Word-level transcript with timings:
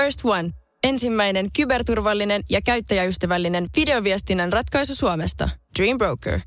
First 0.00 0.20
One. 0.24 0.50
Ensimmäinen 0.84 1.46
kyberturvallinen 1.56 2.42
ja 2.50 2.60
käyttäjäystävällinen 2.62 3.66
videoviestinnän 3.76 4.52
ratkaisu 4.52 4.94
Suomesta. 4.94 5.48
Dream 5.78 5.98
Broker. 5.98 6.40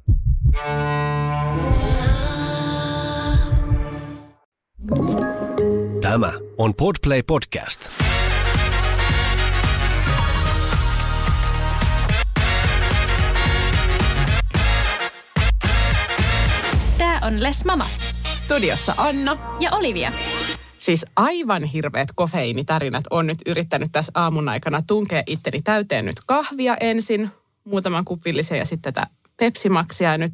Tämä 6.02 6.34
on 6.58 6.74
Podplay 6.74 7.24
Podcast. 7.24 7.82
Tämä 16.98 17.20
on 17.24 17.44
Les 17.44 17.66
Mamas. 17.66 18.04
Studiossa 18.36 18.94
Anna. 18.98 19.38
Ja 19.60 19.72
Olivia. 19.72 20.12
Siis 20.84 21.06
aivan 21.16 21.64
hirveät 21.64 22.10
kofeiinitärinät 22.16 23.04
on 23.10 23.28
nyt 23.28 23.38
yrittänyt 23.46 23.90
tässä 23.92 24.12
aamun 24.16 24.50
aikana 24.50 24.82
tunkea 24.88 25.24
itteni 25.28 25.62
täyteen 25.62 26.06
nyt 26.06 26.16
kahvia 26.26 26.78
ensin, 26.80 27.30
muutaman 27.64 28.06
kupillisen 28.06 28.58
ja 28.58 28.66
sitten 28.66 28.94
tätä 28.94 29.08
pepsimaksia 29.38 30.12
ja 30.12 30.18
nyt 30.18 30.34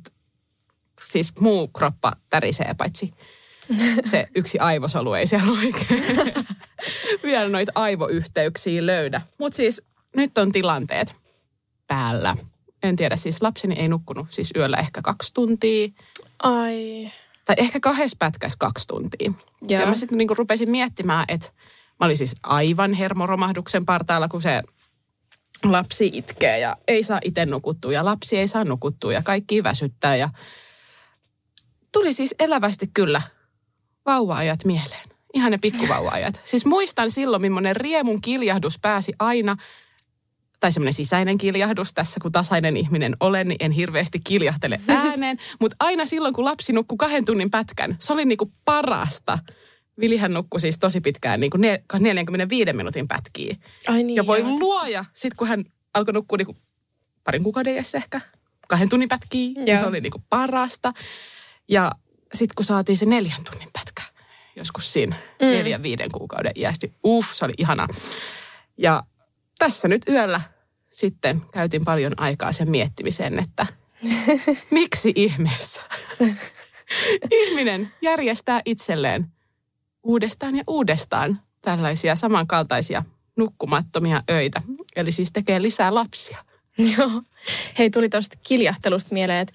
siis 1.01 1.39
muu 1.39 1.67
kroppa 1.67 2.13
tärisee 2.29 2.73
paitsi 2.77 3.13
se 4.11 4.27
yksi 4.35 4.59
aivosolu 4.59 5.13
ei 5.13 5.27
siellä 5.27 5.51
oikein 5.51 6.03
vielä 7.23 7.49
noita 7.49 7.71
aivoyhteyksiä 7.75 8.85
löydä. 8.85 9.21
Mutta 9.37 9.55
siis 9.55 9.85
nyt 10.15 10.37
on 10.37 10.51
tilanteet 10.51 11.15
päällä. 11.87 12.37
En 12.83 12.95
tiedä, 12.95 13.15
siis 13.15 13.41
lapseni 13.41 13.75
ei 13.75 13.87
nukkunut 13.87 14.27
siis 14.29 14.53
yöllä 14.55 14.77
ehkä 14.77 15.01
kaksi 15.01 15.33
tuntia. 15.33 15.87
Ai. 16.43 17.11
Tai 17.49 17.55
ehkä 17.57 17.79
kahdessa 17.79 18.15
pätkässä 18.19 18.57
kaksi 18.59 18.87
tuntia. 18.87 19.31
Joo. 19.69 19.81
Ja 19.81 19.87
mä 19.87 19.95
sitten 19.95 20.17
niinku 20.17 20.33
rupesin 20.33 20.71
miettimään, 20.71 21.25
että 21.27 21.49
mä 21.99 22.05
olin 22.05 22.17
siis 22.17 22.35
aivan 22.43 22.93
hermoromahduksen 22.93 23.85
partaalla, 23.85 24.27
kun 24.27 24.41
se 24.41 24.61
lapsi 25.63 26.11
itkee 26.13 26.59
ja 26.59 26.75
ei 26.87 27.03
saa 27.03 27.19
itse 27.23 27.45
nukuttua 27.45 27.91
ja 27.91 28.05
lapsi 28.05 28.37
ei 28.37 28.47
saa 28.47 28.63
nukuttua 28.63 29.13
ja 29.13 29.23
kaikki 29.23 29.63
väsyttää. 29.63 30.15
Ja 30.15 30.29
tuli 31.91 32.13
siis 32.13 32.35
elävästi 32.39 32.89
kyllä 32.93 33.21
vauva-ajat 34.05 34.65
mieleen. 34.65 35.09
Ihan 35.33 35.51
ne 35.51 35.57
pikkuvauva-ajat. 35.61 36.41
Siis 36.45 36.65
muistan 36.65 37.11
silloin, 37.11 37.41
millainen 37.41 37.75
riemun 37.75 38.21
kiljahdus 38.21 38.79
pääsi 38.81 39.13
aina, 39.19 39.57
tai 40.59 40.71
semmoinen 40.71 40.93
sisäinen 40.93 41.37
kiljahdus 41.37 41.93
tässä, 41.93 42.19
kun 42.19 42.31
tasainen 42.31 42.77
ihminen 42.77 43.15
olen, 43.19 43.47
niin 43.47 43.57
en 43.59 43.71
hirveästi 43.71 44.19
kiljahtele 44.23 44.79
ääneen. 44.87 45.37
Mutta 45.59 45.75
aina 45.79 46.05
silloin, 46.05 46.33
kun 46.33 46.45
lapsi 46.45 46.73
nukkui 46.73 46.97
kahden 46.97 47.25
tunnin 47.25 47.51
pätkän, 47.51 47.95
se 47.99 48.13
oli 48.13 48.25
niinku 48.25 48.51
parasta. 48.65 49.39
Vilihän 49.99 50.33
nukkui 50.33 50.59
siis 50.59 50.79
tosi 50.79 51.01
pitkään, 51.01 51.39
niin 51.39 51.51
kuin 51.51 51.61
45 51.99 52.73
minuutin 52.73 53.07
pätkiä. 53.07 53.55
Ai 53.87 54.03
niin, 54.03 54.15
ja 54.15 54.27
voi 54.27 54.39
joo. 54.39 54.55
luoja, 54.59 55.05
sitten 55.13 55.37
kun 55.37 55.47
hän 55.47 55.65
alkoi 55.93 56.13
nukkua 56.13 56.37
niinku 56.37 56.57
parin 57.23 57.43
kuukauden 57.43 57.73
iässä 57.73 57.97
ehkä, 57.97 58.21
kahden 58.67 58.89
tunnin 58.89 59.09
pätkiä, 59.09 59.63
niin 59.65 59.77
se 59.77 59.85
oli 59.85 60.01
niinku 60.01 60.23
parasta. 60.29 60.93
Ja 61.67 61.91
sitten 62.33 62.55
kun 62.55 62.65
saatiin 62.65 62.97
se 62.97 63.05
neljän 63.05 63.43
tunnin 63.51 63.69
pätkä, 63.73 64.03
joskus 64.55 64.93
siinä 64.93 65.15
mm. 65.41 65.47
neljän, 65.47 65.83
viiden 65.83 66.11
kuukauden 66.11 66.51
iästä, 66.55 66.87
uff, 67.05 67.33
se 67.33 67.45
oli 67.45 67.53
ihana. 67.57 67.87
Ja 68.77 69.03
tässä 69.59 69.87
nyt 69.87 70.01
yöllä 70.09 70.41
sitten 70.89 71.41
käytin 71.53 71.85
paljon 71.85 72.13
aikaa 72.17 72.51
sen 72.51 72.69
miettimiseen, 72.69 73.39
että 73.39 73.65
miksi 74.71 75.13
ihmeessä 75.15 75.81
ihminen 77.41 77.91
järjestää 78.01 78.61
itselleen 78.65 79.27
uudestaan 80.03 80.55
ja 80.55 80.63
uudestaan 80.67 81.41
tällaisia 81.61 82.15
samankaltaisia 82.15 83.03
nukkumattomia 83.35 84.23
öitä. 84.29 84.61
Eli 84.95 85.11
siis 85.11 85.31
tekee 85.31 85.61
lisää 85.61 85.93
lapsia. 85.93 86.45
Joo. 86.97 87.21
Hei, 87.77 87.89
tuli 87.89 88.09
tuosta 88.09 88.37
kiljahtelusta 88.47 89.13
mieleen, 89.13 89.39
että 89.39 89.53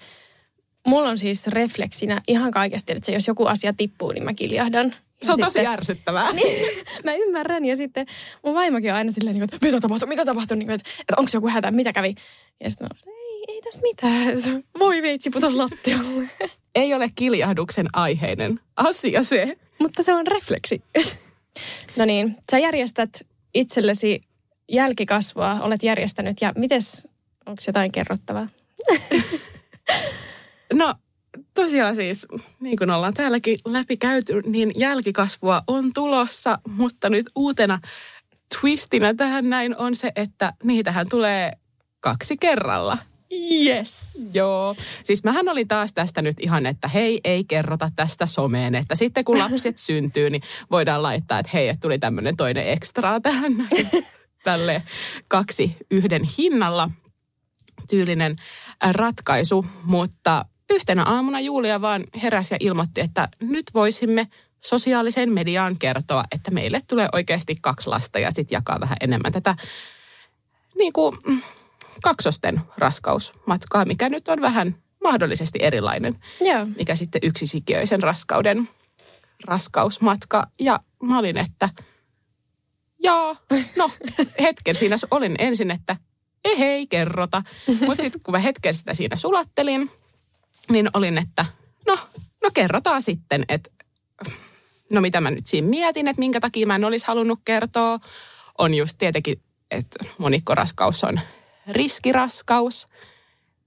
mulla 0.87 1.09
on 1.09 1.17
siis 1.17 1.47
refleksinä 1.47 2.21
ihan 2.27 2.51
kaikesta, 2.51 2.93
että 2.93 3.11
jos 3.11 3.27
joku 3.27 3.45
asia 3.45 3.73
tippuu, 3.73 4.11
niin 4.11 4.23
mä 4.23 4.33
kiljahdan. 4.33 4.95
Se 5.25 5.33
on 5.33 5.39
tosi 5.39 5.53
sitten- 5.53 5.71
ärsyttävää. 5.71 6.27
Mä 7.03 7.13
ymmärrän 7.13 7.65
ja 7.65 7.75
sitten 7.75 8.05
mun 8.43 8.55
vaimokin 8.55 8.91
on 8.91 8.97
aina 8.97 9.11
silleen, 9.11 9.33
niin 9.33 9.43
että 9.43 9.57
mitä 9.61 9.79
tapahtui, 9.79 10.09
mitä 10.09 10.25
tapahtui, 10.25 10.57
niin 10.57 10.71
että, 10.71 10.89
että 10.99 11.13
onko 11.17 11.31
joku 11.33 11.47
hätä, 11.49 11.71
mitä 11.71 11.93
kävi. 11.93 12.15
Ja 12.63 12.69
sitten 12.69 12.87
mä 12.87 13.11
ei, 13.13 13.55
ei 13.55 13.61
tässä 13.61 13.81
mitään. 13.81 14.63
Voi 14.79 15.01
veitsi 15.01 15.29
putos 15.29 15.53
lattialle. 15.53 16.29
Ei 16.75 16.93
ole 16.93 17.09
kiljahduksen 17.15 17.87
aiheinen 17.93 18.59
asia 18.77 19.23
se. 19.23 19.57
Mutta 19.79 20.03
se 20.03 20.13
on 20.13 20.27
refleksi. 20.27 20.81
no 21.95 22.05
niin, 22.05 22.35
sä 22.51 22.59
järjestät 22.59 23.09
itsellesi 23.53 24.21
jälkikasvua, 24.71 25.59
olet 25.61 25.83
järjestänyt 25.83 26.41
ja 26.41 26.51
mites, 26.55 27.07
onko 27.45 27.61
jotain 27.67 27.91
kerrottavaa? 27.91 28.47
No 30.73 30.95
tosiaan 31.53 31.95
siis, 31.95 32.27
niin 32.59 32.77
kuin 32.77 32.91
ollaan 32.91 33.13
täälläkin 33.13 33.57
läpi 33.65 33.97
käyty, 33.97 34.41
niin 34.45 34.71
jälkikasvua 34.75 35.61
on 35.67 35.93
tulossa, 35.93 36.59
mutta 36.67 37.09
nyt 37.09 37.25
uutena 37.35 37.79
twistinä 38.59 39.13
tähän 39.13 39.49
näin 39.49 39.77
on 39.77 39.95
se, 39.95 40.11
että 40.15 40.53
niitähän 40.63 41.05
tulee 41.09 41.51
kaksi 41.99 42.37
kerralla. 42.37 42.97
Yes. 43.65 44.13
Joo. 44.33 44.75
Siis 45.03 45.23
mähän 45.23 45.49
olin 45.49 45.67
taas 45.67 45.93
tästä 45.93 46.21
nyt 46.21 46.39
ihan, 46.39 46.65
että 46.65 46.87
hei, 46.87 47.21
ei 47.23 47.43
kerrota 47.43 47.89
tästä 47.95 48.25
someen. 48.25 48.75
Että 48.75 48.95
sitten 48.95 49.25
kun 49.25 49.39
lapset 49.39 49.77
syntyy, 49.87 50.29
niin 50.29 50.41
voidaan 50.71 51.03
laittaa, 51.03 51.39
että 51.39 51.49
hei, 51.53 51.69
että 51.69 51.81
tuli 51.81 51.99
tämmöinen 51.99 52.37
toinen 52.37 52.69
ekstraa 52.69 53.19
tähän 53.19 53.57
näin. 53.57 53.89
Tälle 54.43 54.83
kaksi 55.27 55.77
yhden 55.91 56.21
hinnalla 56.37 56.89
tyylinen 57.89 58.35
äh, 58.85 58.93
ratkaisu. 58.93 59.65
Mutta 59.83 60.45
yhtenä 60.69 61.03
aamuna 61.03 61.39
Julia 61.39 61.81
vaan 61.81 62.03
heräsi 62.23 62.53
ja 62.53 62.57
ilmoitti, 62.59 63.01
että 63.01 63.29
nyt 63.41 63.65
voisimme 63.73 64.27
sosiaaliseen 64.61 65.31
mediaan 65.31 65.75
kertoa, 65.79 66.23
että 66.31 66.51
meille 66.51 66.81
tulee 66.87 67.07
oikeasti 67.13 67.55
kaksi 67.61 67.89
lasta 67.89 68.19
ja 68.19 68.31
sitten 68.31 68.55
jakaa 68.55 68.79
vähän 68.79 68.97
enemmän 69.01 69.31
tätä 69.31 69.55
niin 70.77 70.93
kuin, 70.93 71.17
mm, 71.27 71.41
kaksosten 72.03 72.61
raskausmatkaa, 72.77 73.85
mikä 73.85 74.09
nyt 74.09 74.29
on 74.29 74.41
vähän 74.41 74.75
mahdollisesti 75.03 75.59
erilainen, 75.61 76.19
Joo. 76.41 76.67
mikä 76.77 76.95
sitten 76.95 77.21
yksisikiöisen 77.23 78.03
raskauden 78.03 78.69
raskausmatka. 79.43 80.47
Ja 80.59 80.79
mä 81.03 81.19
olin, 81.19 81.37
että 81.37 81.69
joo, 83.03 83.35
no 83.77 83.91
hetken 84.41 84.75
siinä 84.75 84.95
olin 85.11 85.35
ensin, 85.39 85.71
että 85.71 85.95
ei 86.43 86.59
hei, 86.59 86.87
kerrota. 86.87 87.41
Mutta 87.67 88.01
sitten 88.01 88.21
kun 88.23 88.31
mä 88.31 88.39
hetken 88.39 88.73
sitä 88.73 88.93
siinä 88.93 89.15
sulattelin, 89.15 89.91
niin 90.69 90.89
olin, 90.93 91.17
että 91.17 91.45
no, 91.87 91.97
no 92.43 92.49
kerrotaan 92.53 93.01
sitten, 93.01 93.45
että 93.49 93.69
no 94.93 95.01
mitä 95.01 95.21
mä 95.21 95.31
nyt 95.31 95.45
siinä 95.45 95.67
mietin, 95.67 96.07
että 96.07 96.19
minkä 96.19 96.39
takia 96.39 96.67
mä 96.67 96.75
en 96.75 96.85
olisi 96.85 97.07
halunnut 97.07 97.39
kertoa. 97.45 97.99
On 98.57 98.73
just 98.73 98.97
tietenkin, 98.97 99.41
että 99.71 100.05
monikkoraskaus 100.17 101.03
on 101.03 101.19
riskiraskaus. 101.67 102.87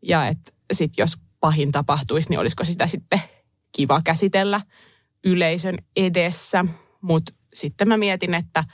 Ja 0.03 0.26
että 0.26 0.53
sit 0.72 0.92
jos 0.97 1.16
pahin 1.41 1.72
tapahtuisi, 1.72 2.31
niin 2.31 2.41
olisiko 2.41 2.64
sitä 2.64 2.87
sitten 2.87 3.20
kiva 3.76 4.00
käsitellä 4.04 4.60
yleisön 5.25 5.78
edessä. 5.97 6.64
Mutta 7.00 7.32
sitten 7.54 7.88
mä 7.88 7.97
mietin, 7.97 8.34
että 8.34 8.64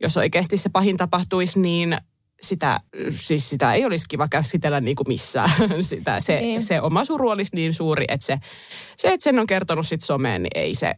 jos 0.00 0.16
oikeasti 0.16 0.56
se 0.56 0.68
pahin 0.68 0.96
tapahtuisi, 0.96 1.60
niin 1.60 1.98
sitä, 2.42 2.80
siis 3.10 3.50
sitä 3.50 3.74
ei 3.74 3.84
olisi 3.84 4.04
kiva 4.08 4.28
käsitellä 4.28 4.80
niin 4.80 4.96
kuin 4.96 5.08
missään. 5.08 5.50
Sitä, 5.80 6.20
se, 6.20 6.40
Niin. 6.40 6.62
se 6.62 6.80
oma 6.80 7.04
suru 7.04 7.28
olisi 7.28 7.56
niin 7.56 7.72
suuri, 7.74 8.04
että 8.08 8.26
se, 8.26 8.38
se 8.96 9.08
että 9.12 9.24
sen 9.24 9.38
on 9.38 9.46
kertonut 9.46 9.86
sitten 9.86 10.06
someen, 10.06 10.42
niin 10.42 10.58
ei 10.58 10.74
se 10.74 10.94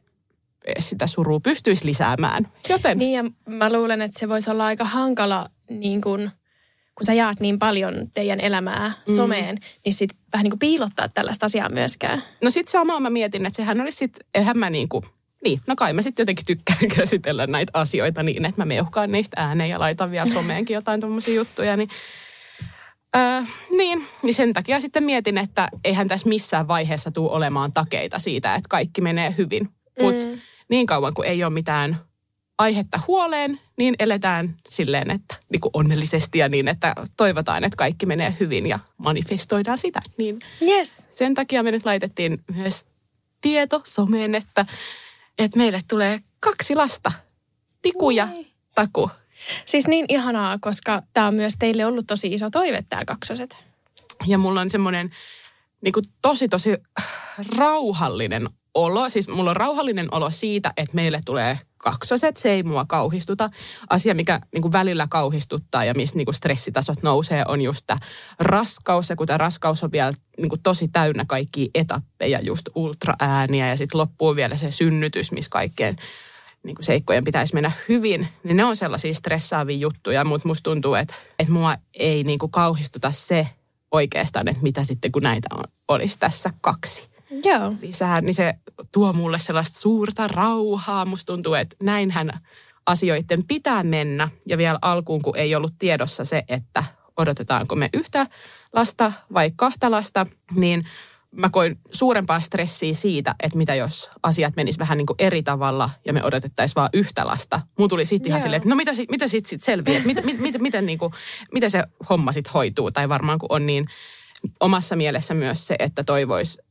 sitä 0.78 1.06
surua 1.06 1.40
pystyisi 1.40 1.86
lisäämään. 1.86 2.48
Joten 2.68 2.98
Niin 2.98 3.12
ja 3.12 3.24
mä 3.48 3.72
luulen, 3.72 4.02
että 4.02 4.18
se 4.18 4.28
voisi 4.28 4.50
olla 4.50 4.64
aika 4.66 4.84
hankala, 4.84 5.50
niin 5.70 6.00
kun, 6.00 6.20
kun 6.94 7.06
sä 7.06 7.12
jaat 7.12 7.40
niin 7.40 7.58
paljon 7.58 7.94
teidän 8.14 8.40
elämää 8.40 8.92
Mm. 9.08 9.14
someen, 9.14 9.58
niin 9.84 9.92
sit 9.92 10.10
vähän 10.32 10.44
niin 10.44 10.50
kuin 10.50 10.58
piilottaa 10.58 11.08
tällaista 11.08 11.46
asiaa 11.46 11.68
myöskään. 11.68 12.22
No 12.42 12.50
sit 12.50 12.68
samaa 12.68 13.00
mä 13.00 13.10
mietin, 13.10 13.46
että 13.46 13.56
sehän 13.56 13.80
olisi 13.80 13.98
sit, 13.98 14.12
eihän 14.34 14.58
mä 14.58 14.70
niinku, 14.70 15.04
niin, 15.44 15.60
no 15.66 15.76
kai 15.76 15.92
mä 15.92 16.02
sitten 16.02 16.22
jotenkin 16.22 16.46
tykkään 16.46 16.88
käsitellä 16.96 17.46
näitä 17.46 17.70
asioita 17.74 18.22
niin, 18.22 18.44
että 18.44 18.60
mä 18.60 18.64
meuhkaan 18.64 19.12
niistä 19.12 19.40
ääneen 19.40 19.70
ja 19.70 19.78
laitan 19.78 20.10
vielä 20.10 20.24
someenkin 20.24 20.74
jotain 20.74 21.00
tuommoisia 21.00 21.34
juttuja, 21.34 21.76
niin 21.76 21.88
Öö, 23.16 23.42
niin, 23.76 24.06
niin 24.22 24.34
sen 24.34 24.52
takia 24.52 24.80
sitten 24.80 25.04
mietin, 25.04 25.38
että 25.38 25.68
eihän 25.84 26.08
tässä 26.08 26.28
missään 26.28 26.68
vaiheessa 26.68 27.10
tule 27.10 27.30
olemaan 27.30 27.72
takeita 27.72 28.18
siitä, 28.18 28.54
että 28.54 28.68
kaikki 28.68 29.00
menee 29.00 29.34
hyvin. 29.38 29.68
Mutta 30.00 30.26
Mm. 30.26 30.38
niin 30.68 30.86
kauan 30.86 31.14
kuin 31.14 31.28
ei 31.28 31.44
ole 31.44 31.52
mitään 31.52 31.96
aihetta 32.58 33.00
huoleen, 33.06 33.60
niin 33.78 33.94
eletään 33.98 34.56
silleen, 34.68 35.10
että 35.10 35.34
niin 35.48 35.60
kuin 35.60 35.70
onnellisesti 35.74 36.38
ja 36.38 36.48
niin, 36.48 36.68
että 36.68 36.94
toivotaan, 37.16 37.64
että 37.64 37.76
kaikki 37.76 38.06
menee 38.06 38.36
hyvin 38.40 38.66
ja 38.66 38.78
manifestoidaan 38.98 39.78
sitä. 39.78 40.00
Niin 40.18 40.38
Yes. 40.62 41.08
sen 41.10 41.34
takia 41.34 41.62
me 41.62 41.70
nyt 41.70 41.84
laitettiin 41.84 42.42
myös 42.54 42.86
tieto 43.40 43.80
someen, 43.84 44.34
että, 44.34 44.66
että 45.38 45.58
meille 45.58 45.80
tulee 45.88 46.20
kaksi 46.40 46.74
lasta. 46.74 47.12
Tiku 47.82 48.10
ja 48.10 48.28
Oi. 48.38 48.46
Taku. 48.74 49.10
Siis 49.64 49.86
niin 49.86 50.06
ihanaa, 50.08 50.58
koska 50.60 51.02
tämä 51.12 51.26
on 51.26 51.34
myös 51.34 51.54
teille 51.58 51.86
ollut 51.86 52.06
tosi 52.06 52.34
iso 52.34 52.50
toive, 52.50 52.84
tämä 52.88 53.04
kaksoset. 53.04 53.64
Ja 54.26 54.38
mulla 54.38 54.60
on 54.60 54.70
semmoinen 54.70 55.10
niin 55.80 55.92
kuin 55.92 56.04
tosi, 56.22 56.48
tosi 56.48 56.76
rauhallinen 57.56 58.48
olo. 58.74 59.08
Siis 59.08 59.28
mulla 59.28 59.50
on 59.50 59.56
rauhallinen 59.56 60.14
olo 60.14 60.30
siitä, 60.30 60.72
että 60.76 60.94
meille 60.94 61.20
tulee 61.24 61.58
kaksoset. 61.82 62.36
Se 62.36 62.50
ei 62.50 62.62
mua 62.62 62.84
kauhistuta. 62.88 63.50
Asia, 63.90 64.14
mikä 64.14 64.40
niin 64.52 64.62
kuin 64.62 64.72
välillä 64.72 65.06
kauhistuttaa 65.10 65.84
ja 65.84 65.94
missä 65.94 66.16
niin 66.16 66.26
kuin 66.26 66.34
stressitasot 66.34 67.02
nousee, 67.02 67.44
on 67.48 67.60
just 67.60 67.84
tämä 67.86 67.98
raskaus. 68.38 69.10
Ja 69.10 69.16
kun 69.16 69.26
tämä 69.26 69.38
raskaus 69.38 69.84
on 69.84 69.92
vielä 69.92 70.12
niin 70.38 70.48
kuin 70.48 70.62
tosi 70.62 70.88
täynnä 70.88 71.24
kaikkia 71.28 71.68
etappeja, 71.74 72.40
just 72.40 72.68
ultraääniä 72.74 73.68
ja 73.68 73.76
sitten 73.76 73.98
loppuu 73.98 74.36
vielä 74.36 74.56
se 74.56 74.70
synnytys, 74.70 75.32
missä 75.32 75.50
kaikkeen 75.50 75.96
niin 76.62 76.76
kuin 76.76 76.84
seikkojen 76.84 77.24
pitäisi 77.24 77.54
mennä 77.54 77.70
hyvin, 77.88 78.28
niin 78.44 78.56
ne 78.56 78.64
on 78.64 78.76
sellaisia 78.76 79.14
stressaavia 79.14 79.76
juttuja, 79.76 80.24
mutta 80.24 80.48
musta 80.48 80.70
tuntuu, 80.70 80.94
että, 80.94 81.14
että 81.38 81.52
mua 81.52 81.76
ei 81.94 82.24
niin 82.24 82.38
kuin 82.38 82.52
kauhistuta 82.52 83.12
se 83.12 83.48
oikeastaan, 83.92 84.48
että 84.48 84.62
mitä 84.62 84.84
sitten 84.84 85.12
kun 85.12 85.22
näitä 85.22 85.48
on, 85.54 85.64
olisi 85.88 86.18
tässä 86.18 86.50
kaksi 86.60 87.11
Joo. 87.44 87.74
lisää, 87.80 88.20
niin 88.20 88.34
se 88.34 88.54
tuo 88.92 89.12
mulle 89.12 89.38
sellaista 89.38 89.80
suurta 89.80 90.28
rauhaa. 90.28 91.04
Musta 91.04 91.32
tuntuu, 91.32 91.54
että 91.54 91.76
näinhän 91.82 92.40
asioiden 92.86 93.44
pitää 93.48 93.82
mennä. 93.82 94.28
Ja 94.46 94.58
vielä 94.58 94.78
alkuun, 94.82 95.22
kun 95.22 95.36
ei 95.36 95.54
ollut 95.54 95.74
tiedossa 95.78 96.24
se, 96.24 96.42
että 96.48 96.84
odotetaanko 97.16 97.74
me 97.74 97.88
yhtä 97.92 98.26
lasta 98.72 99.12
vai 99.32 99.52
kahta 99.56 99.90
lasta, 99.90 100.26
niin 100.54 100.84
mä 101.30 101.50
koin 101.50 101.78
suurempaa 101.90 102.40
stressiä 102.40 102.94
siitä, 102.94 103.34
että 103.42 103.58
mitä 103.58 103.74
jos 103.74 104.10
asiat 104.22 104.56
menis 104.56 104.78
vähän 104.78 104.98
niin 104.98 105.06
kuin 105.06 105.16
eri 105.18 105.42
tavalla 105.42 105.90
ja 106.06 106.12
me 106.12 106.24
odotettaisiin 106.24 106.74
vaan 106.76 106.90
yhtä 106.92 107.26
lasta. 107.26 107.60
Mun 107.78 107.88
tuli 107.88 108.04
sitten 108.04 108.28
ihan 108.28 108.40
silleen, 108.40 108.58
että 108.58 108.68
no 108.68 108.76
mitä, 108.76 108.92
mitä 109.10 109.28
sitten 109.28 109.50
sit 109.50 109.62
selviää, 109.62 109.96
että 109.96 110.06
mit, 110.06 110.24
mit, 110.24 110.40
mit, 110.40 110.60
miten, 110.60 110.86
niin 110.86 110.98
kuin, 110.98 111.12
miten 111.52 111.70
se 111.70 111.84
homma 112.10 112.32
sitten 112.32 112.52
hoituu. 112.52 112.90
Tai 112.90 113.08
varmaan 113.08 113.38
kun 113.38 113.52
on 113.52 113.66
niin 113.66 113.86
omassa 114.60 114.96
mielessä 114.96 115.34
myös 115.34 115.66
se, 115.66 115.76
että 115.78 116.04
toivoisi 116.04 116.62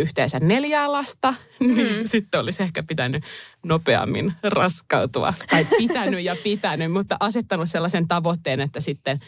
yhteensä 0.00 0.40
neljää 0.40 0.92
lasta, 0.92 1.34
niin 1.60 2.08
sitten 2.08 2.40
olisi 2.40 2.62
ehkä 2.62 2.82
pitänyt 2.82 3.24
nopeammin 3.62 4.32
raskautua. 4.42 5.34
Tai 5.50 5.64
pitänyt 5.64 6.24
ja 6.24 6.36
pitänyt, 6.42 6.92
mutta 6.92 7.16
asettanut 7.20 7.70
sellaisen 7.70 8.08
tavoitteen, 8.08 8.60
että 8.60 8.80
sitten 8.80 9.20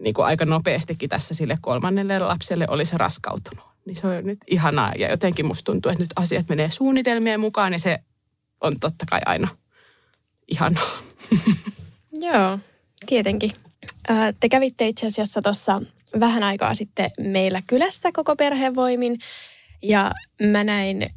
niin 0.00 0.14
kuin 0.14 0.26
aika 0.26 0.44
nopeastikin 0.44 1.08
tässä 1.08 1.34
sille 1.34 1.56
kolmannelle 1.60 2.18
lapselle 2.18 2.66
olisi 2.68 2.98
raskautunut. 2.98 3.64
Niin 3.86 3.96
se 3.96 4.06
on 4.06 4.24
nyt 4.24 4.38
ihanaa 4.46 4.92
ja 4.98 5.10
jotenkin 5.10 5.46
musta 5.46 5.72
tuntuu, 5.72 5.90
että 5.90 6.02
nyt 6.02 6.12
asiat 6.16 6.48
menee 6.48 6.70
suunnitelmien 6.70 7.40
mukaan 7.40 7.72
ja 7.72 7.78
se 7.78 7.98
on 8.60 8.80
totta 8.80 9.04
kai 9.10 9.20
aina 9.26 9.48
ihanaa. 10.48 10.98
Joo, 12.12 12.58
tietenkin. 13.06 13.50
Te 14.40 14.48
kävitte 14.48 14.86
itse 14.86 15.06
asiassa 15.06 15.42
tuossa 15.42 15.82
vähän 16.20 16.42
aikaa 16.42 16.74
sitten 16.74 17.10
meillä 17.18 17.62
kylässä 17.66 18.12
koko 18.12 18.36
perheen 18.36 18.74
voimin. 18.74 19.18
Ja 19.82 20.12
mä 20.42 20.64
näin 20.64 21.10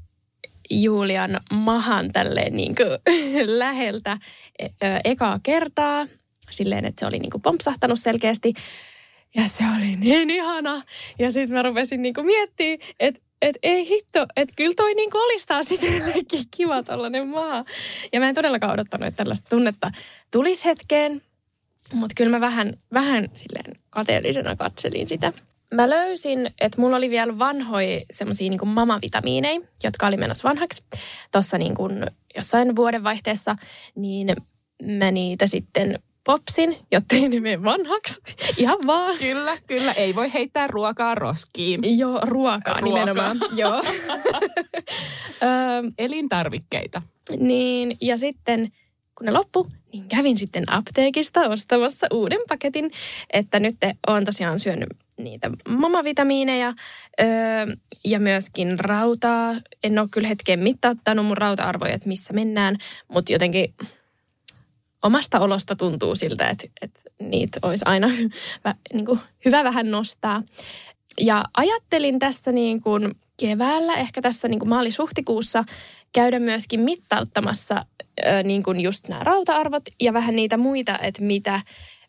Julian 0.69 1.39
mahan 1.53 2.11
tälleen 2.11 2.55
niin 2.55 2.75
kuin 2.75 2.89
läheltä 3.59 4.17
e- 4.59 4.67
ekaa 5.03 5.39
kertaa. 5.43 6.07
Silleen, 6.49 6.85
että 6.85 6.99
se 6.99 7.05
oli 7.05 7.19
niin 7.19 7.31
kuin 7.31 7.41
pompsahtanut 7.41 7.99
selkeästi. 7.99 8.53
Ja 9.35 9.43
se 9.47 9.63
oli 9.77 9.95
niin 9.95 10.29
ihana. 10.29 10.81
Ja 11.19 11.31
sitten 11.31 11.57
mä 11.57 11.63
rupesin 11.63 12.01
niin 12.01 12.13
kuin 12.13 12.25
miettimään, 12.25 12.79
että 12.99 13.21
et 13.41 13.57
ei 13.63 13.89
hitto, 13.89 14.25
että 14.35 14.53
kyllä 14.57 14.73
toi 14.75 14.93
niin 14.93 15.09
olisi 15.13 15.47
taas 15.47 15.71
itsellekin 15.71 16.43
kiva 16.57 16.83
tollanen 16.83 17.27
maa. 17.27 17.65
Ja 18.13 18.19
mä 18.19 18.29
en 18.29 18.35
todellakaan 18.35 18.73
odottanut, 18.73 19.07
että 19.07 19.23
tällaista 19.23 19.49
tunnetta 19.49 19.91
tulisi 20.31 20.65
hetkeen. 20.65 21.21
Mutta 21.93 22.13
kyllä 22.17 22.31
mä 22.31 22.41
vähän, 22.41 22.73
vähän 22.93 23.29
silleen 23.35 23.75
kateellisena 23.89 24.55
katselin 24.55 25.09
sitä. 25.09 25.33
Mä 25.73 25.89
löysin, 25.89 26.51
että 26.61 26.81
mulla 26.81 26.97
oli 26.97 27.09
vielä 27.09 27.39
vanhoja 27.39 28.01
semmoisia 28.11 28.49
niin 28.49 28.67
mamavitamiineja, 28.67 29.61
jotka 29.83 30.07
oli 30.07 30.17
menossa 30.17 30.49
vanhaksi 30.49 30.83
tuossa 31.31 31.57
niin 31.57 31.75
kuin 31.75 32.05
jossain 32.35 32.75
vuodenvaihteessa, 32.75 33.55
niin 33.95 34.35
mä 34.83 35.11
niitä 35.11 35.47
sitten 35.47 35.99
popsin, 36.23 36.77
jotta 36.91 37.15
ei 37.15 37.29
ne 37.29 37.39
mene 37.39 37.63
vanhaksi. 37.63 38.21
Ihan 38.57 38.77
vaan. 38.87 39.17
Kyllä, 39.17 39.57
kyllä. 39.67 39.91
Ei 39.91 40.15
voi 40.15 40.33
heittää 40.33 40.67
ruokaa 40.67 41.15
roskiin. 41.15 41.97
Joo, 41.97 42.19
ruokaa 42.23 42.79
Ruokaa. 42.79 42.81
nimenomaan. 42.81 43.37
Joo. 43.55 43.81
Elintarvikkeita. 45.97 47.01
Niin, 47.37 47.97
ja 48.01 48.17
sitten 48.17 48.71
kun 49.15 49.25
ne 49.25 49.31
loppu, 49.31 49.67
niin 49.93 50.07
kävin 50.07 50.37
sitten 50.37 50.73
apteekista 50.73 51.41
ostamassa 51.49 52.07
uuden 52.13 52.39
paketin, 52.47 52.91
että 53.33 53.59
nyt 53.59 53.75
olen 54.07 54.25
tosiaan 54.25 54.59
syönyt 54.59 54.89
niitä 55.19 55.49
mamavitamiineja 55.67 56.73
öö, 57.21 57.27
ja 58.05 58.19
myöskin 58.19 58.79
rautaa. 58.79 59.55
En 59.83 59.99
ole 59.99 60.07
kyllä 60.11 60.27
hetken 60.27 60.59
mittauttanut 60.59 61.25
mun 61.25 61.37
rauta-arvoja, 61.37 61.93
että 61.93 62.07
missä 62.07 62.33
mennään, 62.33 62.77
mutta 63.07 63.33
jotenkin 63.33 63.73
omasta 65.03 65.39
olosta 65.39 65.75
tuntuu 65.75 66.15
siltä, 66.15 66.49
että, 66.49 66.67
että 66.81 66.99
niitä 67.19 67.59
olisi 67.61 67.85
aina 67.87 68.07
hyvä, 68.17 68.75
niin 68.93 69.05
kuin, 69.05 69.19
hyvä 69.45 69.63
vähän 69.63 69.91
nostaa. 69.91 70.43
Ja 71.19 71.45
ajattelin 71.57 72.19
tässä 72.19 72.51
niin 72.51 72.81
kuin 72.81 73.15
keväällä, 73.39 73.95
ehkä 73.95 74.21
tässä 74.21 74.47
niin 74.47 74.59
kuin 74.59 74.69
maalis-huhtikuussa, 74.69 75.63
käydä 76.13 76.39
myöskin 76.39 76.79
mittauttamassa 76.79 77.85
niin 78.43 78.63
kuin 78.63 78.81
just 78.81 79.07
nämä 79.07 79.23
rauta-arvot 79.23 79.83
ja 80.01 80.13
vähän 80.13 80.35
niitä 80.35 80.57
muita, 80.57 80.99
että 80.99 81.23
mitä, 81.23 81.61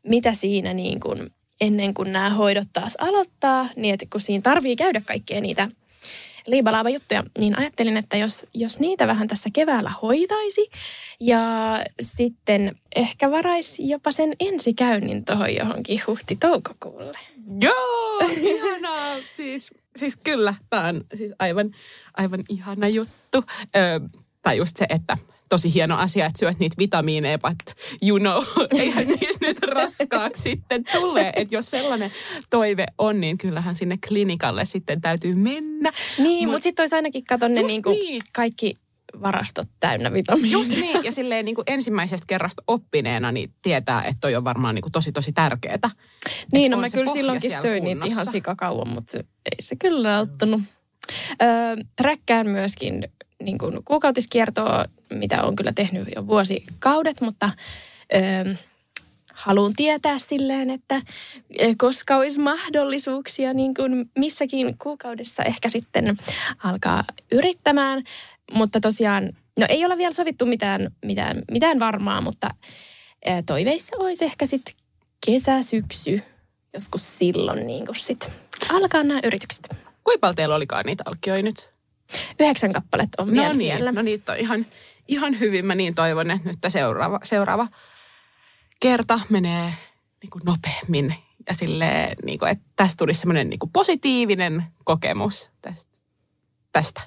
mitä 0.03 0.35
siinä 0.35 0.75
niin 0.75 1.01
kuin 1.01 1.31
ennen 1.61 1.95
kuin 1.95 2.13
nämä 2.13 2.31
hoidot 2.31 2.69
taas 2.73 2.97
aloittaa, 3.01 3.69
niin 3.77 3.95
että 3.95 4.07
kun 4.13 4.21
siinä 4.21 4.43
tarvii 4.43 4.77
käydä 4.77 5.01
kaikkea 5.01 5.41
niitä 5.41 5.67
liibalaava 6.47 6.91
juttuja, 6.91 7.25
niin 7.39 7.59
ajattelin, 7.59 7.97
että 7.97 8.17
jos, 8.17 8.47
jos 8.55 8.79
niitä 8.79 9.07
vähän 9.07 9.29
tässä 9.29 9.51
keväällä 9.53 9.93
hoitaisi 10.03 10.71
ja 11.21 11.41
sitten 12.01 12.77
ehkä 12.97 13.31
varaisi 13.31 13.89
jopa 13.89 14.11
sen 14.11 14.33
ensikäynnin 14.41 15.25
tuohon 15.25 15.55
johonkin 15.55 16.01
huhti-toukokuulle. 16.07 17.19
Joo, 17.61 18.19
ihanaa. 18.41 19.17
siis, 19.37 19.71
siis 19.97 20.17
kyllä, 20.17 20.55
tämä 20.71 20.89
on 20.89 21.05
siis 21.15 21.33
aivan, 21.39 21.71
aivan 22.17 22.45
ihana 22.49 22.89
juttu. 22.89 23.45
Ö, 23.77 24.01
tai 24.43 24.57
just 24.57 24.77
se, 24.77 24.87
että 24.89 25.17
tosi 25.51 25.75
hieno 25.75 25.97
asia, 25.97 26.27
että 26.27 26.39
syöt 26.39 26.59
niitä 26.59 26.75
vitamiineja, 26.79 27.39
but 27.39 27.77
you 28.03 28.19
know, 28.19 28.45
eihän 28.81 29.07
niistä 29.07 29.47
nyt 29.47 29.59
raskaaksi 29.63 30.43
sitten 30.43 30.85
tule. 30.93 31.33
Että 31.37 31.55
jos 31.55 31.71
sellainen 31.71 32.13
toive 32.51 32.87
on, 32.99 33.21
niin 33.21 33.39
kyllähän 33.39 33.75
sinne 33.75 33.99
klinikalle 34.09 34.65
sitten 34.65 35.01
täytyy 35.01 35.35
mennä. 35.35 35.93
Niin, 36.19 36.49
Mut- 36.49 36.53
mutta 36.53 36.63
sitten 36.63 36.83
olisi 36.83 36.97
ainakin 36.97 37.25
kato 37.25 37.49
ne 37.49 37.63
niinku 37.63 37.91
niin. 37.91 38.23
kaikki 38.35 38.75
varastot 39.23 39.69
täynnä 39.81 40.13
vitamiineja. 40.13 40.53
Just 40.53 40.71
niin, 40.71 41.05
ja 41.05 41.13
silleen 41.13 41.45
niin 41.45 41.55
kuin 41.55 41.65
ensimmäisestä 41.67 42.27
kerrasta 42.27 42.63
oppineena, 42.67 43.33
niin 43.33 43.55
tietää, 43.63 44.03
että 44.03 44.21
toi 44.21 44.37
on 44.37 44.45
varmaan 44.45 44.75
niin 44.75 44.83
kuin 44.83 44.93
tosi, 44.93 45.13
tosi 45.13 45.33
tärkeää. 45.33 45.91
Niin, 46.53 46.71
no 46.71 46.77
mä 46.77 46.91
kyllä 46.91 47.13
silloinkin 47.13 47.51
söin 47.63 47.85
niitä 47.85 48.07
ihan 48.07 48.27
sikakauan, 48.27 48.89
mutta 48.89 49.19
ei 49.19 49.57
se 49.61 49.77
kyllä 49.77 50.17
auttanut. 50.17 50.63
Öö, 51.43 51.77
träkkään 51.97 52.47
myöskin 52.47 53.05
niin 53.41 53.59
kuin 53.59 53.85
kuukautiskiertoa, 53.85 54.85
mitä 55.11 55.43
on 55.43 55.57
kyllä 55.57 55.73
tehnyt 55.73 56.09
jo 56.17 56.27
vuosikaudet, 56.27 57.21
mutta 57.21 57.51
öö, 58.15 58.55
haluan 59.35 59.73
tietää 59.77 60.19
silleen, 60.19 60.71
että 60.71 61.03
ö, 61.61 61.75
koska 61.79 62.17
olisi 62.17 62.41
mahdollisuuksia 62.41 63.55
niin 63.55 63.75
kuin 63.75 64.11
missäkin 64.19 64.79
kuukaudessa 64.79 65.43
ehkä 65.43 65.69
sitten 65.69 66.17
alkaa 66.65 67.05
yrittämään. 67.33 68.03
Mutta 68.53 68.81
tosiaan, 68.81 69.33
no 69.59 69.67
ei 69.69 69.85
olla 69.85 69.97
vielä 69.97 70.13
sovittu 70.13 70.47
mitään, 70.47 70.91
mitään, 71.05 71.43
mitään 71.51 71.79
varmaa, 71.79 72.21
mutta 72.21 72.51
ö, 73.29 73.31
toiveissa 73.47 73.97
olisi 73.97 74.25
ehkä 74.25 74.47
sitten 74.47 74.75
kesä, 75.27 75.63
syksy, 75.63 76.23
joskus 76.75 77.19
silloin 77.19 77.67
niin 77.67 77.87
kuin 77.87 77.97
sit 77.97 78.33
alkaa 78.69 79.03
nämä 79.03 79.21
yritykset. 79.25 79.69
Kuinka 80.05 80.21
paljon 80.21 80.37
teillä 80.37 80.55
olikaan 80.55 80.85
niitä 80.87 81.03
alkioita 81.07 81.43
nyt? 81.43 81.80
Yhdeksän 82.41 82.73
kappaletta 82.73 83.23
on 83.23 83.29
No 83.29 83.35
vielä 83.35 83.49
niin, 83.49 83.59
siellä. 83.59 83.93
no 83.93 84.03
niitä 84.03 84.33
on 84.33 84.39
ihan, 84.39 84.67
ihan 85.09 85.41
hyvin. 85.41 85.67
Mä 85.67 85.75
niin 85.75 85.95
toivon, 85.95 86.31
että 86.31 86.49
nyt 86.49 86.59
seuraava, 86.69 87.21
seuraava 87.23 87.69
kerta 88.81 89.21
menee 89.29 89.75
niin 90.23 90.31
kuin 90.31 90.43
nopeammin. 90.47 91.15
Ja 91.49 91.55
silleen, 91.55 92.17
niin 92.25 92.39
kuin, 92.39 92.51
että 92.51 92.65
tästä 92.77 92.97
tulisi 92.99 93.21
semmoinen 93.21 93.51
niin 93.51 93.59
kuin 93.59 93.71
positiivinen 93.73 94.65
kokemus 94.85 95.51
tästä, 95.63 95.99
tästä 96.73 97.01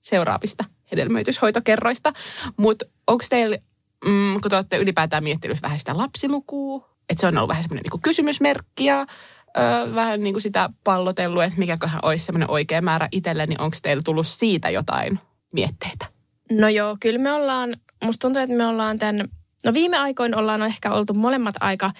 seuraavista 0.00 0.64
hedelmöityshoitokerroista. 0.92 2.12
Mutta 2.56 2.84
onko 3.06 3.24
teillä, 3.30 3.58
mm, 4.04 4.40
kun 4.40 4.50
te 4.50 4.56
olette 4.56 4.76
ylipäätään 4.76 5.24
miettinyt 5.24 5.62
vähän 5.62 5.78
sitä 5.78 5.98
lapsilukua, 5.98 6.90
että 7.08 7.20
se 7.20 7.26
on 7.26 7.36
ollut 7.36 7.48
vähän 7.48 7.62
semmoinen 7.62 7.84
niin 7.90 8.02
kysymysmerkki 8.02 8.84
ja 8.84 9.06
ö, 9.58 9.94
vähän 9.94 10.20
niin 10.20 10.34
kuin 10.34 10.42
sitä 10.42 10.70
pallotellut, 10.84 11.42
että 11.42 11.58
mikäköhän 11.58 12.00
olisi 12.02 12.24
semmoinen 12.24 12.50
oikea 12.50 12.82
määrä 12.82 13.08
itselle, 13.12 13.46
niin 13.46 13.60
onko 13.60 13.76
teillä 13.82 14.02
tullut 14.04 14.26
siitä 14.26 14.70
jotain 14.70 15.18
mietteitä? 15.52 16.06
No 16.50 16.68
joo, 16.68 16.96
kyllä 17.00 17.18
me 17.18 17.32
ollaan, 17.32 17.76
musta 18.04 18.26
tuntuu, 18.26 18.42
että 18.42 18.56
me 18.56 18.66
ollaan 18.66 18.98
tämän 18.98 19.28
No 19.64 19.74
viime 19.74 19.98
aikoina 19.98 20.36
ollaan 20.36 20.62
ehkä 20.62 20.92
oltu 20.92 21.14
molemmat 21.14 21.54
aika 21.60 21.90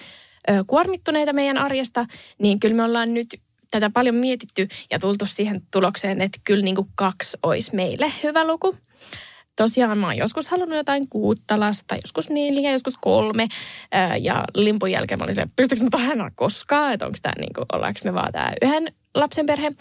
ö, 0.49 0.63
kuormittuneita 0.67 1.33
meidän 1.33 1.57
arjesta, 1.57 2.05
niin 2.37 2.59
kyllä 2.59 2.75
me 2.75 2.83
ollaan 2.83 3.13
nyt 3.13 3.27
tätä 3.71 3.89
paljon 3.89 4.15
mietitty 4.15 4.67
ja 4.91 4.99
tultu 4.99 5.25
siihen 5.25 5.55
tulokseen, 5.71 6.21
että 6.21 6.39
kyllä 6.43 6.63
niin 6.63 6.75
kuin 6.75 6.87
kaksi 6.95 7.37
olisi 7.43 7.75
meille 7.75 8.13
hyvä 8.23 8.47
luku. 8.47 8.77
Tosiaan 9.55 9.97
mä 9.97 10.07
oon 10.07 10.17
joskus 10.17 10.49
halunnut 10.49 10.77
jotain 10.77 11.09
kuutta 11.09 11.59
lasta, 11.59 11.95
joskus 11.95 12.29
neljä, 12.29 12.71
joskus 12.71 12.97
kolme. 13.01 13.47
Ja 14.21 14.45
limpun 14.55 14.91
jälkeen 14.91 15.19
mä 15.19 15.23
olin 15.23 15.33
silleen, 15.33 15.51
pystyykö 15.55 15.83
mä 15.83 15.89
tähän 15.89 16.31
koskaan, 16.35 16.93
että 16.93 17.05
onko 17.05 17.17
tämä 17.21 17.33
niin 17.39 17.53
kuin, 17.53 17.65
ollaanko 17.73 17.99
me 18.03 18.13
vaan 18.13 18.31
tämä 18.31 18.53
yhden 18.61 18.93
lapsen 19.15 19.45
perhe. 19.45 19.71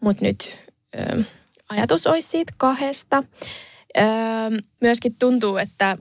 Mutta 0.00 0.24
nyt 0.24 0.56
ö, 0.98 1.24
ajatus 1.68 2.06
olisi 2.06 2.28
siitä 2.28 2.52
kahdesta. 2.56 3.24
Ö, 3.98 4.02
myöskin 4.80 5.12
tuntuu, 5.18 5.56
että 5.56 5.98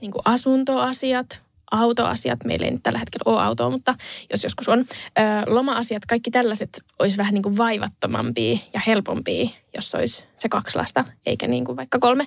niin 0.00 0.10
kuin 0.10 0.22
asuntoasiat, 0.24 1.42
autoasiat, 1.70 2.44
meillä 2.44 2.64
ei 2.66 2.70
nyt 2.72 2.82
tällä 2.82 2.98
hetkellä 2.98 3.32
ole 3.32 3.42
autoa, 3.42 3.70
mutta 3.70 3.94
jos 4.30 4.44
joskus 4.44 4.68
on, 4.68 4.78
ö, 4.80 5.22
loma-asiat, 5.46 6.06
kaikki 6.06 6.30
tällaiset 6.30 6.80
olisi 6.98 7.16
vähän 7.18 7.34
niin 7.34 7.42
kuin 7.42 7.56
vaivattomampia 7.56 8.58
ja 8.74 8.80
helpompia, 8.86 9.48
jos 9.74 9.94
olisi 9.94 10.24
se 10.36 10.48
kaksi 10.48 10.78
lasta, 10.78 11.04
eikä 11.26 11.46
niin 11.48 11.64
kuin 11.64 11.76
vaikka 11.76 11.98
kolme. 11.98 12.26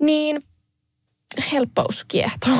Niin 0.00 0.42
helppous 1.52 2.04
kiehtoo. 2.08 2.56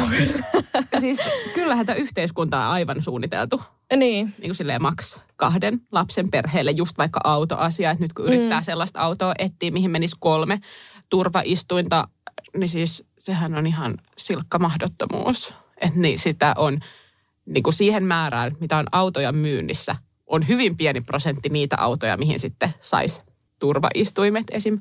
Siis 1.00 1.20
kyllähän 1.54 1.86
tämä 1.86 1.96
yhteiskunta 1.96 2.58
on 2.66 2.72
aivan 2.72 3.02
suunniteltu. 3.02 3.62
niin. 3.96 4.26
Niin 4.26 4.48
kuin 4.48 4.54
silleen 4.54 4.82
maks 4.82 5.20
kahden 5.36 5.80
lapsen 5.92 6.30
perheelle, 6.30 6.70
just 6.70 6.98
vaikka 6.98 7.20
autoasia. 7.24 7.90
Että 7.90 8.04
nyt 8.04 8.12
kun 8.12 8.26
yrittää 8.26 8.60
Mm. 8.60 8.64
sellaista 8.64 9.00
autoa 9.00 9.34
etsiä, 9.38 9.70
mihin 9.70 9.90
menisi 9.90 10.16
kolme 10.20 10.60
turvaistuinta, 11.10 12.08
niin 12.56 12.68
siis 12.68 13.04
sehän 13.18 13.54
on 13.54 13.66
ihan 13.66 13.94
silkka 14.18 14.58
mahdottomuus. 14.58 15.54
Että 15.80 15.98
niin 16.04 16.18
sitä 16.18 16.54
on 16.58 16.80
niin 17.46 17.62
kuin 17.62 17.74
siihen 17.74 18.04
määrään, 18.04 18.56
mitä 18.60 18.78
on 18.78 18.86
autoja 18.92 19.32
myynnissä, 19.32 19.96
on 20.26 20.48
hyvin 20.48 20.76
pieni 20.76 21.00
prosentti 21.00 21.48
niitä 21.48 21.76
autoja, 21.78 22.16
mihin 22.16 22.38
sitten 22.38 22.74
saisi 22.80 23.22
turvaistuimet 23.58 24.44
esim. 24.50 24.80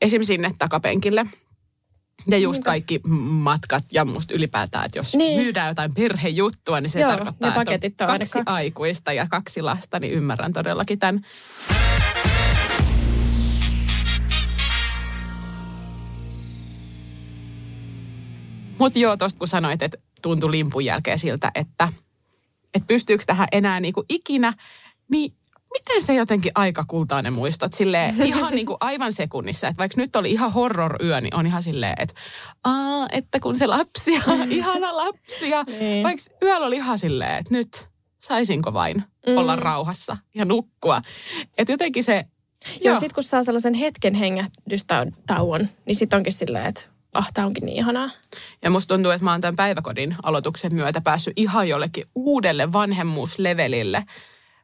esim. 0.00 0.22
sinne 0.22 0.50
takapenkille. 0.58 1.26
Ja 2.26 2.38
just 2.38 2.64
kaikki 2.64 3.00
matkat 3.30 3.84
ja 3.92 4.04
musta 4.04 4.34
ylipäätään, 4.34 4.86
että 4.86 4.98
jos 4.98 5.14
Niin. 5.14 5.40
myydään 5.40 5.68
jotain 5.68 5.94
perhejuttua, 5.94 6.80
niin 6.80 6.90
se 6.90 7.00
Joo, 7.00 7.10
tarkoittaa, 7.10 7.48
että 7.82 8.04
on 8.04 8.18
kaksi, 8.18 8.32
kaksi. 8.32 8.44
aikuista 8.46 9.12
ja 9.12 9.26
kaksi 9.30 9.62
lasta, 9.62 10.00
niin 10.00 10.12
ymmärrän 10.12 10.52
todellakin 10.52 10.98
tämän. 10.98 11.26
Mutta 18.78 18.98
joo, 18.98 19.16
tuosta 19.16 19.38
kun 19.38 19.48
sanoit, 19.48 19.82
että 19.82 19.98
tuntui 20.22 20.50
limpun 20.50 20.84
jälkeen 20.84 21.18
siltä, 21.18 21.50
että, 21.54 21.92
että 22.74 22.86
pystyykö 22.86 23.24
tähän 23.26 23.48
enää 23.52 23.80
niinku 23.80 24.04
ikinä, 24.08 24.52
niin 25.10 25.32
miten 25.72 26.02
se 26.02 26.14
jotenkin 26.14 26.52
aika 26.54 26.84
kultainen 26.88 27.32
muistot 27.32 27.72
silleen 27.72 28.22
ihan 28.22 28.52
niinku 28.52 28.76
aivan 28.80 29.12
sekunnissa, 29.12 29.68
että 29.68 29.78
vaikka 29.78 30.00
nyt 30.00 30.16
oli 30.16 30.30
ihan 30.30 30.52
horror-yö, 30.52 31.20
niin 31.20 31.34
on 31.34 31.46
ihan 31.46 31.62
silleen, 31.62 31.94
että 31.98 32.14
aa, 32.64 33.06
että 33.12 33.40
kun 33.40 33.56
se 33.56 33.66
lapsi 33.66 34.12
ja 34.12 34.20
ihana 34.48 34.96
lapsi 34.96 35.50
ja 35.50 35.64
Niin. 35.80 36.04
vaikka 36.04 36.22
yöllä 36.42 36.66
oli 36.66 36.76
ihan 36.76 36.98
silleen, 36.98 37.34
että 37.34 37.54
nyt 37.54 37.88
saisinko 38.18 38.72
vain 38.72 39.02
mm. 39.26 39.36
olla 39.36 39.56
rauhassa 39.56 40.16
ja 40.34 40.44
nukkua. 40.44 41.02
Että 41.58 41.72
jotenkin 41.72 42.04
se, 42.04 42.24
Joo, 42.84 43.00
sit 43.00 43.12
kun 43.12 43.22
saa 43.22 43.42
sellaisen 43.42 43.74
hetken 43.74 44.14
hengähdystauon, 44.14 45.68
niin 45.86 45.94
sit 45.96 46.14
onkin 46.14 46.32
silleen, 46.32 46.66
että 46.66 46.80
ah, 47.18 47.32
tää 47.34 47.46
onkin 47.46 47.66
niin 47.66 47.76
ihanaa. 47.76 48.10
Ja 48.62 48.70
musta 48.70 48.94
tuntuu, 48.94 49.12
että 49.12 49.24
mä 49.24 49.32
oon 49.32 49.40
tämän 49.40 49.56
päiväkodin 49.56 50.16
aloituksen 50.22 50.74
myötä 50.74 51.00
päässyt 51.00 51.32
ihan 51.36 51.68
jollekin 51.68 52.04
uudelle 52.14 52.72
vanhemmuuslevelille, 52.72 54.04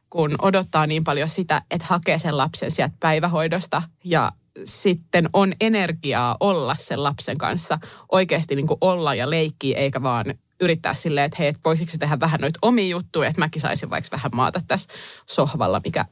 kun 0.09 0.35
odottaa 0.41 0.87
niin 0.87 1.03
paljon 1.03 1.29
sitä, 1.29 1.61
että 1.71 1.87
hakee 1.89 2.19
sen 2.19 2.37
lapsen 2.37 2.71
sieltä 2.71 2.95
päivähoidosta 2.99 3.81
ja 4.03 4.31
sitten 4.63 5.29
on 5.33 5.53
energiaa 5.61 6.37
olla 6.39 6.75
sen 6.79 7.03
lapsen 7.03 7.37
kanssa, 7.37 7.79
oikeasti 8.11 8.55
niin 8.55 8.67
kuin 8.67 8.77
olla 8.81 9.15
ja 9.15 9.29
leikkiä, 9.29 9.77
eikä 9.77 10.03
vaan 10.03 10.25
yrittää 10.61 10.93
silleen, 10.93 11.25
että 11.25 11.37
hei, 11.39 11.53
se 11.87 11.97
tehdä 11.97 12.19
vähän 12.19 12.39
noita 12.41 12.59
omia 12.61 12.87
juttuja, 12.87 13.29
että 13.29 13.41
mäkin 13.41 13.61
saisin 13.61 13.89
vaikka 13.89 14.09
vähän 14.11 14.31
maata 14.33 14.59
tässä 14.67 14.93
sohvalla, 15.25 15.81
mikä 15.83 16.05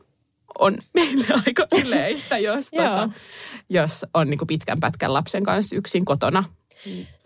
on 0.59 0.77
meille 0.93 1.25
aika 1.47 1.67
yleistä, 1.81 2.37
jos, 2.37 2.69
tota, 2.77 3.09
jos 3.69 4.05
on 4.13 4.29
niin 4.29 4.37
kuin 4.37 4.47
pitkän 4.47 4.79
pätkän 4.79 5.13
lapsen 5.13 5.43
kanssa 5.43 5.75
yksin 5.75 6.05
kotona. 6.05 6.43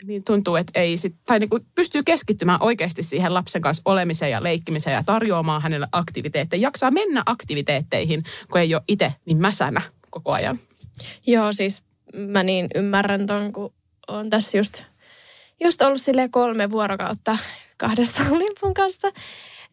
Niin 0.03 0.24
tuntuu, 0.24 0.55
että 0.55 0.79
ei 0.79 0.98
sit, 0.98 1.15
tai 1.25 1.39
niin 1.39 1.50
kuin 1.50 1.65
pystyy 1.75 2.03
keskittymään 2.03 2.60
oikeasti 2.62 3.03
siihen 3.03 3.34
lapsen 3.34 3.62
kanssa 3.62 3.81
olemiseen 3.86 4.31
ja 4.31 4.43
leikkimiseen 4.43 4.93
ja 4.93 5.03
tarjoamaan 5.03 5.62
hänelle 5.62 5.88
aktiviteetteja. 5.91 6.62
Jaksaa 6.62 6.91
mennä 6.91 7.24
aktiviteetteihin, 7.25 8.24
kun 8.51 8.62
ei 8.62 8.75
ole 8.75 8.84
itse 8.88 9.13
niin 9.25 9.38
mäsänä 9.38 9.81
koko 10.10 10.31
ajan. 10.31 10.60
Joo, 11.27 11.51
siis 11.51 11.84
mä 12.13 12.43
niin 12.43 12.67
ymmärrän 12.75 13.25
ton, 13.25 13.53
kun 13.53 13.74
on 14.07 14.29
tässä 14.29 14.57
just, 14.57 14.84
just 15.63 15.81
ollut 15.81 16.01
sille 16.01 16.29
kolme 16.29 16.72
vuorokautta 16.72 17.38
kahdesta 17.77 18.24
limpun 18.39 18.74
kanssa. 18.74 19.07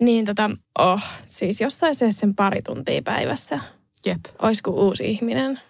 Niin 0.00 0.24
tota, 0.24 0.50
oh, 0.78 1.02
siis 1.22 1.60
jos 1.60 1.78
saisi 1.78 2.12
sen 2.12 2.34
pari 2.34 2.62
tuntia 2.62 3.02
päivässä, 3.02 3.60
Jep. 4.06 4.20
kuin 4.64 4.74
uusi 4.74 5.10
ihminen. 5.10 5.60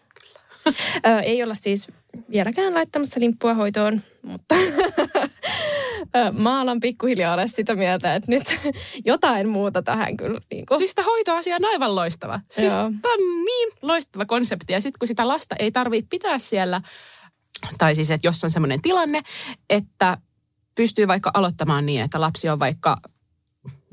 Ö, 1.07 1.21
ei 1.21 1.43
olla 1.43 1.55
siis 1.55 1.89
vieläkään 2.31 2.75
laittamassa 2.75 3.21
limppua 3.21 3.55
hoitoon, 3.55 4.01
mutta 4.23 4.55
mä 6.43 6.61
alan 6.61 6.81
pikkuhiljaa 6.81 7.33
olla 7.33 7.47
sitä 7.47 7.75
mieltä, 7.75 8.15
että 8.15 8.31
nyt 8.31 8.57
jotain 9.05 9.49
muuta 9.49 9.83
tähän 9.83 10.17
kyllä. 10.17 10.41
Niin 10.51 10.67
kuin. 10.67 10.79
Siis 10.79 10.95
tämä 10.95 11.07
hoitoasia 11.07 11.57
on 11.57 11.65
aivan 11.65 11.95
loistava. 11.95 12.41
Siis 12.51 12.75
tämä 12.75 13.15
on 13.15 13.45
niin 13.45 13.69
loistava 13.83 14.25
konsepti. 14.25 14.73
Ja 14.73 14.81
sitten 14.81 14.99
kun 14.99 15.09
sitä 15.09 15.29
lasta 15.29 15.57
ei 15.59 15.73
tarvitse 15.73 16.09
pitää 16.11 16.39
siellä, 16.39 16.81
tai 17.79 17.95
siis 17.95 18.11
että 18.11 18.27
jos 18.27 18.45
on 18.45 18.51
sellainen 18.51 18.83
tilanne, 18.83 19.23
että 19.71 20.19
pystyy 20.75 21.09
vaikka 21.09 21.31
aloittamaan 21.35 21.87
niin, 21.87 22.03
että 22.03 22.21
lapsi 22.21 22.49
on 22.49 22.61
vaikka 22.61 22.97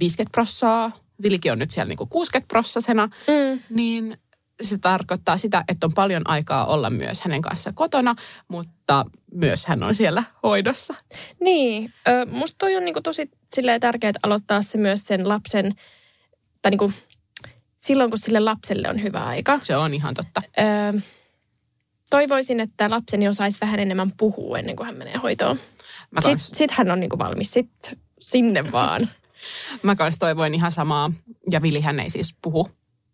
50 0.02 0.32
prossaa, 0.32 0.92
Vilki 1.24 1.50
on 1.52 1.60
nyt 1.60 1.72
siellä 1.72 1.90
niinku 1.90 2.06
60 2.06 2.48
prossasena, 2.48 3.10
Mm. 3.28 3.60
niin 3.70 4.18
se 4.62 4.78
tarkoittaa 4.78 5.38
sitä, 5.38 5.64
että 5.68 5.88
on 5.88 5.92
paljon 5.96 6.22
aikaa 6.30 6.66
olla 6.66 6.90
myös 6.90 7.22
hänen 7.22 7.42
kanssa 7.42 7.72
kotona, 7.74 8.16
mutta 8.48 9.06
myös 9.34 9.66
hän 9.66 9.84
on 9.84 9.96
siellä 9.96 10.24
hoidossa. 10.44 10.94
Niin, 11.44 11.94
ö, 12.08 12.26
musta 12.32 12.56
toi 12.58 12.76
on 12.76 12.86
niinku 12.86 13.02
tosi 13.02 13.32
tärkeää 13.80 14.14
aloittaa 14.24 14.62
se 14.62 14.78
myös 14.78 15.08
sen 15.08 15.30
lapsen, 15.30 15.76
tai 16.62 16.70
niinku, 16.70 16.92
silloin 17.78 18.10
kun 18.10 18.20
sille 18.20 18.40
lapselle 18.40 18.90
on 18.90 19.04
hyvä 19.04 19.20
aika. 19.24 19.60
Se 19.62 19.78
on 19.78 19.94
ihan 19.94 20.14
totta. 20.14 20.42
Ö, 20.60 21.00
toivoisin, 22.10 22.60
että 22.60 22.90
lapseni 22.90 23.28
osaisi 23.28 23.62
vähän 23.62 23.80
enemmän 23.80 24.12
puhua 24.18 24.60
ennen 24.60 24.76
kuin 24.76 24.86
hän 24.86 24.98
menee 24.98 25.18
hoitoon. 25.18 25.60
Sitten 26.20 26.40
sit 26.40 26.72
hän 26.72 26.92
on 26.92 27.00
niinku 27.00 27.18
valmis, 27.18 27.52
sit 27.54 27.98
sinne 28.20 28.72
vaan. 28.72 29.10
mä 29.84 29.96
kans 29.96 30.18
toivoin 30.18 30.54
ihan 30.54 30.72
samaa. 30.72 31.12
Ja 31.52 31.62
Vilihän 31.62 32.00
ei 32.00 32.10
siis 32.10 32.36
puhu 32.42 32.70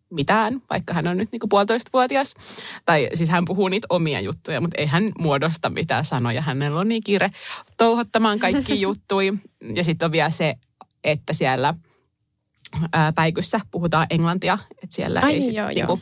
mitään, 0.09 0.61
vaikka 0.69 0.93
hän 0.93 1.07
on 1.07 1.17
nyt 1.17 1.31
niinku 1.31 1.47
puolitoistavuotias. 1.47 2.33
Tai 2.85 3.09
siis 3.13 3.29
hän 3.29 3.45
puhuu 3.45 3.67
niitä 3.67 3.87
omia 3.89 4.21
juttuja, 4.21 4.61
mutta 4.61 4.81
ei 4.81 4.85
hän 4.85 5.11
muodosta 5.19 5.69
mitään 5.69 6.05
sanoja. 6.05 6.41
Hänellä 6.41 6.79
on 6.79 6.87
niin 6.87 7.03
kiire 7.03 7.31
touhottamaan 7.77 8.39
kaikki 8.39 8.81
juttui. 8.81 9.33
Ja 9.75 9.83
sitten 9.83 10.05
on 10.05 10.11
vielä 10.11 10.29
se, 10.29 10.55
että 11.03 11.33
siellä 11.33 11.73
ää, 12.93 13.13
päikyssä 13.13 13.59
puhutaan 13.71 14.07
englantia. 14.09 14.57
Että 14.83 14.95
siellä 14.95 15.19
Ai 15.19 15.33
ei 15.33 15.39
niin, 15.39 15.43
sit, 15.43 15.55
joo, 15.55 15.67
niinku, 15.67 15.99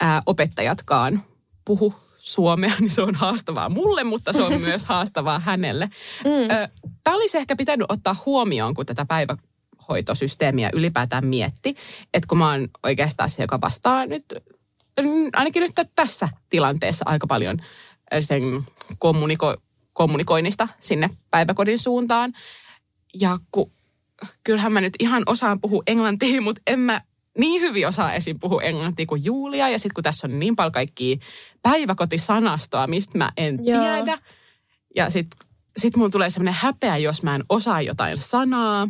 ää, 0.00 0.22
opettajatkaan 0.26 1.24
puhu 1.64 1.94
suomea, 2.26 2.72
niin 2.80 2.90
se 2.90 3.02
on 3.02 3.14
haastavaa 3.14 3.68
mulle, 3.68 4.04
mutta 4.04 4.32
se 4.32 4.42
on 4.42 4.62
myös 4.68 4.84
haastavaa 4.84 5.38
hänelle. 5.38 5.90
Mm. 6.24 6.72
Tämä 7.04 7.16
olisi 7.16 7.38
ehkä 7.38 7.56
pitänyt 7.56 7.86
ottaa 7.90 8.16
huomioon, 8.26 8.74
kun 8.74 8.86
tätä 8.86 9.06
päivähoitosysteemiä 9.06 10.70
ylipäätään 10.72 11.26
mietti, 11.26 11.76
että 12.14 12.26
kun 12.28 12.38
mä 12.38 12.50
oon 12.50 12.68
oikeastaan 12.82 13.30
se, 13.30 13.42
joka 13.42 13.60
vastaa 13.60 14.06
nyt, 14.06 14.24
ainakin 15.32 15.60
nyt 15.60 15.72
tässä 15.94 16.28
tilanteessa 16.50 17.04
aika 17.08 17.26
paljon 17.26 17.58
sen 18.20 18.42
kommuniko- 18.92 19.62
kommunikoinnista 19.92 20.68
sinne 20.78 21.10
päiväkodin 21.30 21.78
suuntaan. 21.78 22.32
Ja 23.20 23.38
kun, 23.50 23.72
kyllähän 24.44 24.72
mä 24.72 24.80
nyt 24.80 24.94
ihan 24.98 25.22
osaan 25.26 25.60
puhua 25.60 25.82
englantia, 25.86 26.42
mutta 26.42 26.62
en 26.66 26.80
mä 26.80 27.00
niin 27.38 27.62
hyvin 27.62 27.88
osaa 27.88 28.12
esim. 28.12 28.38
puhua 28.40 28.62
englantia 28.62 29.06
kuin 29.06 29.24
Julia. 29.24 29.68
Ja 29.68 29.78
sitten 29.78 29.94
kun 29.94 30.04
tässä 30.04 30.26
on 30.26 30.38
niin 30.38 30.56
paljon 30.56 30.72
kaikkia 30.72 31.16
päiväkotisanastoa, 31.62 32.86
mistä 32.86 33.18
mä 33.18 33.32
en 33.36 33.58
Joo. 33.62 33.80
tiedä. 33.80 34.18
Ja 34.96 35.10
sitten 35.10 35.48
sit 35.76 35.96
mulla 35.96 36.10
tulee 36.10 36.30
semmoinen 36.30 36.54
häpeä, 36.54 36.96
jos 36.96 37.22
mä 37.22 37.34
en 37.34 37.44
osaa 37.48 37.82
jotain 37.82 38.16
sanaa 38.16 38.88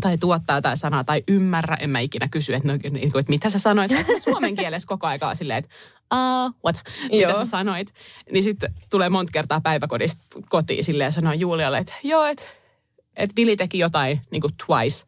tai 0.00 0.18
tuottaa 0.18 0.56
jotain 0.56 0.76
sanaa 0.76 1.04
tai 1.04 1.22
ymmärrä, 1.28 1.76
en 1.80 1.90
mä 1.90 1.98
ikinä 1.98 2.28
kysy, 2.28 2.54
että, 2.54 2.68
no, 2.68 2.78
niin 2.90 3.12
kuin, 3.12 3.20
että 3.20 3.30
mitä 3.30 3.50
sä 3.50 3.58
sanoit. 3.58 3.90
Suomen 4.24 4.56
kielessä 4.56 4.88
koko 4.88 5.06
aikaa 5.06 5.34
silleen, 5.34 5.58
että 5.58 5.74
uh, 6.14 6.54
what, 6.64 6.76
mitä 7.02 7.16
Joo. 7.16 7.34
sä 7.34 7.44
sanoit. 7.44 7.94
Niin 8.30 8.42
sitten 8.42 8.74
tulee 8.90 9.08
monta 9.08 9.30
kertaa 9.32 9.60
päiväkodista 9.60 10.24
kotiin 10.48 10.84
silleen 10.84 11.08
ja 11.08 11.12
sanoo 11.12 11.32
Julialle, 11.32 11.78
että 11.78 11.94
joo, 12.02 12.24
että 12.24 12.44
et 13.16 13.30
Vili 13.36 13.56
teki 13.56 13.78
jotain 13.78 14.20
niin 14.30 14.40
kuin 14.40 14.54
twice. 14.66 15.06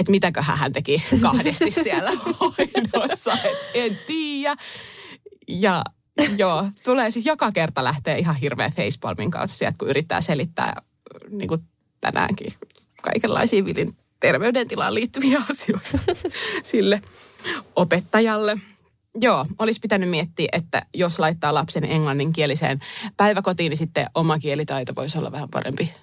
Että 0.00 0.10
mitäköhän 0.10 0.58
hän 0.58 0.72
teki 0.72 1.02
kahdesti 1.22 1.70
siellä 1.70 2.10
hoidossa, 2.40 3.32
et 3.32 3.58
en 3.74 3.98
tiedä. 4.06 4.56
Ja 5.48 5.84
joo, 6.36 6.68
tulee 6.84 7.10
siis 7.10 7.26
joka 7.26 7.52
kerta 7.52 7.84
lähtee 7.84 8.18
ihan 8.18 8.36
hirveä 8.36 8.70
facepalmin 8.70 9.30
kanssa 9.30 9.58
sieltä, 9.58 9.76
kun 9.78 9.88
yrittää 9.88 10.20
selittää 10.20 10.82
niin 11.28 11.48
kuin 11.48 11.60
tänäänkin 12.00 12.52
kaikenlaisia 13.02 13.64
Vilin 13.64 13.96
terveydentilaan 14.20 14.94
liittyviä 14.94 15.42
asioita 15.50 15.98
sille 16.62 17.02
opettajalle. 17.76 18.58
Joo, 19.20 19.46
olisi 19.58 19.80
pitänyt 19.80 20.10
miettiä, 20.10 20.48
että 20.52 20.86
jos 20.94 21.18
laittaa 21.18 21.54
lapsen 21.54 21.84
englanninkieliseen 21.84 22.78
päiväkotiin, 23.16 23.70
niin 23.70 23.78
sitten 23.78 24.06
oma 24.14 24.38
kielitaito 24.38 24.92
voisi 24.96 25.18
olla 25.18 25.32
vähän 25.32 25.48
parempi. 25.48 25.94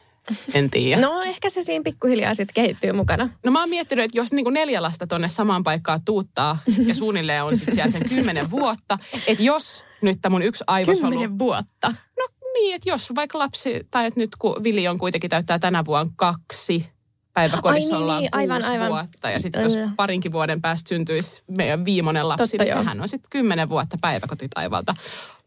En 0.53 0.69
tiedä. 0.69 1.01
No 1.01 1.21
ehkä 1.21 1.49
se 1.49 1.61
siinä 1.63 1.83
pikkuhiljaa 1.83 2.35
sitten 2.35 2.53
kehittyy 2.53 2.91
mukana. 2.91 3.29
No 3.45 3.51
mä 3.51 3.59
oon 3.59 3.69
miettinyt, 3.69 4.05
että 4.05 4.17
jos 4.17 4.31
niinku 4.33 4.49
neljä 4.49 4.81
lasta 4.81 5.07
tonne 5.07 5.29
samaan 5.29 5.63
paikkaan 5.63 5.99
tuuttaa 6.05 6.59
ja 6.85 6.95
suunnilleen 6.95 7.43
on 7.43 7.57
sitten 7.57 7.75
siellä 7.75 7.91
sen 7.91 8.09
kymmenen 8.15 8.51
vuotta, 8.51 8.97
että 9.27 9.43
jos 9.43 9.85
nyt 10.01 10.17
tämä 10.21 10.33
mun 10.33 10.41
yksi 10.41 10.63
aivosolu... 10.67 11.11
Kymmenen 11.11 11.39
vuotta. 11.39 11.93
No 12.19 12.27
niin, 12.53 12.75
että 12.75 12.89
jos 12.89 13.15
vaikka 13.15 13.39
lapsi, 13.39 13.87
tai 13.91 14.05
että 14.05 14.19
nyt 14.19 14.35
kun 14.35 14.63
Vili 14.63 14.87
on 14.87 14.97
kuitenkin 14.97 15.29
täyttää 15.29 15.59
tänä 15.59 15.85
vuonna 15.85 16.13
kaksi, 16.15 16.85
päiväkodissa 17.33 17.73
Ai 17.73 17.79
niin, 17.79 18.03
ollaan 18.03 18.21
niin, 18.21 18.29
aivan, 18.31 18.61
kuusi 18.61 18.73
aivan. 18.73 18.89
vuotta. 18.89 19.29
Ja 19.29 19.39
sitten 19.39 19.63
jos 19.63 19.77
parinkin 19.95 20.31
vuoden 20.31 20.61
päästä 20.61 20.89
syntyisi 20.89 21.43
meidän 21.47 21.85
viimeinen 21.85 22.29
lapsi, 22.29 22.57
Totta 22.57 22.63
niin 22.63 22.71
joo. 22.71 22.83
sehän 22.83 23.01
on 23.01 23.07
sitten 23.07 23.29
kymmenen 23.29 23.69
vuotta 23.69 23.97
päiväkotitaivalta. 24.01 24.93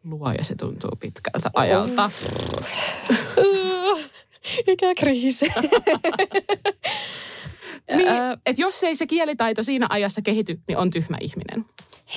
Luo 0.04 0.32
ja 0.38 0.44
se 0.44 0.54
tuntuu 0.54 0.90
pitkältä 1.00 1.50
ajalta. 1.54 2.10
Ikäkriisi. 4.66 5.48
Niin, 7.96 8.08
että 8.46 8.62
jos 8.62 8.84
ei 8.84 8.94
se 8.94 9.06
kielitaito 9.06 9.62
siinä 9.62 9.86
ajassa 9.90 10.22
kehity, 10.22 10.60
niin 10.68 10.78
on 10.78 10.90
tyhmä 10.90 11.16
ihminen. 11.20 11.64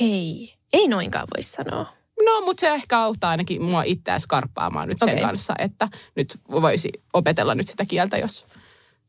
Hei, 0.01 0.53
ei 0.73 0.87
noinkaan 0.87 1.27
voi 1.35 1.43
sanoa. 1.43 1.93
No, 2.25 2.41
mutta 2.45 2.61
se 2.61 2.69
ehkä 2.69 2.99
auttaa 2.99 3.29
ainakin 3.29 3.63
mua 3.63 3.83
itseä 3.83 4.19
skarppaamaan 4.19 4.87
nyt 4.87 4.99
sen 4.99 5.09
Okei. 5.09 5.21
kanssa, 5.21 5.53
että 5.57 5.87
nyt 6.15 6.35
voisi 6.51 6.89
opetella 7.13 7.55
nyt 7.55 7.67
sitä 7.67 7.85
kieltä, 7.85 8.17
jos 8.17 8.45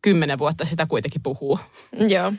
kymmenen 0.03 0.39
vuotta 0.39 0.65
sitä 0.65 0.87
kuitenkin 0.87 1.23
puhuu. 1.23 1.59
Joo. 2.09 2.33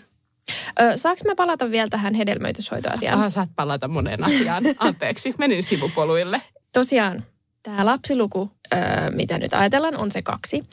Ö, 0.81 0.97
saanko 0.97 1.21
mä 1.27 1.35
palata 1.35 1.71
vielä 1.71 1.87
tähän 1.89 2.13
hedelmöityshoitoasiaan? 2.13 3.17
Aha, 3.17 3.29
saat 3.29 3.49
palata 3.55 3.87
moneen 3.87 4.23
asiaan. 4.23 4.63
Anteeksi, 4.79 5.33
menin 5.37 5.63
sivupoluille. 5.63 6.41
Tosiaan, 6.73 7.25
tämä 7.65 7.85
lapsiluku, 7.85 8.51
ö, 8.73 8.77
mitä 9.11 9.37
nyt 9.37 9.53
ajatellaan, 9.53 9.97
on 9.97 10.11
se 10.11 10.21
kaksi. 10.21 10.63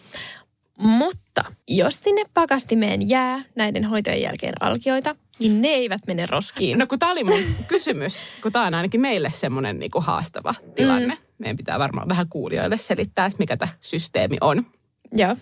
Mutta 0.79 1.45
jos 1.69 2.01
sinne 2.01 2.25
pakastimeen 2.35 3.09
jää 3.09 3.45
näiden 3.57 3.85
hoitojen 3.85 4.23
jälkeen 4.23 4.55
alkioita, 4.61 5.17
niin 5.39 5.63
ne 5.63 5.69
eivät 5.69 6.01
mene 6.07 6.27
roskiin. 6.27 6.79
No 6.79 6.87
kun 6.87 6.99
tämä 6.99 7.13
oli 7.13 7.25
mun 7.25 7.43
kysymys, 7.69 8.25
kun 8.43 8.53
tämä 8.53 8.67
on 8.67 8.75
ainakin 8.75 9.01
meille 9.01 9.31
semmoinen 9.31 9.79
niinku 9.79 10.01
haastava 10.01 10.55
tilanne. 10.75 11.15
Mm. 11.15 11.21
Meidän 11.39 11.57
pitää 11.57 11.79
varmaan 11.79 12.09
vähän 12.09 12.29
kuulijoille 12.29 12.79
selittää, 12.79 13.27
että 13.27 13.39
mikä 13.39 13.57
tämä 13.57 13.73
systeemi 13.81 14.37
on. 14.41 14.67
Joo. 15.13 15.37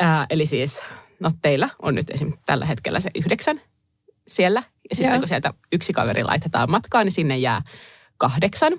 Ää, 0.00 0.26
eli 0.30 0.46
siis, 0.46 0.82
no 1.20 1.30
teillä 1.42 1.68
on 1.82 1.94
nyt 1.94 2.10
esim. 2.10 2.32
tällä 2.46 2.66
hetkellä 2.66 3.00
se 3.00 3.10
yhdeksän 3.14 3.60
siellä. 4.26 4.62
Ja 4.90 4.96
sitten 4.96 5.12
Joo. 5.12 5.18
kun 5.18 5.28
sieltä 5.28 5.54
yksi 5.72 5.92
kaveri 5.92 6.24
laitetaan 6.24 6.70
matkaan, 6.70 7.06
niin 7.06 7.12
sinne 7.12 7.38
jää 7.38 7.62
kahdeksan. 8.18 8.72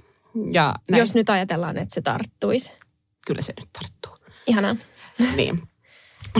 Ja 0.51 0.75
näin, 0.89 0.99
Jos 0.99 1.15
nyt 1.15 1.29
ajatellaan, 1.29 1.77
että 1.77 1.93
se 1.93 2.01
tarttuisi. 2.01 2.73
kyllä 3.27 3.41
se 3.41 3.53
nyt 3.59 3.69
tarttuu. 3.73 4.27
Ihanaa. 4.47 4.75
niin. 5.37 5.63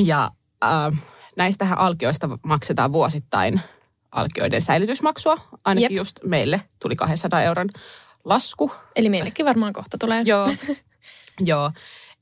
Ja 0.05 0.31
äh, 0.63 1.01
näistähän 1.37 1.77
alkioista 1.77 2.29
maksetaan 2.44 2.94
vuosittain 2.94 3.61
alkioiden 4.11 4.61
säilytysmaksua. 4.61 5.37
Ainakin 5.65 5.83
Jep. 5.83 5.92
Jep. 5.92 5.98
just 5.98 6.20
meille 6.24 6.61
tuli 6.81 6.96
200 6.96 7.44
euron 7.44 7.70
lasku. 8.25 8.72
Eli 8.96 9.09
meillekin 9.09 9.46
varmaan 9.46 9.74
kohta 9.74 9.98
tulee. 9.98 10.22
Joo. 10.25 10.50
Joo. 11.39 11.72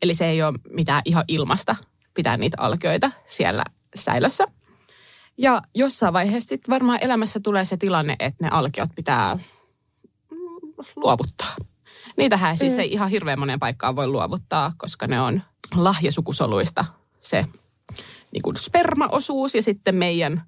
Eli 0.02 0.14
se 0.14 0.26
ei 0.26 0.44
ole 0.44 0.60
mitään 0.70 1.02
ihan 1.06 1.24
ilmasta 1.28 1.76
pitää 2.14 2.38
niitä 2.38 2.58
alkioita 2.60 3.12
siellä 3.28 3.64
säilössä. 3.96 4.46
Ja 5.38 5.62
jossain 5.76 6.14
vaiheessa 6.14 6.50
sitten 6.50 6.72
varmaan 6.74 7.00
elämässä 7.02 7.40
tulee 7.40 7.66
se 7.66 7.78
tilanne, 7.78 8.16
että 8.20 8.44
ne 8.46 8.50
alkiot 8.52 8.90
pitää 8.96 9.36
mm, 9.36 10.38
luovuttaa. 10.96 11.56
Niitähän 12.18 12.58
siis 12.58 12.74
Mm. 12.74 12.80
ei 12.80 12.94
ihan 12.94 13.10
hirveän 13.10 13.40
moneen 13.40 13.60
paikkaan 13.60 13.96
voi 13.96 14.08
luovuttaa, 14.08 14.74
koska 14.78 15.08
ne 15.08 15.22
on 15.22 15.42
lahjasukusoluista 15.76 16.86
se 17.20 17.46
niin 18.32 18.42
kuin 18.44 18.56
spermaosuus 18.56 19.56
ja 19.56 19.62
sitten 19.62 19.96
meidän, 19.96 20.44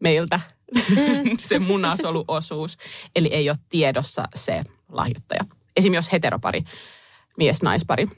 meiltä 0.00 0.40
mm. 0.74 1.36
se 1.38 1.58
munasoluosuus. 1.58 2.78
Eli 3.16 3.28
ei 3.28 3.50
ole 3.50 3.56
tiedossa 3.68 4.28
se 4.34 4.64
lahjoittaja. 4.88 5.44
Esim. 5.76 5.94
jos 5.94 6.12
heteropari, 6.12 6.64
mies-naispari, 7.36 8.08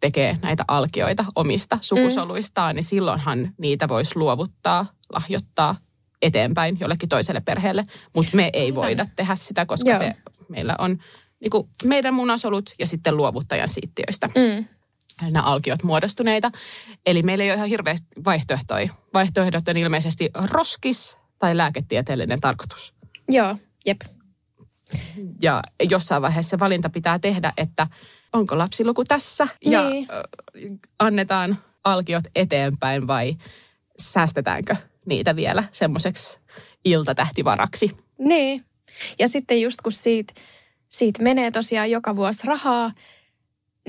tekee 0.00 0.38
näitä 0.42 0.64
alkioita 0.68 1.24
omista 1.34 1.78
sukusoluistaan, 1.80 2.74
mm. 2.74 2.76
niin 2.76 2.84
silloinhan 2.84 3.54
niitä 3.58 3.88
voisi 3.88 4.16
luovuttaa, 4.16 4.86
lahjoittaa 5.12 5.76
eteenpäin 6.22 6.76
jollekin 6.80 7.08
toiselle 7.08 7.40
perheelle. 7.40 7.84
Mutta 8.14 8.36
me 8.36 8.50
ei 8.52 8.74
voida 8.74 9.06
tehdä 9.16 9.36
sitä, 9.36 9.66
koska 9.66 9.90
Joo. 9.90 9.98
se 9.98 10.14
meillä 10.48 10.74
on 10.78 10.98
niin 11.40 11.50
kuin 11.50 11.68
meidän 11.84 12.14
munasolut 12.14 12.74
ja 12.78 12.86
sitten 12.86 13.16
luovuttajan 13.16 13.68
siittiöistä 13.68 14.26
Mm. 14.26 14.64
nämä 15.30 15.42
alkiot 15.44 15.82
muodostuneita. 15.82 16.50
Eli 17.06 17.22
meillä 17.22 17.44
ei 17.44 17.50
ole 17.50 17.56
ihan 17.56 17.68
hirveästi 17.68 18.06
vaihtoehtoja. 18.24 18.88
Vaihtoehdot 19.14 19.68
on 19.68 19.76
ilmeisesti 19.76 20.30
roskis 20.50 21.16
tai 21.38 21.56
lääketieteellinen 21.56 22.40
tarkoitus. 22.40 22.94
Joo, 23.28 23.56
jep. 23.86 24.00
Ja 25.42 25.62
jossain 25.90 26.22
vaiheessa 26.22 26.50
se 26.50 26.58
valinta 26.58 26.90
pitää 26.90 27.18
tehdä, 27.18 27.52
että 27.56 27.86
onko 28.32 28.58
lapsiluku 28.58 29.04
tässä 29.04 29.48
ja 29.64 29.88
Niin. 29.90 30.08
annetaan 30.98 31.58
alkiot 31.84 32.24
eteenpäin 32.34 33.06
vai 33.06 33.36
säästetäänkö 33.98 34.76
niitä 35.06 35.36
vielä 35.36 35.64
semmoiseksi 35.72 36.38
iltatähtivaraksi. 36.84 37.96
Niin. 38.18 38.64
Ja 39.18 39.28
sitten 39.28 39.60
just 39.62 39.80
kun 39.82 39.92
siitä, 39.92 40.34
siitä 40.88 41.22
menee 41.22 41.50
tosiaan 41.50 41.90
joka 41.90 42.16
vuosi 42.16 42.46
rahaa, 42.46 42.92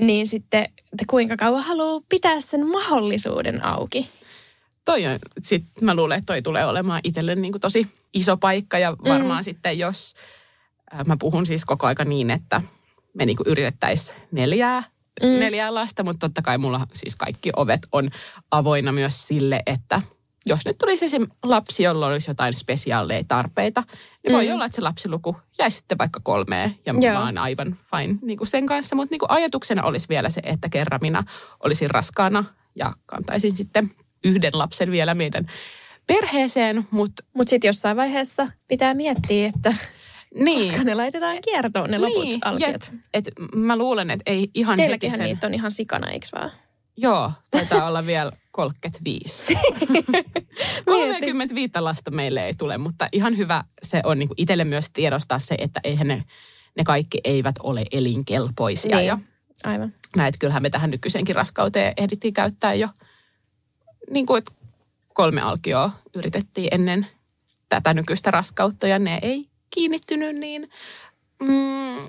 niin 0.00 0.26
sitten 0.26 0.64
että 0.64 1.04
kuinka 1.10 1.36
kauan 1.36 1.64
haluaa 1.64 2.00
pitää 2.08 2.40
sen 2.40 2.66
mahdollisuuden 2.66 3.64
auki. 3.64 4.08
toi 4.84 5.06
on, 5.06 5.18
sit 5.42 5.64
mä 5.80 5.94
luulen, 5.94 6.18
että 6.18 6.32
toi 6.32 6.42
tulee 6.42 6.66
olemaan 6.66 7.00
itselle 7.04 7.34
niin 7.34 7.52
kuin 7.52 7.60
tosi 7.60 7.86
iso 8.14 8.36
paikka 8.36 8.78
ja 8.78 8.96
varmaan 9.08 9.40
mm. 9.40 9.44
sitten 9.44 9.78
jos, 9.78 10.14
äh, 10.94 11.06
mä 11.06 11.16
puhun 11.16 11.46
siis 11.46 11.64
koko 11.64 11.86
aika 11.86 12.04
niin, 12.04 12.30
että 12.30 12.62
me 13.14 13.26
niin 13.26 13.36
yritettäisiin 13.46 14.18
neljää, 14.32 14.82
mm. 15.22 15.28
neljää 15.28 15.74
lasta, 15.74 16.02
mutta 16.02 16.28
totta 16.28 16.42
kai 16.42 16.58
mulla 16.58 16.86
siis 16.92 17.16
kaikki 17.16 17.50
ovet 17.56 17.80
on 17.92 18.10
avoinna 18.50 18.92
myös 18.92 19.26
sille, 19.28 19.62
että 19.66 20.02
jos 20.46 20.66
nyt 20.66 20.78
tulisi 20.78 21.04
esim. 21.04 21.26
lapsi, 21.42 21.82
jolla 21.82 22.06
olisi 22.06 22.30
jotain 22.30 22.52
spesiaaleja 22.52 23.24
tarpeita, 23.28 23.82
niin 24.24 24.32
voi 24.32 24.46
Mm. 24.46 24.54
olla, 24.54 24.64
että 24.64 24.76
se 24.76 24.82
lapsiluku 24.82 25.36
jäisi 25.58 25.76
sitten 25.76 25.98
vaikka 25.98 26.20
kolmeen. 26.22 26.76
Ja 26.86 26.94
Joo. 27.00 27.14
mä 27.14 27.24
oon 27.24 27.38
aivan 27.38 27.76
fine 27.90 28.18
niin 28.22 28.38
kuin 28.38 28.48
sen 28.48 28.66
kanssa. 28.66 28.96
Mutta 28.96 29.12
niin 29.14 29.20
ajatuksena 29.30 29.82
olisi 29.82 30.08
vielä 30.08 30.28
se, 30.28 30.40
että 30.44 30.68
kerran 30.68 31.00
minä 31.02 31.24
olisin 31.64 31.90
raskaana 31.90 32.44
ja 32.76 32.90
kantaisin 33.06 33.56
sitten 33.56 33.90
yhden 34.24 34.52
lapsen 34.58 34.90
vielä 34.90 35.14
meidän 35.14 35.46
perheeseen. 36.06 36.88
Mutta 36.90 37.24
Mutta 37.34 37.50
sitten 37.50 37.68
jossain 37.68 37.96
vaiheessa 37.96 38.48
pitää 38.68 38.94
miettiä, 38.94 39.46
että 39.56 39.74
niin, 40.34 40.68
koska 40.68 40.84
ne 40.84 40.94
laitetaan 40.94 41.36
kiertoon 41.44 41.90
ne 41.90 41.98
loput 41.98 42.24
niin, 42.24 42.38
alkiot. 42.44 42.70
jep. 42.70 43.00
et 43.14 43.30
mä 43.54 43.76
luulen, 43.76 44.10
että 44.10 44.22
ei 44.30 44.50
ihan 44.54 44.76
Teilläkin 44.76 45.10
heti 45.10 45.16
sen... 45.18 45.26
niitä 45.26 45.46
on 45.46 45.54
ihan 45.54 45.70
sikana, 45.72 46.10
eikö 46.10 46.26
vaan? 46.34 46.50
Joo, 47.02 47.32
taitaa 47.50 47.88
olla 47.88 48.06
vielä 48.06 48.32
35. 48.50 49.58
35 50.84 51.70
lasta 51.80 52.10
meille 52.10 52.46
ei 52.46 52.54
tule, 52.54 52.78
mutta 52.78 53.08
ihan 53.12 53.36
hyvä 53.36 53.64
se 53.82 54.00
on 54.04 54.18
niin 54.18 54.28
itselle 54.36 54.64
myös 54.64 54.90
tiedostaa 54.90 55.38
se, 55.38 55.54
että 55.58 55.80
eihän 55.84 56.08
ne, 56.08 56.24
ne 56.76 56.84
kaikki 56.84 57.20
eivät 57.24 57.54
ole 57.62 57.84
elinkelpoisia. 57.92 58.96
Niin. 58.96 59.06
Ja 59.06 59.18
Aivan. 59.64 59.92
näet, 60.16 60.34
kyllähän 60.40 60.62
me 60.62 60.70
tähän 60.70 60.90
nykyisenkin 60.90 61.36
raskauteen 61.36 61.94
ehdittiin 61.96 62.34
käyttää 62.34 62.74
jo 62.74 62.88
niin 64.10 64.26
kuin, 64.26 64.38
että 64.38 64.52
kolme 65.14 65.40
alkioa 65.40 65.90
yritettiin 66.14 66.68
ennen 66.70 67.06
tätä 67.68 67.94
nykyistä 67.94 68.30
raskautta 68.30 68.86
ja 68.86 68.98
ne 68.98 69.18
ei 69.22 69.48
kiinnittynyt, 69.70 70.36
niin 70.36 70.70
mm, 71.42 72.08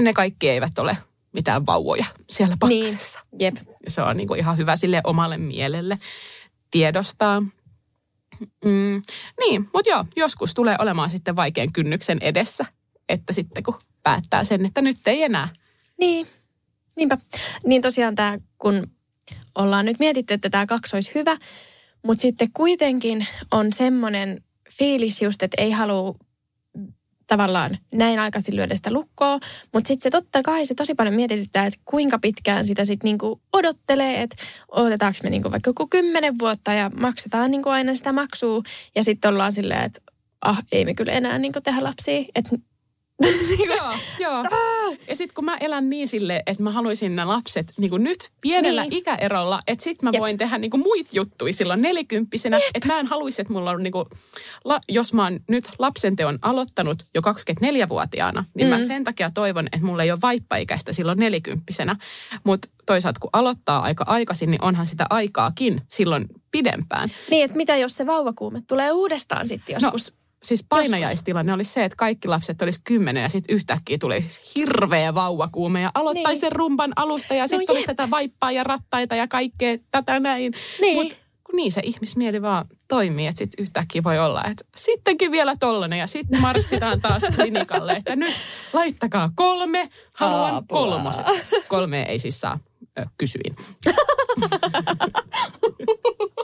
ne 0.00 0.12
kaikki 0.12 0.48
eivät 0.48 0.78
ole 0.78 0.96
mitään 1.32 1.66
vauvoja 1.66 2.04
siellä 2.30 2.56
pakkasessa. 2.60 3.20
Niin, 3.32 3.40
jep. 3.40 3.56
Se 3.88 4.02
on 4.02 4.16
niin 4.16 4.28
kuin 4.28 4.40
ihan 4.40 4.56
hyvä 4.56 4.76
sille 4.76 5.00
omalle 5.04 5.38
mielelle 5.38 5.98
tiedostaa. 6.70 7.40
Mm, 8.64 9.02
niin, 9.40 9.70
mutta 9.74 9.90
joo, 9.90 10.04
joskus 10.16 10.54
tulee 10.54 10.76
olemaan 10.78 11.10
sitten 11.10 11.36
vaikean 11.36 11.72
kynnyksen 11.72 12.18
edessä, 12.20 12.66
että 13.08 13.32
sitten 13.32 13.62
kun 13.62 13.78
päättää 14.02 14.44
sen, 14.44 14.66
että 14.66 14.82
nyt 14.82 14.96
ei 15.06 15.22
enää. 15.22 15.48
Niin, 15.98 16.26
niinpä. 16.96 17.18
Niin 17.66 17.82
tosiaan 17.82 18.14
tämä, 18.14 18.38
kun 18.58 18.90
ollaan 19.54 19.84
nyt 19.84 19.98
mietitty, 19.98 20.34
että 20.34 20.50
tämä 20.50 20.66
kaksi 20.66 20.96
olisi 20.96 21.14
hyvä, 21.14 21.38
mutta 22.02 22.22
sitten 22.22 22.52
kuitenkin 22.52 23.26
on 23.50 23.72
semmoinen 23.72 24.44
fiilis 24.70 25.22
just, 25.22 25.42
että 25.42 25.62
ei 25.62 25.70
halua 25.70 26.14
tavallaan 27.28 27.78
näin 27.92 28.18
aikaisin 28.18 28.56
lyödä 28.56 28.74
sitä 28.74 28.92
lukkoa, 28.92 29.38
mutta 29.72 29.88
sitten 29.88 30.02
se 30.02 30.10
totta 30.10 30.42
kai 30.42 30.66
se 30.66 30.74
tosi 30.74 30.94
paljon 30.94 31.14
mietityttää, 31.14 31.66
että 31.66 31.80
kuinka 31.84 32.18
pitkään 32.18 32.66
sitä 32.66 32.84
sitten 32.84 33.08
niinku 33.08 33.40
odottelee, 33.52 34.22
että 34.22 34.36
odotetaanko 34.68 35.18
me 35.22 35.30
niinku 35.30 35.50
vaikka 35.50 35.70
joku 35.70 35.86
kymmenen 35.86 36.38
vuotta 36.38 36.72
ja 36.72 36.90
maksetaan 37.00 37.50
niinku 37.50 37.68
aina 37.68 37.94
sitä 37.94 38.12
maksua. 38.12 38.62
Ja 38.96 39.04
sitten 39.04 39.28
ollaan 39.28 39.52
silleen, 39.52 39.82
että 39.82 40.00
ah, 40.40 40.62
ei 40.72 40.84
me 40.84 40.94
kyllä 40.94 41.12
enää 41.12 41.38
niinku 41.38 41.60
tehdä 41.60 41.84
lapsia, 41.84 42.24
että 42.34 42.56
joo, 43.66 43.92
joo. 44.18 44.44
Ja 45.08 45.16
sitten 45.16 45.34
kun 45.34 45.44
mä 45.44 45.56
elän 45.56 45.90
niin 45.90 46.08
sille, 46.08 46.42
että 46.46 46.62
mä 46.62 46.70
haluaisin 46.70 47.16
nämä 47.16 47.28
lapset 47.28 47.72
niin 47.76 47.90
kuin 47.90 48.04
nyt 48.04 48.30
pienellä 48.40 48.82
niin. 48.82 48.92
ikäerolla, 48.92 49.62
että 49.66 49.84
sit 49.84 50.02
mä 50.02 50.10
Jep. 50.12 50.20
voin 50.20 50.38
tehdä 50.38 50.58
niin 50.58 50.70
kuin 50.70 50.80
muit 50.80 51.14
juttuja 51.14 51.52
silloin 51.52 51.82
nelikymppisenä. 51.82 52.60
Että 52.74 52.88
mä 52.88 53.00
en 53.00 53.06
haluaisi, 53.06 53.42
että 53.42 53.52
mulla 53.52 53.70
on 53.70 53.82
niin 53.82 53.92
kuin, 53.92 54.04
la, 54.64 54.80
jos 54.88 55.14
mä 55.14 55.24
oon 55.24 55.40
nyt 55.48 55.68
lapsenteon 55.78 56.38
aloittanut 56.42 57.02
jo 57.14 57.20
24-vuotiaana, 57.20 58.44
niin 58.54 58.68
mm. 58.68 58.74
mä 58.74 58.82
sen 58.82 59.04
takia 59.04 59.30
toivon, 59.30 59.66
että 59.66 59.86
mulla 59.86 60.02
ei 60.02 60.10
ole 60.10 60.20
vaippaikäistä 60.22 60.92
silloin 60.92 61.18
nelikymppisenä. 61.18 61.96
Mutta 62.44 62.68
toisaalta 62.86 63.20
kun 63.20 63.30
aloittaa 63.32 63.82
aika 63.82 64.04
aikaisin, 64.06 64.50
niin 64.50 64.64
onhan 64.64 64.86
sitä 64.86 65.06
aikaakin 65.10 65.82
silloin 65.88 66.26
pidempään. 66.50 67.08
Niin, 67.30 67.44
että 67.44 67.56
mitä 67.56 67.76
jos 67.76 67.96
se 67.96 68.06
vauvakuume 68.06 68.62
tulee 68.68 68.92
uudestaan 68.92 69.48
sitten 69.48 69.74
no, 69.74 69.86
joskus? 69.86 70.12
No, 70.12 70.27
siis 70.42 70.64
painajaistilanne 70.68 71.52
oli 71.52 71.64
se, 71.64 71.84
että 71.84 71.96
kaikki 71.96 72.28
lapset 72.28 72.62
olisi 72.62 72.80
kymmenen 72.84 73.22
ja 73.22 73.28
sitten 73.28 73.54
yhtäkkiä 73.54 73.98
tuli 74.00 74.22
siis 74.22 74.54
hirveä 74.54 75.14
vauvakuume 75.14 75.80
ja 75.80 75.90
aloittaisi 75.94 76.28
niin. 76.28 76.40
sen 76.40 76.52
rumpan 76.52 76.92
alusta 76.96 77.34
ja 77.34 77.46
sitten 77.46 77.66
no, 77.68 77.74
olisi 77.74 77.86
tätä 77.86 78.10
vaippaa 78.10 78.52
ja 78.52 78.64
rattaita 78.64 79.14
ja 79.14 79.28
kaikkea 79.28 79.72
tätä 79.90 80.20
näin. 80.20 80.54
Niin. 80.80 80.94
Mut 80.94 81.28
kun 81.48 81.56
niin 81.56 81.72
se 81.72 81.80
ihmismieli 81.84 82.42
vaan 82.42 82.64
toimii, 82.88 83.26
että 83.26 83.38
sitten 83.38 83.62
yhtäkkiä 83.62 84.04
voi 84.04 84.18
olla, 84.18 84.44
että 84.44 84.64
sittenkin 84.76 85.30
vielä 85.30 85.56
tollanen 85.60 85.98
ja 85.98 86.06
sitten 86.06 86.40
marssitaan 86.40 87.00
taas 87.00 87.22
klinikalle, 87.34 87.92
että 87.92 88.16
nyt 88.16 88.34
laittakaa 88.72 89.30
kolme, 89.34 89.88
haluan 90.14 90.66
kolmoset. 90.66 91.26
Kolme 91.68 92.02
ei 92.02 92.18
siis 92.18 92.40
saa, 92.40 92.58
ö, 92.98 93.06
kysyin. 93.18 93.56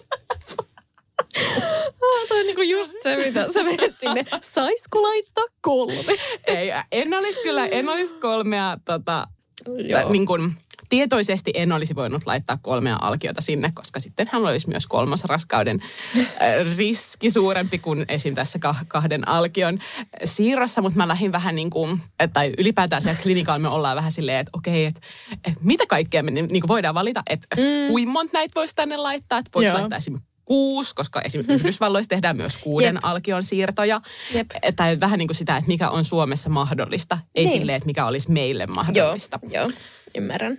Toi 2.29 2.40
on 2.40 2.47
niinku 2.47 2.62
just 2.62 2.92
se, 3.03 3.16
mitä 3.16 3.49
sä 3.53 3.62
menet 3.62 3.99
sinne. 3.99 4.25
Saisiko 4.40 5.03
laittaa 5.03 5.44
kolme? 5.61 6.14
Ei, 6.47 6.73
en 6.92 7.14
olisi 7.14 7.40
kyllä, 7.42 7.66
en 7.66 7.88
olisi 7.88 8.14
kolmea 8.14 8.79
tota, 8.85 9.27
t- 9.64 10.11
niin 10.11 10.27
kuin, 10.27 10.55
tietoisesti 10.88 11.51
en 11.55 11.73
olisi 11.73 11.94
voinut 11.94 12.23
laittaa 12.27 12.59
kolmea 12.62 12.99
alkiota 13.01 13.40
sinne, 13.40 13.73
koska 13.75 14.01
sitten 14.01 14.29
hän 14.33 14.47
olisi 14.47 14.68
myös 14.68 14.87
kolmosraskauden 14.87 15.83
äh, 16.16 16.77
riski 16.77 17.31
suurempi 17.31 17.79
kuin 17.79 18.05
esim. 18.09 18.35
tässä 18.35 18.59
kahden 18.88 19.29
alkion 19.29 19.79
siirrossa, 20.25 20.83
mutta 20.83 20.97
mä 20.97 21.09
lähdin 21.09 21.33
vähän 21.33 21.55
niin 21.55 21.70
kuin, 21.70 22.01
tai 22.33 22.53
ylipäätään 22.59 23.03
siellä 23.03 23.23
klinikalla 23.23 23.59
me 23.59 23.68
ollaan 23.68 23.97
vähän 23.97 24.12
silleen, 24.12 24.38
että 24.38 24.51
okei, 24.53 24.85
että, 24.85 25.01
että 25.44 25.61
mitä 25.61 25.85
kaikkea 25.87 26.23
me 26.23 26.31
niin 26.31 26.49
kuin 26.49 26.68
voidaan 26.68 26.94
valita, 26.94 27.23
että 27.31 27.57
mm. 27.57 27.88
kuinka 27.88 28.12
monta 28.12 28.38
näitä 28.38 28.53
voisi 28.55 28.75
tänne 28.75 28.97
laittaa, 28.97 29.38
että 29.38 29.51
voisi 29.55 29.73
laittaa 29.73 29.99
esimerkiksi 29.99 30.34
kuusi, 30.45 30.95
koska 30.95 31.21
esimerkiksi 31.21 31.55
Yhdysvalloissa 31.61 32.09
tehdään 32.09 32.37
myös 32.37 32.57
kuuden 32.57 32.95
Jep. 32.95 33.05
alkion 33.05 33.43
siirtoja. 33.43 34.01
Jep. 34.35 34.51
Tai 34.77 35.01
vähän 35.01 35.19
niin 35.19 35.29
kuin 35.29 35.37
sitä, 35.37 35.57
että 35.57 35.69
mikä 35.69 35.91
on 35.91 36.05
Suomessa 36.05 36.51
mahdollista, 36.51 37.19
ei 37.35 37.45
niin. 37.45 37.59
silleen, 37.59 37.77
että 37.77 37.87
mikä 37.87 38.07
olisi 38.07 38.33
meille 38.33 38.67
mahdollista. 38.67 39.39
Joo, 39.43 39.63
joo. 39.63 39.73
ymmärrän. 40.15 40.59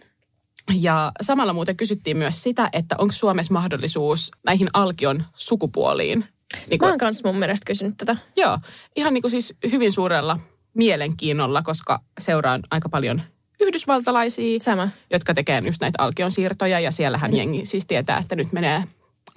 Ja 0.80 1.12
samalla 1.22 1.54
muuten 1.54 1.78
kysyttiin 1.78 2.18
myös 2.18 2.44
sitä, 2.44 2.70
että 2.74 2.96
onko 2.98 3.12
Suomessa 3.12 3.54
mahdollisuus 3.54 4.32
näihin 4.46 4.68
alkion 4.74 5.24
sukupuoliin. 5.36 6.26
Niin 6.70 6.80
kuin, 6.80 6.88
Mä 6.88 6.92
oon 6.92 6.98
kanssa 6.98 7.28
mun 7.28 7.40
mielestä 7.40 7.66
kysynyt 7.66 7.98
tätä. 7.98 8.18
Joo, 8.36 8.58
ihan 8.96 9.14
niin 9.14 9.22
kuin 9.22 9.32
siis 9.32 9.54
hyvin 9.72 9.92
suurella 9.92 10.40
mielenkiinnolla, 10.74 11.62
koska 11.62 12.00
seuraan 12.20 12.62
aika 12.72 12.90
paljon 12.90 13.22
yhdysvaltalaisia, 13.62 14.60
Sama. 14.60 14.90
jotka 15.12 15.34
tekee 15.34 15.62
just 15.66 15.82
näitä 15.82 16.04
alkion 16.04 16.32
siirtoja. 16.32 16.80
Ja 16.80 16.92
siellähän 16.92 17.32
mm. 17.32 17.38
jengi 17.38 17.66
siis 17.66 17.86
tietää, 17.86 18.18
että 18.18 18.36
nyt 18.36 18.52
menee 18.52 18.84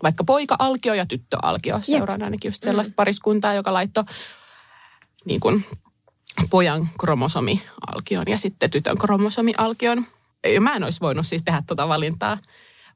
vaikka 0.02 0.24
poika-alkio 0.24 0.94
ja 0.94 1.06
tyttö-alkio. 1.06 1.78
Seuraan 1.82 2.22
ainakin 2.22 2.48
just 2.48 2.62
sellaista 2.62 2.92
mm. 2.92 2.96
pariskuntaa, 2.96 3.54
joka 3.54 3.72
laittoi 3.72 4.04
niin 5.24 5.40
kuin 5.40 5.64
pojan 6.50 6.88
kromosomi-alkion 7.00 8.24
ja 8.26 8.38
sitten 8.38 8.70
tytön 8.70 8.98
kromosomi-alkion. 8.98 10.06
Ja 10.54 10.60
mä 10.60 10.74
en 10.74 10.84
olisi 10.84 11.00
voinut 11.00 11.26
siis 11.26 11.42
tehdä 11.44 11.62
tuota 11.66 11.88
valintaa. 11.88 12.38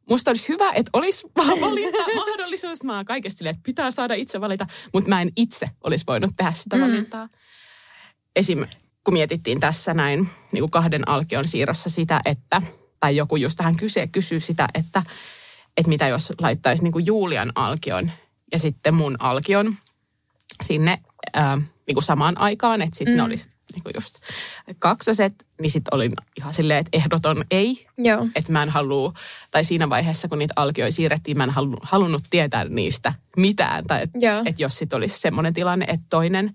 Musta 0.08 0.30
olisi 0.30 0.48
hyvä, 0.48 0.70
että 0.70 0.90
olisi 0.92 1.26
vaan 1.36 1.60
valinta 1.60 1.98
mahdollisuus. 2.26 2.84
Mä 2.84 2.96
oon 2.96 3.04
kaikesta 3.04 3.38
silleen, 3.38 3.54
että 3.54 3.66
pitää 3.66 3.90
saada 3.90 4.14
itse 4.14 4.40
valita, 4.40 4.66
mutta 4.92 5.08
mä 5.08 5.22
en 5.22 5.32
itse 5.36 5.66
olisi 5.84 6.04
voinut 6.06 6.30
tehdä 6.36 6.52
sitä 6.52 6.76
mm. 6.76 6.82
valintaa. 6.82 7.28
Esim. 8.36 8.64
kun 9.04 9.14
mietittiin 9.14 9.60
tässä 9.60 9.94
näin 9.94 10.28
niin 10.52 10.62
kuin 10.62 10.70
kahden 10.70 11.08
alkion 11.08 11.48
siirrossa 11.48 11.90
sitä, 11.90 12.20
että, 12.24 12.62
tai 13.00 13.16
joku 13.16 13.36
just 13.36 13.56
tähän 13.56 13.76
kyse, 13.76 14.06
kysyy 14.06 14.40
sitä, 14.40 14.68
että 14.74 15.02
että 15.76 15.88
mitä 15.88 16.08
jos 16.08 16.32
laittaisi 16.38 16.82
niin 16.82 16.92
kuin 16.92 17.06
Julian 17.06 17.52
alkion 17.54 18.10
ja 18.52 18.58
sitten 18.58 18.94
mun 18.94 19.16
alkion 19.18 19.74
sinne 20.62 20.98
ää, 21.32 21.56
niin 21.86 21.94
kuin 21.94 22.04
samaan 22.04 22.38
aikaan, 22.38 22.82
että 22.82 22.98
sitten 22.98 23.14
mm. 23.14 23.16
ne 23.16 23.22
olisi 23.22 23.50
niin 23.74 23.82
kuin 23.82 23.92
just 23.96 24.14
kaksoset, 24.78 25.34
niin 25.60 25.70
sitten 25.70 25.94
olin 25.94 26.12
ihan 26.38 26.54
silleen, 26.54 26.78
että 26.78 26.90
ehdoton 26.92 27.44
ei. 27.50 27.86
Joo. 27.98 28.26
Että 28.36 28.52
mä 28.52 28.62
en 28.62 28.70
halua, 28.70 29.12
tai 29.50 29.64
siinä 29.64 29.90
vaiheessa 29.90 30.28
kun 30.28 30.38
niitä 30.38 30.54
alkioita 30.56 30.94
siirrettiin, 30.94 31.36
mä 31.36 31.44
en 31.44 31.50
halu, 31.50 31.76
halunnut 31.82 32.22
tietää 32.30 32.64
niistä 32.64 33.12
mitään. 33.36 33.84
Tai 33.86 34.02
että 34.02 34.18
et 34.44 34.60
jos 34.60 34.78
sitten 34.78 34.96
olisi 34.96 35.18
semmoinen 35.18 35.54
tilanne, 35.54 35.86
että 35.88 36.06
toinen, 36.10 36.54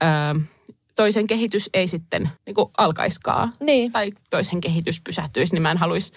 ää, 0.00 0.34
toisen 0.96 1.26
kehitys 1.26 1.70
ei 1.74 1.88
sitten 1.88 2.30
niin 2.46 2.54
kuin 2.54 2.70
alkaiskaan. 2.76 3.52
Niin. 3.60 3.92
Tai 3.92 4.12
toisen 4.30 4.60
kehitys 4.60 5.00
pysähtyisi, 5.00 5.54
niin 5.54 5.62
mä 5.62 5.70
en 5.70 5.78
haluaisi 5.78 6.12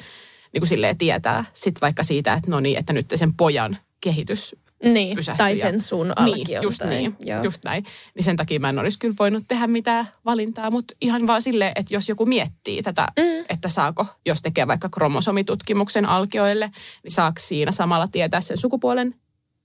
niin 0.53 0.61
kuin 0.61 0.69
silleen 0.69 0.97
tietää 0.97 1.45
sit 1.53 1.81
vaikka 1.81 2.03
siitä, 2.03 2.33
että 2.33 2.51
no 2.51 2.59
niin, 2.59 2.77
että 2.77 2.93
nyt 2.93 3.13
sen 3.15 3.33
pojan 3.33 3.77
kehitys 4.01 4.55
niin, 4.83 5.17
tai 5.37 5.55
sen 5.55 5.79
sun 5.79 6.13
alkion. 6.15 6.45
Niin, 6.47 6.63
just 6.63 6.77
tai, 6.79 6.89
niin, 6.89 7.15
joo. 7.19 7.43
just 7.43 7.63
näin. 7.63 7.85
Niin 8.15 8.23
sen 8.23 8.37
takia 8.37 8.59
mä 8.59 8.69
en 8.69 8.79
olisi 8.79 8.99
kyllä 8.99 9.15
voinut 9.19 9.43
tehdä 9.47 9.67
mitään 9.67 10.07
valintaa, 10.25 10.71
mutta 10.71 10.93
ihan 11.01 11.27
vaan 11.27 11.41
silleen, 11.41 11.71
että 11.75 11.93
jos 11.93 12.09
joku 12.09 12.25
miettii 12.25 12.81
tätä, 12.81 13.07
mm. 13.19 13.45
että 13.49 13.69
saako, 13.69 14.05
jos 14.25 14.41
tekee 14.41 14.67
vaikka 14.67 14.89
kromosomitutkimuksen 14.89 16.05
alkioille, 16.05 16.71
niin 17.03 17.11
saako 17.11 17.39
siinä 17.39 17.71
samalla 17.71 18.07
tietää 18.07 18.41
sen 18.41 18.57
sukupuolen, 18.57 19.15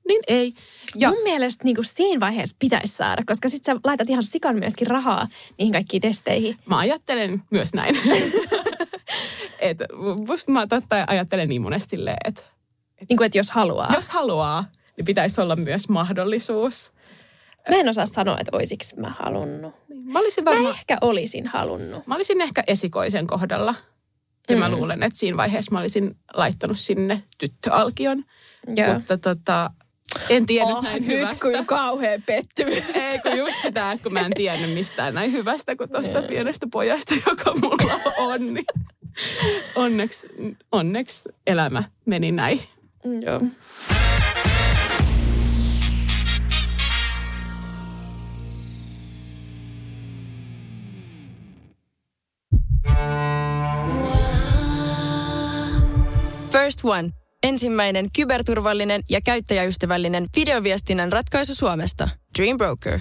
niin 0.09 0.23
ei. 0.27 0.55
Ja 0.95 1.11
Mun 1.11 1.23
mielestä 1.23 1.65
niin 1.65 1.77
kuin 1.77 1.85
siinä 1.85 2.21
vaiheessa 2.21 2.57
pitäisi 2.59 2.95
saada, 2.95 3.23
koska 3.27 3.49
sit 3.49 3.65
sä 3.65 3.77
laitat 3.85 4.11
ihan 4.11 4.23
sikan 4.23 4.59
myöskin 4.59 4.87
rahaa 4.87 5.29
niihin 5.59 5.73
kaikkiin 5.73 6.01
testeihin. 6.01 6.57
Mä 6.67 6.79
ajattelen 6.79 7.43
myös 7.51 7.75
näin. 7.75 7.97
et, 9.69 9.79
mä 10.49 10.67
totta 10.67 11.05
ajattelen 11.07 11.49
niin 11.49 11.63
monesti 11.63 11.97
silleen, 11.97 12.17
että... 12.25 12.43
Et, 13.03 13.09
niin 13.09 13.17
kuin, 13.17 13.27
että 13.27 13.39
jos 13.39 13.51
haluaa. 13.51 13.93
Jos 13.95 14.11
haluaa, 14.11 14.65
niin 14.97 15.05
pitäisi 15.05 15.41
olla 15.41 15.57
myös 15.57 15.89
mahdollisuus. 15.89 16.93
Mä 17.71 17.77
en 17.77 17.89
osaa 17.89 18.07
sanoa, 18.07 18.39
että 18.41 18.57
oisiks 18.57 18.95
mä 18.97 19.13
halunnut. 19.19 19.75
Niin, 19.89 20.13
mä, 20.13 20.19
olisin 20.19 20.45
varma... 20.45 20.63
mä 20.63 20.71
ehkä 20.71 20.99
olisin 21.01 21.47
halunnut. 21.47 22.07
Mä 22.07 22.15
olisin 22.15 22.41
ehkä 22.41 22.65
esikoisen 22.67 23.27
kohdalla. 23.27 23.75
Ja 24.49 24.57
mm. 24.57 24.61
mä 24.61 24.71
luulen, 24.71 25.03
että 25.03 25.19
siinä 25.19 25.37
vaiheessa 25.37 25.73
mä 25.73 25.81
olisin 25.81 26.17
laittanut 26.35 26.79
sinne 26.79 27.23
tyttöalkion. 27.39 28.25
Joo. 28.77 28.95
Mutta 28.95 29.19
tota, 29.19 29.71
en 30.29 30.47
tiedä 30.47 30.67
oh, 30.67 30.85
näin 30.85 31.03
nyt 31.03 31.19
hyvästä. 31.19 31.41
kun 31.41 31.67
kauhean 31.67 32.23
pettymys. 32.27 32.85
Ei 32.95 33.19
kun 33.19 33.37
just 33.39 33.57
sitä, 33.63 33.93
että 33.93 34.03
kun 34.03 34.13
mä 34.13 34.21
en 34.21 34.33
tiennyt 34.37 34.75
mistään 34.75 35.15
näin 35.15 35.33
hyvästä 35.33 35.77
kuin 35.77 35.91
tuosta 35.91 36.23
pienestä 36.23 36.67
pojasta, 36.73 37.15
joka 37.27 37.53
mulla 37.63 38.01
on. 38.19 38.55
Niin 38.55 38.67
onneksi, 39.75 40.29
onneksi 40.73 41.29
elämä 41.47 41.85
meni 42.07 42.33
näin. 42.33 42.61
Mm, 43.05 43.23
joo. 43.23 43.41
First 56.53 56.81
One. 56.85 57.11
Ensimmäinen 57.43 58.07
kyberturvallinen 58.17 59.01
ja 59.09 59.21
käyttäjäystävällinen 59.21 60.27
videoviestinnän 60.37 61.13
ratkaisu 61.13 61.55
Suomesta. 61.55 62.09
Dream 62.39 62.57
Broker. 62.57 63.01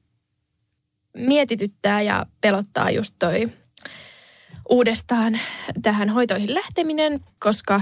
mietityttää 1.17 2.01
ja 2.01 2.25
pelottaa 2.41 2.91
just 2.91 3.15
toi 3.19 3.49
uudestaan 4.69 5.39
tähän 5.81 6.09
hoitoihin 6.09 6.53
lähteminen, 6.53 7.19
koska 7.39 7.81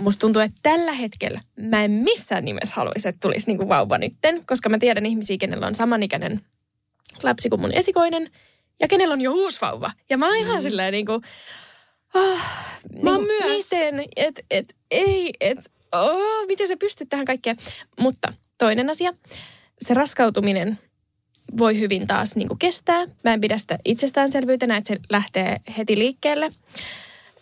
musta 0.00 0.20
tuntuu, 0.20 0.42
että 0.42 0.58
tällä 0.62 0.92
hetkellä 0.92 1.40
mä 1.56 1.84
en 1.84 1.90
missään 1.90 2.44
nimessä 2.44 2.74
haluaisi, 2.74 3.08
että 3.08 3.20
tulisi 3.20 3.46
niinku 3.46 3.68
vauva 3.68 3.98
nytten, 3.98 4.46
koska 4.46 4.68
mä 4.68 4.78
tiedän 4.78 5.06
ihmisiä, 5.06 5.36
kenellä 5.40 5.66
on 5.66 5.74
samanikäinen 5.74 6.40
lapsi 7.22 7.48
kuin 7.48 7.60
mun 7.60 7.72
esikoinen 7.72 8.30
ja 8.80 8.88
kenellä 8.88 9.12
on 9.12 9.20
jo 9.20 9.32
uusi 9.32 9.60
vauva. 9.60 9.90
Ja 10.10 10.18
mä 10.18 10.26
oon 10.26 10.36
ihan 10.36 10.62
silleen 10.62 10.92
niinku, 10.92 11.12
oh, 12.14 12.38
Mä 13.02 13.10
niinku, 13.10 13.20
myös. 13.20 13.70
miten, 13.70 14.04
et, 14.16 14.40
et, 14.50 14.76
ei, 14.90 15.32
et, 15.40 15.58
oh, 15.92 16.46
miten 16.46 16.68
sä 16.68 16.76
pystyt 16.76 17.08
tähän 17.08 17.26
kaikkeen. 17.26 17.56
Mutta 18.00 18.32
toinen 18.58 18.90
asia, 18.90 19.14
se 19.78 19.94
raskautuminen 19.94 20.78
voi 21.58 21.78
hyvin 21.80 22.06
taas 22.06 22.36
niin 22.36 22.48
kuin 22.48 22.58
kestää. 22.58 23.06
Mä 23.24 23.34
en 23.34 23.40
pidä 23.40 23.58
sitä 23.58 23.78
itsestäänselvyytenä, 23.84 24.76
että 24.76 24.88
se 24.88 25.00
lähtee 25.10 25.56
heti 25.78 25.98
liikkeelle. 25.98 26.52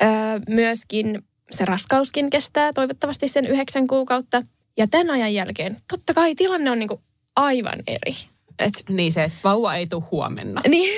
Öö, 0.02 0.08
myöskin 0.48 1.24
se 1.50 1.64
raskauskin 1.64 2.30
kestää 2.30 2.72
toivottavasti 2.72 3.28
sen 3.28 3.46
yhdeksän 3.46 3.86
kuukautta. 3.86 4.42
Ja 4.76 4.86
tämän 4.88 5.10
ajan 5.10 5.34
jälkeen, 5.34 5.76
totta 5.90 6.14
kai 6.14 6.34
tilanne 6.34 6.70
on 6.70 6.78
niin 6.78 6.88
kuin 6.88 7.00
aivan 7.36 7.78
eri. 7.86 8.16
Et, 8.58 8.72
Niin 8.88 9.12
se, 9.12 9.22
että 9.22 9.38
vauva 9.44 9.74
ei 9.74 9.86
tule 9.86 10.02
huomenna. 10.10 10.60
niin. 10.68 10.90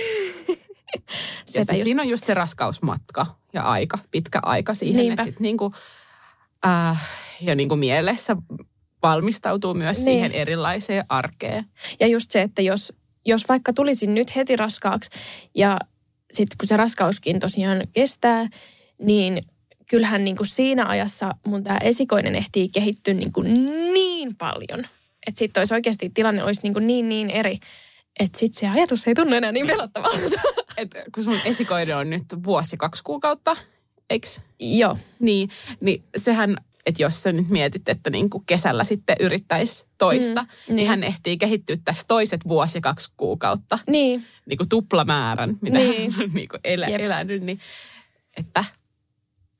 Ja 1.54 1.64
sit 1.64 1.72
just. 1.76 1.84
siinä 1.84 2.02
on 2.02 2.08
just 2.08 2.24
se 2.24 2.34
raskausmatka 2.34 3.26
ja 3.52 3.62
aika, 3.62 3.98
pitkä 4.10 4.38
aika 4.42 4.74
siihen, 4.74 4.96
Niinpä. 5.00 5.24
sit 5.24 5.40
niinku, 5.40 5.72
äh, 6.66 7.02
ja 7.40 7.54
niinku 7.54 7.76
mielessä 7.76 8.36
valmistautuu 9.02 9.74
myös 9.74 9.96
Niin. 9.96 10.04
siihen 10.04 10.32
erilaiseen 10.32 11.04
arkeen. 11.08 11.64
Ja 12.00 12.06
just 12.06 12.30
se, 12.30 12.42
että 12.42 12.62
jos, 12.62 12.92
jos 13.26 13.48
vaikka 13.48 13.72
tulisin 13.72 14.14
nyt 14.14 14.36
heti 14.36 14.56
raskaaksi 14.56 15.10
ja 15.54 15.78
sitten 16.32 16.58
kun 16.58 16.68
se 16.68 16.76
raskauskin 16.76 17.40
tosiaan 17.40 17.82
kestää, 17.92 18.48
niin 18.98 19.42
kyllähän 19.90 20.24
niin 20.24 20.36
kuin 20.36 20.46
siinä 20.46 20.86
ajassa 20.86 21.34
mun 21.46 21.64
tämä 21.64 21.78
esikoinen 21.78 22.34
ehtii 22.34 22.68
kehittyä 22.68 23.14
niin, 23.14 23.32
kuin 23.32 23.54
niin 23.92 24.36
paljon. 24.36 24.84
Että 25.26 25.38
sitten 25.38 25.60
olisi 25.60 25.74
oikeasti 25.74 26.10
tilanne 26.14 26.44
olisi 26.44 26.60
niin, 26.62 26.72
kuin 26.72 26.86
niin 26.86 27.08
niin 27.08 27.30
eri, 27.30 27.58
että 28.20 28.38
sitten 28.38 28.60
se 28.60 28.68
ajatus 28.68 29.08
ei 29.08 29.14
tunnu 29.14 29.36
enää 29.36 29.52
niin 29.52 29.66
pelottavalta. 29.66 30.40
Et 30.76 30.94
kun 31.14 31.24
sun 31.24 31.40
esikoinen 31.44 31.96
on 31.96 32.10
nyt 32.10 32.24
vuosi 32.44 32.76
kaksi 32.76 33.02
kuukautta, 33.04 33.56
eiks? 34.10 34.40
Joo, 34.60 34.98
Niin, 35.20 35.50
niin 35.82 36.04
sehän, 36.16 36.56
että 36.88 37.02
jos 37.02 37.22
sä 37.22 37.32
nyt 37.32 37.48
mietit, 37.48 37.88
että 37.88 38.10
niin 38.10 38.30
kuin 38.30 38.44
kesällä 38.46 38.84
sitten 38.84 39.16
yrittäisi 39.20 39.86
toista, 39.98 40.42
mm, 40.42 40.48
niin. 40.68 40.76
niin. 40.76 40.88
hän 40.88 41.04
ehtii 41.04 41.36
kehittyä 41.38 41.76
tässä 41.84 42.04
toiset 42.08 42.40
vuosi 42.48 42.80
kaksi 42.80 43.12
kuukautta. 43.16 43.78
niin. 43.90 44.22
Niin 44.46 44.56
kuin 44.58 44.68
tuplamäärän, 44.68 45.58
mitä 45.60 45.78
Niin. 45.78 46.12
hän 46.12 46.22
on 46.24 46.30
niin 46.34 46.48
kuin 46.48 46.60
elä, 46.64 46.88
Jep. 46.88 47.00
elänyt. 47.00 47.42
Niin, 47.42 47.60
että 48.36 48.64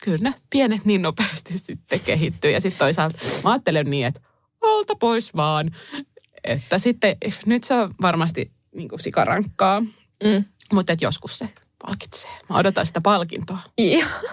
kyllä 0.05 0.19
ne 0.31 0.35
pienet 0.51 0.85
niin 0.85 1.03
nopeasti 1.03 1.59
sitten 1.59 2.01
kehittyy. 2.07 2.51
Ja 2.51 2.61
sitten 2.61 2.79
toisaalta 2.79 3.19
mä 3.45 3.51
ajattelen 3.51 3.91
niin, 3.91 4.07
että 4.07 4.21
alta 4.63 4.95
pois 4.97 5.37
vaan. 5.37 5.71
Että 6.45 6.79
sitten 6.79 7.17
nyt 7.47 7.65
se 7.65 7.75
on 7.75 7.95
varmasti 8.03 8.51
niin 8.75 8.89
kuin 8.89 9.01
sikarankkaa, 9.01 9.81
Mm. 10.25 10.45
mutta 10.73 10.93
että 10.93 11.05
joskus 11.05 11.39
se 11.39 11.49
palkitsee. 11.87 12.31
Mä 12.49 12.57
odotan 12.57 12.87
sitä 12.87 13.01
palkintoa. 13.01 13.59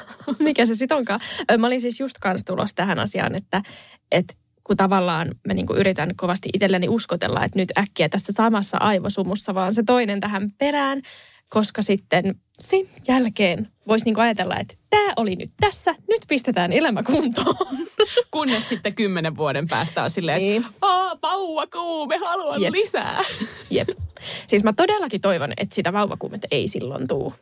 Mikä 0.40 0.66
se 0.66 0.76
sitten 0.76 0.98
onkaan? 0.98 1.20
Mä 1.58 1.68
olin 1.68 1.82
siis 1.82 2.00
just 2.00 2.16
kanssa 2.22 2.46
tulossa 2.46 2.76
tähän 2.76 3.00
asiaan, 3.00 3.36
että, 3.36 3.62
että 4.12 4.34
kun 4.64 4.78
tavallaan 4.78 5.28
mä 5.48 5.54
niinku 5.54 5.74
yritän 5.74 6.16
kovasti 6.16 6.50
itselleni 6.54 6.90
uskotella, 6.90 7.46
että 7.46 7.60
nyt 7.60 7.78
äkkiä 7.78 8.10
tässä 8.10 8.34
samassa 8.34 8.78
aivosumussa 8.78 9.56
vaan 9.56 9.74
se 9.74 9.84
toinen 9.84 10.20
tähän 10.20 10.50
perään, 10.58 11.02
koska 11.50 11.82
sitten 11.82 12.36
sen 12.60 12.82
jälkeen 13.08 13.68
voisi 13.88 14.06
niinku 14.06 14.22
ajatella, 14.22 14.58
että 14.60 14.76
tämä 14.90 15.14
oli 15.16 15.36
nyt 15.36 15.52
tässä, 15.60 15.92
nyt 15.92 16.22
pistetään 16.28 16.74
elämä 16.74 17.04
kuntoon. 17.04 17.56
Kunnes 18.32 18.70
sitten 18.70 18.96
kymmenen 18.96 19.38
vuoden 19.38 19.68
päästä 19.68 20.04
on 20.04 20.10
silleen, 20.10 20.42
Niin. 20.42 20.62
että 20.66 20.78
Aa, 20.82 21.16
vauva 21.22 21.68
kuume, 21.68 22.18
haluan 22.26 22.62
Jep. 22.62 22.72
lisää. 22.74 23.20
Jep. 23.70 23.90
Siis 24.48 24.64
mä 24.64 24.74
todellakin 24.74 25.22
toivon, 25.22 25.54
että 25.58 25.76
sitä 25.76 25.94
vauvakuumetta 25.94 26.48
ei 26.52 26.68
silloin 26.68 27.08
tuu. 27.08 27.34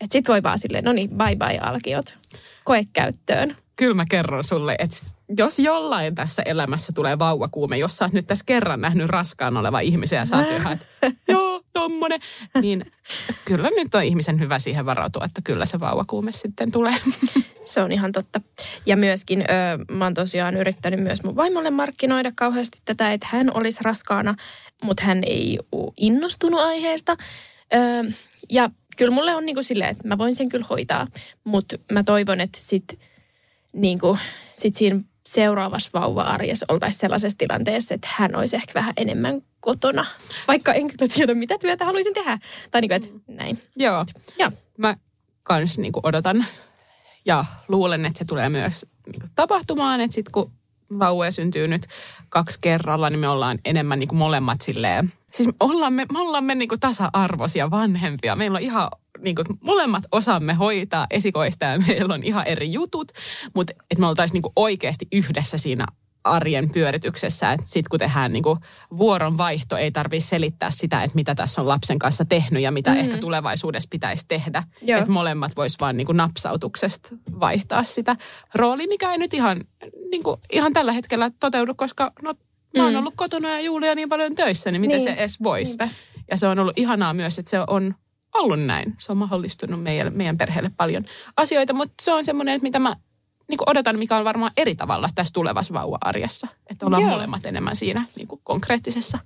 Että 0.00 0.12
sit 0.12 0.28
voi 0.28 0.42
vaan 0.42 0.58
silleen, 0.58 0.84
no 0.84 0.92
niin, 0.92 1.10
bye 1.10 1.36
bye 1.36 1.58
alkiot. 1.58 2.18
Koekäyttöön. 2.64 3.56
Kyllä 3.76 3.94
mä 3.94 4.04
kerron 4.10 4.44
sulle, 4.44 4.76
että 4.78 4.96
jos 5.38 5.58
jollain 5.58 6.14
tässä 6.14 6.42
elämässä 6.42 6.92
tulee 6.94 7.18
vauvakuume, 7.18 7.78
jos 7.78 7.96
sä 7.96 8.04
oot 8.04 8.12
nyt 8.12 8.26
tässä 8.26 8.44
kerran 8.46 8.80
nähnyt 8.80 9.06
raskaan 9.08 9.56
oleva 9.56 9.80
ihmisen 9.80 10.16
ja 10.16 10.26
sä 10.26 10.36
oot 10.36 10.50
ihan, 10.50 10.72
että 10.72 10.86
joo, 11.32 11.51
tommonen, 11.72 12.20
niin 12.60 12.84
kyllä 13.44 13.70
nyt 13.70 13.94
on 13.94 14.04
ihmisen 14.04 14.40
hyvä 14.40 14.58
siihen 14.58 14.86
varautua, 14.86 15.24
että 15.24 15.40
kyllä 15.44 15.66
se 15.66 15.80
vauvakuume 15.80 16.32
sitten 16.32 16.72
tulee. 16.72 16.96
Se 17.64 17.80
on 17.80 17.92
ihan 17.92 18.12
totta. 18.12 18.40
Ja 18.86 18.96
myöskin 18.96 19.40
ö, 19.40 19.44
mä 19.94 20.04
oon 20.04 20.14
tosiaan 20.14 20.56
yrittänyt 20.56 21.00
myös 21.00 21.24
mun 21.24 21.36
vaimolle 21.36 21.70
markkinoida 21.70 22.32
kauheasti 22.34 22.78
tätä, 22.84 23.12
että 23.12 23.26
hän 23.30 23.50
olisi 23.54 23.84
raskaana, 23.84 24.34
mutta 24.82 25.02
hän 25.04 25.22
ei 25.26 25.58
ole 25.72 25.92
innostunut 25.96 26.60
aiheesta. 26.60 27.16
Ö, 27.74 27.76
ja 28.50 28.70
kyllä 28.96 29.14
mulle 29.14 29.34
on 29.34 29.46
niinku 29.46 29.62
silleen, 29.62 29.90
että 29.90 30.08
mä 30.08 30.18
voin 30.18 30.34
sen 30.34 30.48
kyllä 30.48 30.66
hoitaa, 30.70 31.06
mutta 31.44 31.76
mä 31.92 32.02
toivon, 32.02 32.40
että 32.40 32.58
sit, 32.60 32.98
niinku, 33.72 34.18
sit 34.52 34.74
siinä 34.74 35.00
seuraavassa 35.26 36.00
vauva-arjessa 36.00 36.66
oltaisiin 36.68 37.00
sellaisessa 37.00 37.38
tilanteessa, 37.38 37.94
että 37.94 38.08
hän 38.16 38.36
olisi 38.36 38.56
ehkä 38.56 38.74
vähän 38.74 38.92
enemmän 38.96 39.40
kotona. 39.60 40.06
Vaikka 40.48 40.72
en 40.72 40.88
kyllä 40.88 41.12
tiedä, 41.14 41.34
mitä 41.34 41.58
työtä 41.58 41.84
haluaisin 41.84 42.14
tehdä. 42.14 42.38
Tai 42.70 42.80
niinku, 42.80 42.94
että 42.94 43.08
näin. 43.28 43.58
joo, 43.76 44.04
Ja 44.38 44.52
mä 44.78 44.96
kans 45.42 45.78
niinku 45.78 46.00
odotan 46.02 46.44
ja 47.24 47.44
luulen, 47.68 48.06
että 48.06 48.18
se 48.18 48.24
tulee 48.24 48.48
myös 48.48 48.86
niinku 49.12 49.26
tapahtumaan, 49.34 50.00
että 50.00 50.14
sitten 50.14 50.32
kun 50.32 50.52
vauvoja 50.98 51.30
syntyy 51.30 51.68
nyt 51.68 51.86
kaksi 52.28 52.58
kerralla, 52.60 53.10
niin 53.10 53.20
me 53.20 53.28
ollaan 53.28 53.58
enemmän 53.64 53.98
niinku 53.98 54.14
molemmat 54.14 54.60
silleen, 54.60 55.12
siis 55.32 55.46
me 55.46 55.54
ollaan 55.60 55.92
me, 55.92 56.06
me, 56.12 56.18
ollaan 56.18 56.44
me 56.44 56.54
niinku 56.54 56.76
tasa-arvoisia 56.80 57.70
vanhempia. 57.70 58.36
Meillä 58.36 58.56
on 58.56 58.62
ihan 58.62 58.88
niinku, 59.22 59.42
molemmat 59.60 60.04
osaamme 60.12 60.54
hoitaa 60.54 61.06
esikoista 61.10 61.64
ja 61.64 61.78
meillä 61.78 62.14
on 62.14 62.22
ihan 62.24 62.46
eri 62.46 62.72
jutut, 62.72 63.12
mutta 63.54 63.72
että 63.90 64.00
me 64.00 64.06
oltaisiin 64.06 64.34
niinku 64.34 64.52
oikeasti 64.56 65.06
yhdessä 65.12 65.58
siinä 65.58 65.86
arjen 66.24 66.70
pyörityksessä, 66.70 67.52
että 67.52 67.66
sitten 67.66 67.90
kun 67.90 67.98
tehdään 67.98 68.32
niinku 68.32 68.58
vuoron 68.98 69.38
vaihto, 69.38 69.76
ei 69.76 69.90
tarvitse 69.90 70.28
selittää 70.28 70.70
sitä, 70.70 71.02
että 71.02 71.14
mitä 71.14 71.34
tässä 71.34 71.60
on 71.60 71.68
lapsen 71.68 71.98
kanssa 71.98 72.24
tehnyt 72.24 72.62
ja 72.62 72.70
mitä 72.72 72.90
mm. 72.90 72.96
ehkä 72.96 73.18
tulevaisuudessa 73.18 73.88
pitäisi 73.90 74.24
tehdä. 74.28 74.62
Joo. 74.82 74.98
Että 74.98 75.10
molemmat 75.12 75.52
vois 75.56 75.80
vaan 75.80 75.96
niinku 75.96 76.12
napsautuksesta 76.12 77.08
vaihtaa 77.40 77.84
sitä 77.84 78.16
roolia, 78.54 78.88
mikä 78.88 79.12
ei 79.12 79.18
nyt 79.18 79.34
ihan, 79.34 79.64
niinku, 80.10 80.40
ihan 80.52 80.72
tällä 80.72 80.92
hetkellä 80.92 81.30
toteudu, 81.40 81.74
koska 81.74 82.12
no, 82.22 82.34
mä 82.76 82.84
oon 82.84 82.92
Mm. 82.92 82.98
ollut 82.98 83.14
kotona 83.16 83.48
ja 83.50 83.60
Julia 83.60 83.94
niin 83.94 84.08
paljon 84.08 84.34
töissä, 84.34 84.70
niin 84.70 84.80
miten 84.80 84.96
Niin. 84.96 85.04
se 85.04 85.12
edes 85.12 85.42
voisi. 85.42 85.78
Ja 86.30 86.36
se 86.36 86.46
on 86.48 86.58
ollut 86.58 86.78
ihanaa 86.78 87.14
myös, 87.14 87.38
että 87.38 87.50
se 87.50 87.58
on 87.66 87.94
ollut 88.34 88.60
näin. 88.60 88.94
Se 88.98 89.12
on 89.12 89.18
mahdollistunut 89.18 89.82
meidän, 89.82 90.12
meidän 90.16 90.38
perheelle 90.38 90.70
paljon 90.76 91.04
asioita, 91.36 91.72
mutta 91.72 91.94
se 92.02 92.12
on 92.12 92.24
semmoinen, 92.24 92.54
että 92.54 92.62
mitä 92.62 92.78
mä 92.78 92.96
niin 93.48 93.70
odotan, 93.70 93.98
mikä 93.98 94.16
on 94.16 94.24
varmaan 94.24 94.52
eri 94.56 94.74
tavalla 94.74 95.08
tässä 95.14 95.32
tulevassa 95.32 95.74
vauva-arjessa. 95.74 96.48
Että 96.70 96.86
ollaan 96.86 97.02
Joo. 97.02 97.10
molemmat 97.10 97.46
enemmän 97.46 97.76
siinä 97.76 98.06
niin 98.16 98.28
kuin 98.28 98.40
konkreettisessa 98.44 99.18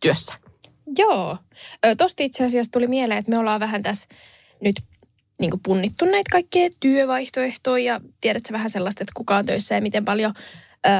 työssä. 0.00 0.34
Joo. 0.98 1.38
Ö, 1.86 1.94
Tosta 1.96 2.22
itse 2.22 2.44
asiassa 2.44 2.72
tuli 2.72 2.86
mieleen, 2.86 3.18
että 3.18 3.30
me 3.30 3.38
ollaan 3.38 3.60
vähän 3.60 3.82
tässä 3.82 4.08
nyt 4.60 4.76
niin 5.40 5.52
punnittu 5.62 6.04
näitä 6.04 6.32
kaikkea 6.32 6.68
työvaihtoehtoja 6.80 7.84
ja 7.84 8.00
tiedätkö 8.20 8.52
vähän 8.52 8.70
sellaista, 8.70 9.02
että 9.02 9.12
kuka 9.16 9.36
on 9.36 9.46
töissä 9.46 9.74
ja 9.74 9.80
miten 9.80 10.04
paljon. 10.04 10.34
Öö, 10.86 10.92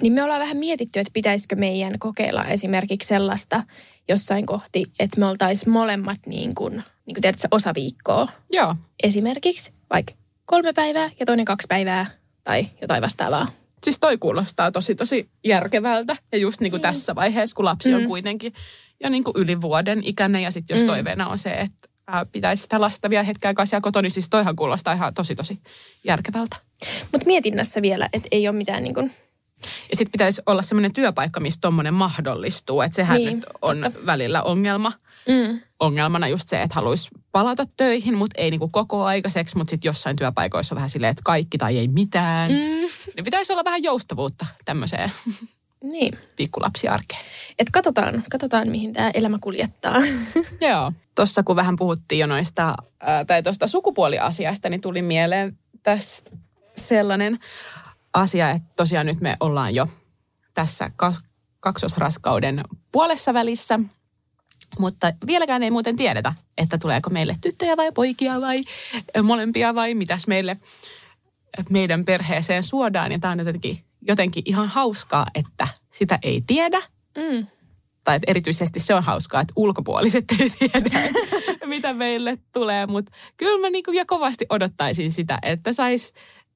niin 0.00 0.12
me 0.12 0.22
ollaan 0.22 0.40
vähän 0.40 0.56
mietitty, 0.56 1.00
että 1.00 1.10
pitäisikö 1.14 1.56
meidän 1.56 1.98
kokeilla 1.98 2.44
esimerkiksi 2.44 3.06
sellaista 3.08 3.62
jossain 4.08 4.46
kohti, 4.46 4.84
että 4.98 5.20
me 5.20 5.26
oltaisiin 5.26 5.70
molemmat 5.72 6.18
niin 6.26 6.54
kuin, 6.54 6.72
niin 6.74 7.14
kuin 7.14 7.22
tiedätkö, 7.22 7.48
osa 7.50 7.74
viikkoa. 7.74 8.28
Joo. 8.52 8.76
Esimerkiksi 9.02 9.72
vaikka 9.90 10.12
kolme 10.46 10.72
päivää 10.72 11.10
ja 11.20 11.26
toinen 11.26 11.44
kaksi 11.44 11.66
päivää 11.68 12.06
tai 12.44 12.66
jotain 12.80 13.02
vastaavaa. 13.02 13.46
Siis 13.84 13.98
toi 13.98 14.18
kuulostaa 14.18 14.70
tosi 14.72 14.94
tosi 14.94 15.28
järkevältä. 15.44 16.16
Ja 16.32 16.38
just 16.38 16.60
niin 16.60 16.70
kuin 16.70 16.82
tässä 16.82 17.14
vaiheessa, 17.14 17.56
kun 17.56 17.64
lapsi 17.64 17.94
on 17.94 18.00
Mm. 18.02 18.08
kuitenkin 18.08 18.52
jo 19.02 19.08
niin 19.08 19.24
kuin 19.24 19.34
yli 19.36 19.60
vuoden 19.60 20.00
ikäinen. 20.04 20.42
Ja 20.42 20.50
sitten 20.50 20.74
jos 20.74 20.82
Mm. 20.82 20.86
toiveena 20.86 21.28
on 21.28 21.38
se, 21.38 21.50
että 21.50 21.88
pitäisi 22.32 22.62
sitä 22.62 22.80
lasta 22.80 23.10
vielä 23.10 23.22
hetken 23.24 23.48
aikaa 23.48 23.66
siellä 23.66 23.80
kotona, 23.82 24.02
niin 24.02 24.10
siis 24.10 24.28
toihan 24.30 24.56
kuulostaa 24.56 24.94
ihan 24.94 25.14
tosi 25.14 25.34
tosi 25.34 25.58
järkevältä. 26.04 26.56
Mutta 27.12 27.26
mietinnässä 27.26 27.82
vielä, 27.82 28.08
että 28.12 28.28
ei 28.30 28.48
ole 28.48 28.56
mitään 28.56 28.82
niin 28.82 28.94
kuin, 28.94 29.10
Ja 29.62 29.96
sitten 29.96 30.12
pitäisi 30.12 30.42
olla 30.46 30.62
semmoinen 30.62 30.92
työpaikka, 30.92 31.40
missä 31.40 31.60
tuommoinen 31.60 31.94
mahdollistuu. 31.94 32.80
Että 32.82 32.96
sehän 32.96 33.16
Niin, 33.16 33.36
nyt 33.36 33.46
on 33.62 33.80
totta. 33.80 34.06
välillä 34.06 34.42
ongelma. 34.42 34.92
mm, 35.28 35.60
Ongelmana 35.80 36.28
just 36.28 36.48
se, 36.48 36.62
että 36.62 36.74
haluaisi 36.74 37.10
palata 37.32 37.64
töihin, 37.76 38.14
mutta 38.16 38.40
ei 38.40 38.50
niinku 38.50 38.68
koko 38.68 39.04
aikaiseksi. 39.04 39.56
Mutta 39.56 39.70
sitten 39.70 39.88
jossain 39.88 40.16
työpaikoissa 40.16 40.74
on 40.74 40.76
vähän 40.76 40.90
silleen, 40.90 41.10
että 41.10 41.22
kaikki 41.24 41.58
tai 41.58 41.78
ei 41.78 41.88
mitään. 41.88 42.50
Mm. 42.52 42.56
Niin 43.16 43.24
pitäisi 43.24 43.52
olla 43.52 43.64
vähän 43.64 43.82
joustavuutta 43.82 44.46
tämmöiseen. 44.64 45.12
Niin. 45.82 46.18
pikkulapsiarkeen. 46.36 47.20
Et 47.58 47.66
katsotaan, 47.72 48.24
katsotaan, 48.30 48.68
mihin 48.68 48.92
tämä 48.92 49.10
elämä 49.14 49.38
kuljettaa. 49.40 49.96
Joo. 50.70 50.92
Tuossa 51.14 51.42
kun 51.42 51.56
vähän 51.56 51.76
puhuttiin 51.76 52.18
jo 52.18 52.26
noista, 52.26 52.74
ää, 53.00 53.24
tai 53.24 53.42
tuosta 53.42 53.66
sukupuoliasiasta, 53.66 54.68
niin 54.68 54.80
tuli 54.80 55.02
mieleen 55.02 55.58
tässä 55.82 56.24
sellainen 56.76 57.38
asia, 58.14 58.50
että 58.50 58.68
tosiaan 58.76 59.06
nyt 59.06 59.20
me 59.20 59.36
ollaan 59.40 59.74
jo 59.74 59.88
tässä 60.54 60.90
ka- 60.96 61.14
kaksosraskauden 61.60 62.60
puolessa 62.92 63.34
välissä. 63.34 63.80
Mutta 64.78 65.12
vieläkään 65.26 65.62
ei 65.62 65.70
muuten 65.70 65.96
tiedetä, 65.96 66.32
että 66.58 66.78
tuleeko 66.78 67.10
meille 67.10 67.36
tyttöjä 67.40 67.76
vai 67.76 67.92
poikia 67.92 68.40
vai 68.40 68.62
molempia 69.22 69.74
vai 69.74 69.94
mitäs 69.94 70.26
meille 70.26 70.56
meidän 71.70 72.04
perheeseen 72.04 72.62
suodaan. 72.62 73.12
Ja 73.12 73.18
tämä 73.18 73.32
on 73.32 73.38
jotenkin, 73.38 73.78
jotenkin 74.02 74.42
ihan 74.46 74.68
hauskaa, 74.68 75.26
että 75.34 75.68
sitä 75.90 76.18
ei 76.22 76.42
tiedä. 76.46 76.80
Mm. 77.16 77.46
Tai 78.04 78.16
että 78.16 78.30
erityisesti 78.30 78.80
se 78.80 78.94
on 78.94 79.02
hauskaa, 79.02 79.40
että 79.40 79.52
ulkopuoliset 79.56 80.24
ei 80.40 80.50
tiedä, 80.50 80.90
mitä 81.66 81.92
meille 81.92 82.38
tulee. 82.52 82.86
Mutta 82.86 83.12
kyllä 83.36 83.60
mä 83.60 83.70
niinku 83.70 83.92
ja 83.92 84.04
kovasti 84.04 84.46
odottaisin 84.50 85.12
sitä, 85.12 85.38
että 85.42 85.72
sais 85.72 86.14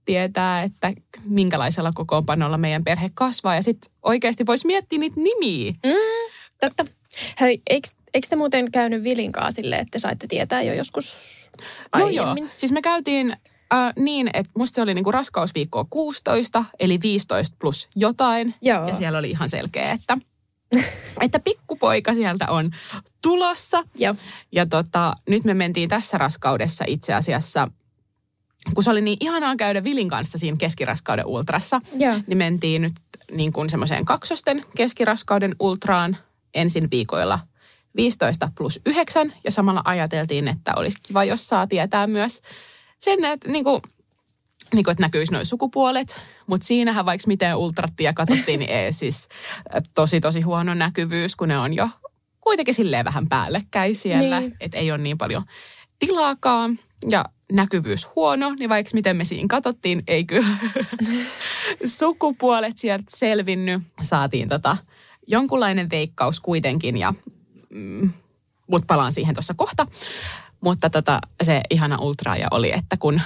tietää, 0.09 0.62
että 0.62 0.92
minkälaisella 1.25 1.90
kokoonpanolla 1.94 2.59
meidän 2.59 2.85
perhe 2.85 3.11
kasvaa. 3.14 3.55
Ja 3.55 3.62
sitten 3.62 3.92
oikeasti 4.03 4.47
voisi 4.47 4.66
miettiä 4.66 4.99
niitä 4.99 5.21
nimiä. 5.21 5.73
Mm, 5.73 6.33
totta. 6.61 6.87
Hei, 7.40 7.62
eikö, 7.71 7.88
eikö 8.14 8.29
te 8.31 8.37
muuten 8.37 8.73
käynyt 8.73 9.05
Vilinkaa 9.05 9.51
sille, 9.51 9.77
että 9.77 9.90
te 9.90 9.99
saitte 9.99 10.27
tietää 10.27 10.62
jo 10.62 10.75
joskus 10.75 11.21
Joo, 11.99 12.09
joo. 12.09 12.27
aiemmin? 12.27 12.51
Siis 12.57 12.73
me 12.73 12.83
käytiin 12.83 13.37
äh, 13.75 13.92
niin, 13.97 14.31
että 14.33 14.53
musta 14.57 14.75
se 14.75 14.83
oli 14.83 14.94
niinku 14.94 15.12
raskausviikkoa 15.12 15.87
16, 15.90 16.64
eli 16.81 16.99
15 17.03 17.57
plus 17.61 17.88
jotain. 17.97 18.55
Joo. 18.62 18.88
Ja 18.88 18.94
siellä 18.94 19.18
oli 19.18 19.31
ihan 19.31 19.49
selkeä, 19.49 19.92
että, 19.92 20.18
että 21.25 21.40
pikkupoika 21.40 22.14
sieltä 22.14 22.47
on 22.49 22.71
tulossa. 23.23 23.85
Joo. 23.94 24.14
Ja 24.53 24.66
tota, 24.66 25.12
nyt 25.29 25.44
me 25.44 25.55
mentiin 25.55 25.88
tässä 25.88 26.18
raskaudessa 26.18 26.85
itse 26.88 27.14
asiassa, 27.14 27.68
kun 28.75 28.85
se 28.85 28.90
oli 28.90 29.01
niin 29.01 29.16
ihanaa 29.21 29.57
käydä 29.57 29.85
Vilin 29.85 30.09
kanssa 30.09 30.38
siinä 30.38 30.57
keskiraskauden 30.57 31.27
ultrassa, 31.27 31.81
Joo. 31.99 32.21
niin 32.27 32.38
mentiin 32.38 32.83
nyt 32.83 32.92
niin 33.31 33.53
kuin 33.53 33.71
semmoiseen 33.71 34.05
kaksosten 34.05 34.61
keskiraskauden 34.77 35.57
ultraan 35.61 36.16
ensin 36.55 36.90
viikoilla 36.90 37.40
15 37.97 38.49
plus 38.55 38.81
9 38.87 39.33
ja 39.44 39.51
samalla 39.51 39.83
ajateltiin, 39.85 40.49
että 40.49 40.73
olisi 40.77 40.99
kiva, 41.03 41.25
jos 41.25 41.49
saa 41.49 41.66
tietää 41.66 42.07
myös 42.07 42.42
sen, 42.99 43.25
että 43.25 43.49
niin 43.49 43.64
kuin, 43.64 43.83
niin 44.75 44.85
kuin, 44.85 44.92
että 44.92 45.03
näkyisi 45.05 45.33
noin 45.33 45.47
sukupuolet, 45.47 46.21
mutta 46.47 46.66
siinähän 46.66 47.07
vaikka 47.07 47.25
miten 47.29 47.57
ultrattiin 47.57 48.05
ja 48.05 48.12
katsottiin, 48.12 48.59
niin 48.61 48.71
ei 48.71 48.92
siis 49.03 49.29
äh, 49.75 49.83
tosi 49.94 50.21
tosi 50.21 50.40
huono 50.40 50.75
näkyvyys, 50.75 51.37
kun 51.37 51.49
ne 51.49 51.59
on 51.59 51.75
jo 51.75 51.88
kuitenkin 52.40 52.75
silleen 52.75 53.05
vähän 53.05 53.29
päällekkäin 53.29 53.97
siellä, 53.97 54.40
Niin. 54.40 54.57
että 54.61 54.79
ei 54.79 54.90
ole 54.90 54.99
niin 54.99 55.18
paljon 55.18 55.42
tilaakaan 55.99 56.79
ja 57.11 57.25
näkyvyys 57.52 58.11
huono, 58.16 58.54
niin 58.58 58.70
vaikka 58.70 58.90
miten 58.94 59.16
me 59.16 59.24
siinä 59.24 59.46
katsottiin, 59.48 60.02
ei 60.06 60.24
kyllä 60.24 60.48
sukupuolet 61.98 62.78
sieltä 62.78 63.04
selvinnyt. 63.08 63.82
Saatiin 64.02 64.48
tota 64.48 64.76
jonkunlainen 65.26 65.90
veikkaus 65.90 66.40
kuitenkin 66.40 66.96
ja 66.96 67.14
mm, 67.70 68.11
mutta 68.66 68.87
palaan 68.87 69.12
siihen 69.12 69.34
tuossa 69.34 69.54
kohta. 69.56 69.87
Mutta 70.61 70.90
tota, 70.90 71.20
se 71.42 71.61
ihana 71.70 71.98
ultraaja 72.00 72.48
oli, 72.50 72.72
että 72.72 72.96
kun 72.96 73.20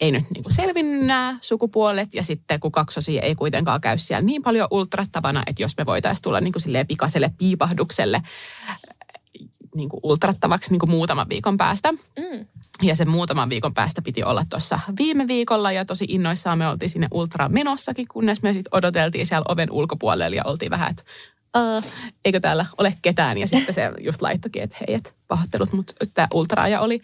ei 0.00 0.12
nyt 0.12 0.24
niinku 0.34 0.50
selvinnyt 0.50 1.06
nämä 1.06 1.38
sukupuolet 1.40 2.14
ja 2.14 2.22
sitten 2.22 2.60
kun 2.60 2.72
kaksosia 2.72 3.22
ei 3.22 3.34
kuitenkaan 3.34 3.80
käy 3.80 3.98
siellä 3.98 4.22
niin 4.22 4.42
paljon 4.42 4.68
ultrattavana, 4.70 5.42
että 5.46 5.62
jos 5.62 5.76
me 5.78 5.86
voitaisiin 5.86 6.22
tulla 6.22 6.40
niinku 6.40 6.58
silleen 6.58 6.86
pikaiselle 6.86 7.32
piipahdukselle 7.38 8.22
äh, 8.70 8.78
niinku 9.74 10.00
ultrattavaksi 10.02 10.70
niinku 10.70 10.86
muutaman 10.86 11.28
viikon 11.28 11.56
päästä. 11.56 11.92
Mm. 11.92 12.46
Ja 12.82 12.96
sen 12.96 13.08
muutaman 13.08 13.48
viikon 13.48 13.74
päästä 13.74 14.02
piti 14.02 14.24
olla 14.24 14.42
tuossa 14.50 14.80
viime 14.98 15.28
viikolla 15.28 15.72
ja 15.72 15.84
tosi 15.84 16.04
innoissaan 16.08 16.58
me 16.58 16.68
oltiin 16.68 16.88
sinne 16.88 17.08
ultraan 17.10 17.52
menossakin, 17.52 18.08
kunnes 18.08 18.42
me 18.42 18.52
sitten 18.52 18.74
odoteltiin 18.76 19.26
siellä 19.26 19.44
oven 19.48 19.70
ulkopuolella 19.70 20.36
ja 20.36 20.42
oltiin 20.44 20.70
vähän, 20.70 20.90
että 20.90 21.02
"Ää, 21.54 21.80
eikö 22.24 22.40
täällä 22.40 22.66
ole 22.78 22.94
ketään. 23.02 23.38
Ja 23.38 23.46
sitten 23.46 23.74
se 23.74 23.90
just 24.00 24.22
laittokin, 24.22 24.62
että 24.62 24.76
hei, 24.80 24.94
et 24.94 25.16
pahoittelut, 25.28 25.72
mutta 25.72 25.92
tämä 26.14 26.28
ultraaja 26.34 26.80
oli, 26.80 27.00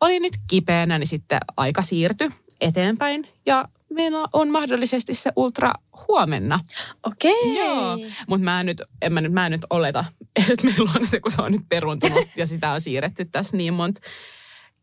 oli 0.00 0.20
nyt 0.20 0.32
kipeänä, 0.46 0.98
niin 0.98 1.06
sitten 1.06 1.40
aika 1.56 1.82
siirtyi 1.82 2.30
eteenpäin. 2.60 3.28
Ja 3.46 3.68
meillä 3.94 4.18
on 4.32 4.50
mahdollisesti 4.50 5.14
se 5.14 5.32
ultra 5.36 5.72
huomenna. 6.08 6.60
Okei. 7.06 7.56
Joo, 7.58 7.98
mutta 8.26 8.44
mä 8.44 8.60
en 8.60 8.66
nyt, 8.66 8.82
en 9.02 9.12
mä 9.12 9.20
nyt, 9.20 9.32
mä 9.32 9.46
en 9.46 9.52
nyt 9.52 9.66
oleta, 9.70 10.04
että 10.50 10.66
meillä 10.66 10.90
on 10.96 11.06
se, 11.06 11.20
kun 11.20 11.30
se 11.32 11.42
on 11.42 11.52
nyt 11.52 11.68
peruntunut 11.68 12.28
ja 12.36 12.46
sitä 12.46 12.70
on 12.72 12.80
siirretty 12.80 13.24
tässä 13.24 13.56
niin 13.56 13.74
monta 13.74 14.00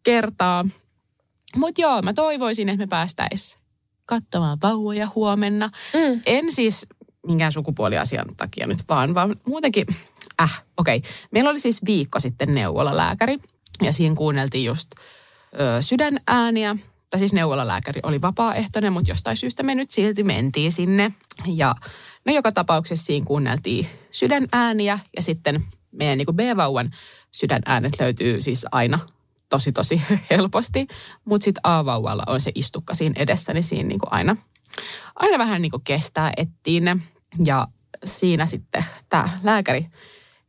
kertaa. 0.07 0.65
Mutta 1.55 1.81
joo, 1.81 2.01
mä 2.01 2.13
toivoisin, 2.13 2.69
että 2.69 2.83
me 2.83 2.87
päästäis 2.87 3.57
katsomaan 4.05 4.57
vauvoja 4.63 5.07
huomenna. 5.15 5.69
Mm. 5.93 6.21
En 6.25 6.51
siis 6.51 6.87
minkään 7.27 7.51
sukupuoliasian 7.51 8.25
takia 8.37 8.67
nyt 8.67 8.77
vaan, 8.89 9.15
vaan 9.15 9.35
muutenkin, 9.45 9.85
äh, 10.41 10.63
okei. 10.77 10.97
Okay. 10.97 11.11
Meillä 11.31 11.49
oli 11.49 11.59
siis 11.59 11.85
viikko 11.85 12.19
sitten 12.19 12.55
neuvolalääkäri 12.55 13.37
ja 13.81 13.93
siinä 13.93 14.15
kuunneltiin 14.15 14.65
just 14.65 14.91
ö, 15.59 15.81
sydänääniä. 15.81 16.75
Tai 17.09 17.19
siis 17.19 17.33
neuvolalääkäri 17.33 17.99
oli 18.03 18.21
vapaaehtoinen, 18.21 18.93
mutta 18.93 19.11
jostain 19.11 19.37
syystä 19.37 19.63
me 19.63 19.75
nyt 19.75 19.91
silti 19.91 20.23
mentiin 20.23 20.71
sinne. 20.71 21.11
Ja 21.45 21.75
no 22.25 22.33
joka 22.33 22.51
tapauksessa 22.51 23.05
siinä 23.05 23.25
kuunneltiin 23.25 23.87
sydänääniä 24.11 24.99
ja 25.15 25.21
sitten 25.21 25.65
meidän 25.91 26.17
niin 26.17 26.35
B-vauvan 26.35 26.91
sydänäänet 27.31 27.93
löytyy 27.99 28.41
siis 28.41 28.65
aina 28.71 28.99
tosi 29.49 29.71
tosi 29.71 30.01
helposti. 30.29 30.87
Mutta 31.25 31.45
sitten 31.45 31.61
A-vauvalla 31.63 32.23
on 32.27 32.41
se 32.41 32.51
istukka 32.55 32.93
siinä 32.93 33.21
edessä, 33.21 33.53
niin 33.53 33.63
siinä 33.63 33.87
niin 33.87 33.99
aina, 34.05 34.37
aina 35.15 35.37
vähän 35.37 35.61
niin 35.61 35.71
kestää 35.83 36.31
etsiä 36.37 36.79
ne. 36.79 36.97
Ja 37.45 37.67
siinä 38.03 38.45
sitten 38.45 38.85
tämä 39.09 39.29
lääkäri 39.43 39.87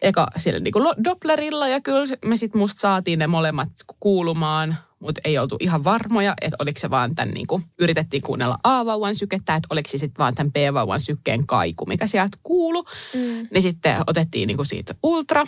eka 0.02 0.26
sillä 0.36 0.60
niin 0.60 1.04
Dopplerilla 1.04 1.68
ja 1.68 1.80
kyllä 1.80 2.04
me 2.24 2.36
sitten 2.36 2.58
musta 2.58 2.80
saatiin 2.80 3.18
ne 3.18 3.26
molemmat 3.26 3.68
kuulumaan, 4.00 4.76
mutta 4.98 5.20
ei 5.24 5.38
oltu 5.38 5.56
ihan 5.60 5.84
varmoja, 5.84 6.34
että 6.42 6.56
oliko 6.58 6.80
se 6.80 6.90
vaan 6.90 7.14
tämän, 7.14 7.34
niin 7.34 7.46
kuin, 7.46 7.64
yritettiin 7.78 8.22
kuunnella 8.22 8.58
A-vauvan 8.62 9.14
sykettä, 9.14 9.54
että 9.54 9.66
oliko 9.70 9.88
se 9.88 9.98
sitten 9.98 10.18
vaan 10.18 10.34
tämän 10.34 10.52
B-vauvan 10.52 11.00
sykkeen 11.00 11.46
kaiku, 11.46 11.86
mikä 11.86 12.06
sieltä 12.06 12.38
kuulu. 12.42 12.84
Mm. 13.14 13.48
Niin 13.50 13.62
sitten 13.62 13.96
otettiin 14.06 14.46
niin 14.46 14.56
kuin 14.56 14.66
siitä 14.66 14.94
ultra 15.02 15.46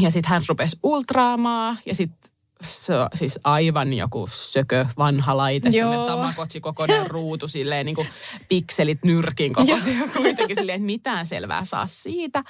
ja 0.00 0.10
sitten 0.10 0.30
hän 0.30 0.42
rupesi 0.48 0.76
ultraamaan 0.82 1.78
ja 1.86 1.94
sitten 1.94 2.31
se 2.62 2.98
on 2.98 3.08
siis 3.14 3.38
aivan 3.44 3.92
joku 3.92 4.26
sökö 4.30 4.86
vanha 4.98 5.36
laite, 5.36 5.70
semmoinen 5.70 6.06
tamakotsi 6.06 6.60
kokoinen 6.60 7.10
ruutu, 7.10 7.48
silleen 7.48 7.86
niin 7.86 7.96
kuin 7.96 8.08
pikselit 8.48 8.98
nyrkin 9.04 9.52
kokoisia 9.52 10.08
kuitenkin 10.16 10.56
silleen, 10.56 10.76
että 10.76 10.86
mitään 10.86 11.26
selvää 11.26 11.64
saa 11.64 11.86
siitä. 11.86 12.44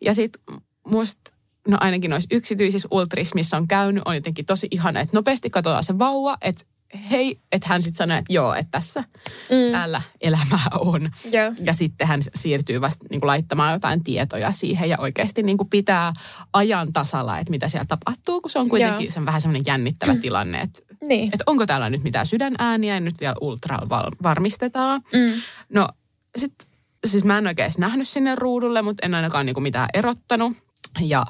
Ja 0.00 0.14
sitten 0.14 0.42
musta, 0.86 1.30
no 1.68 1.76
ainakin 1.80 2.10
noissa 2.10 2.28
yksityisissä 2.36 2.88
ultrissa, 2.90 3.34
missä 3.34 3.56
on 3.56 3.68
käynyt, 3.68 4.02
on 4.06 4.14
jotenkin 4.14 4.46
tosi 4.46 4.68
ihana, 4.70 5.00
että 5.00 5.16
nopeasti 5.16 5.50
katsotaan 5.50 5.84
se 5.84 5.98
vauva, 5.98 6.36
että 6.40 6.64
hei, 7.10 7.40
että 7.52 7.68
hän 7.68 7.82
sitten 7.82 7.96
sanoo, 7.96 8.18
että 8.18 8.32
joo, 8.32 8.54
että 8.54 8.70
tässä 8.70 9.04
Mm. 9.50 9.72
täällä 9.72 10.02
elämää 10.20 10.66
on. 10.78 11.10
Joo. 11.32 11.52
Ja 11.64 11.72
sitten 11.72 12.06
hän 12.06 12.20
siirtyy 12.34 12.80
vasta 12.80 13.06
niin 13.10 13.20
kuin 13.20 13.26
laittamaan 13.28 13.72
jotain 13.72 14.04
tietoja 14.04 14.52
siihen 14.52 14.88
ja 14.88 14.98
oikeasti 14.98 15.42
niin 15.42 15.56
kuin 15.56 15.68
pitää 15.70 16.12
ajan 16.52 16.92
tasalla, 16.92 17.38
että 17.38 17.50
mitä 17.50 17.68
siellä 17.68 17.86
tapahtuu, 17.86 18.40
kun 18.40 18.50
se 18.50 18.58
on 18.58 18.68
kuitenkin 18.68 19.12
se 19.12 19.20
on 19.20 19.26
vähän 19.26 19.40
semmoinen 19.40 19.62
jännittävä 19.66 20.14
tilanne, 20.14 20.60
että, 20.60 20.80
Niin. 21.08 21.24
että 21.32 21.44
onko 21.46 21.66
täällä 21.66 21.90
nyt 21.90 22.02
mitään 22.02 22.26
sydänääniä 22.26 22.94
ja 22.94 23.00
nyt 23.00 23.20
vielä 23.20 23.34
ultra 23.40 23.78
val- 23.88 24.10
varmistetaan. 24.22 25.02
Mm. 25.12 25.40
No 25.72 25.88
sitten, 26.36 26.68
siis 27.06 27.24
mä 27.24 27.38
en 27.38 27.46
oikein 27.46 27.72
nähnyt 27.78 28.08
sinne 28.08 28.34
ruudulle, 28.34 28.82
mutta 28.82 29.06
en 29.06 29.14
ainakaan 29.14 29.46
niin 29.46 29.54
kuin 29.54 29.62
mitään 29.62 29.88
erottanut. 29.94 30.52
Ja 31.00 31.24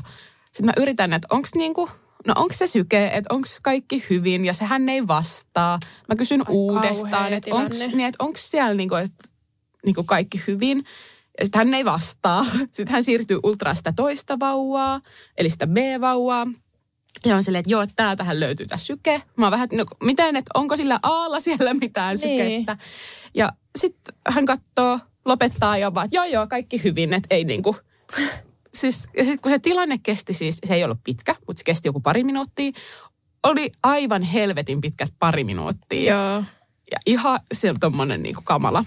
sitten 0.53 0.67
mä 0.67 0.73
yritän, 0.83 1.13
että 1.13 1.29
onko 1.31 1.49
niinku, 1.57 1.91
no 2.27 2.35
onko 2.37 2.55
se 2.55 2.67
syke, 2.67 3.07
että 3.07 3.35
onko 3.35 3.49
kaikki 3.63 4.05
hyvin, 4.11 4.45
ja 4.45 4.53
sehän 4.53 4.89
ei 4.89 5.07
vastaa. 5.07 5.79
Mä 6.09 6.17
kysyn 6.17 6.41
Ai 6.41 6.47
uudestaan, 6.49 7.33
että 7.33 7.55
onko 7.55 7.75
niin, 7.97 8.13
onko 8.19 8.37
siellä 8.37 8.75
niinku, 8.75 8.95
että, 8.95 9.29
niinku 9.85 10.05
kaikki 10.05 10.43
hyvin. 10.47 10.85
Ja 11.39 11.45
sitten 11.45 11.59
hän 11.59 11.75
ei 11.75 11.85
vastaa. 11.85 12.45
Sitten 12.73 12.93
hän 12.93 13.03
siirtyy 13.03 13.39
ultraa 13.43 13.75
sitä 13.75 13.93
toista 13.97 14.41
vauvaa, 14.41 15.01
eli 15.37 15.51
sitä 15.51 15.67
B-vauvaa. 15.67 16.47
Ja 17.27 17.37
on 17.37 17.43
silleen, 17.43 17.61
että 17.61 17.71
joo, 17.71 17.83
että 17.83 17.93
täältähän 17.97 18.41
löytyy 18.41 18.67
tämä 18.67 18.79
syke. 18.79 19.23
Mä 19.37 19.47
oon 19.47 19.51
vähän, 19.51 19.69
no 19.73 19.85
miten, 20.03 20.37
että 20.37 20.51
onko 20.55 20.77
sillä 20.77 21.01
aalla 21.03 21.41
siellä 21.41 21.75
mitään 21.75 22.17
Niin. 22.23 22.39
sykettä. 22.39 22.77
Ja 23.35 23.53
sitten 23.79 24.15
hän 24.29 24.45
katsoo, 24.47 24.99
lopettaa 25.25 25.79
ja 25.79 25.95
vaan, 25.95 26.09
joo 26.13 26.25
joo, 26.25 26.47
kaikki 26.47 26.85
hyvin, 26.85 27.15
että 27.15 27.27
ei 27.31 27.45
niinku... 27.45 27.77
Siis, 28.75 29.09
kun 29.43 29.53
se 29.53 29.59
tilanne 29.59 29.99
kesti 30.03 30.33
siis, 30.33 30.59
se 30.67 30.75
ei 30.75 30.85
ollut 30.85 31.01
pitkä, 31.05 31.35
mutta 31.47 31.59
se 31.59 31.65
kesti 31.65 31.89
joku 31.89 32.01
pari 32.01 32.25
minuuttia. 32.25 32.73
Oli 33.43 33.73
aivan 33.83 34.23
helvetin 34.23 34.81
pitkät 34.81 35.13
pari 35.19 35.45
minuuttia. 35.45 36.15
Joo. 36.15 36.45
Ja 36.91 36.99
ihan 37.07 37.41
se 37.55 37.73
tommonen 37.81 38.23
niinku 38.23 38.43
kamala 38.45 38.85